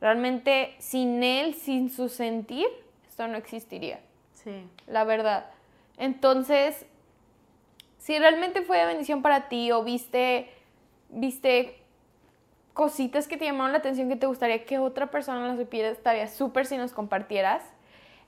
Realmente 0.00 0.74
sin 0.78 1.22
él, 1.22 1.54
sin 1.54 1.90
su 1.90 2.08
sentir, 2.08 2.66
esto 3.08 3.26
no 3.28 3.36
existiría 3.38 4.00
Sí. 4.34 4.66
la 4.86 5.04
verdad. 5.04 5.46
Entonces, 5.96 6.86
si 7.98 8.18
realmente 8.18 8.62
fue 8.62 8.78
de 8.78 8.86
bendición 8.86 9.22
para 9.22 9.48
ti 9.48 9.72
o 9.72 9.82
viste, 9.82 10.50
viste 11.16 11.82
cositas 12.72 13.26
que 13.26 13.36
te 13.36 13.46
llamaron 13.46 13.72
la 13.72 13.78
atención 13.78 14.08
que 14.08 14.16
te 14.16 14.26
gustaría 14.26 14.64
que 14.64 14.78
otra 14.78 15.10
persona 15.10 15.46
las 15.48 15.58
supiera, 15.58 15.88
estaría 15.88 16.28
súper 16.28 16.66
si 16.66 16.76
nos 16.76 16.92
compartieras. 16.92 17.62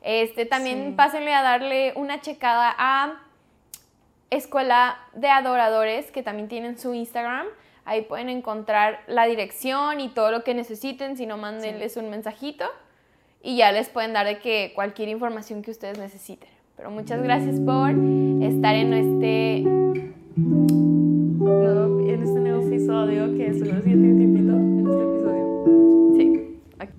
Este, 0.03 0.47
también 0.47 0.89
Sí. 0.89 0.95
pásenle 0.97 1.35
a 1.35 1.43
darle 1.43 1.93
una 1.97 2.21
checada 2.21 2.75
a 2.79 3.21
Escuela 4.31 4.99
de 5.15 5.29
Adoradores, 5.29 6.11
que 6.11 6.23
también 6.23 6.49
tienen 6.49 6.79
su 6.79 6.95
Instagram. 6.95 7.47
Ahí 7.85 8.03
pueden 8.03 8.29
encontrar 8.29 9.01
la 9.07 9.27
dirección 9.27 10.01
y 10.01 10.09
todo 10.09 10.31
lo 10.31 10.45
que 10.45 10.55
necesiten, 10.55 11.17
si 11.17 11.27
no, 11.27 11.37
mándenles 11.37 11.97
un 11.97 12.11
mensajito 12.11 12.65
y 13.43 13.57
ya 13.57 13.73
les 13.73 13.89
pueden 13.89 14.13
dar 14.13 14.27
de 14.27 14.39
que 14.39 14.73
cualquier 14.75 15.09
información 15.09 15.63
que 15.63 15.71
ustedes 15.71 15.99
necesiten. 15.99 16.51
Pero 16.77 16.91
muchas 16.91 17.23
gracias 17.23 17.59
por 17.61 17.91
estar 17.91 18.75
en 18.75 18.93
este 18.93 19.78
episodio, 22.89 23.37
que 23.37 23.53
solo 23.53 23.83
siente 23.83 24.09
un 24.09 24.19
tipito 24.19 24.57
en 24.57 24.79
este 24.79 25.03
episodio. 25.03 25.45
Sí, 26.17 26.27
aquí. 26.79 26.95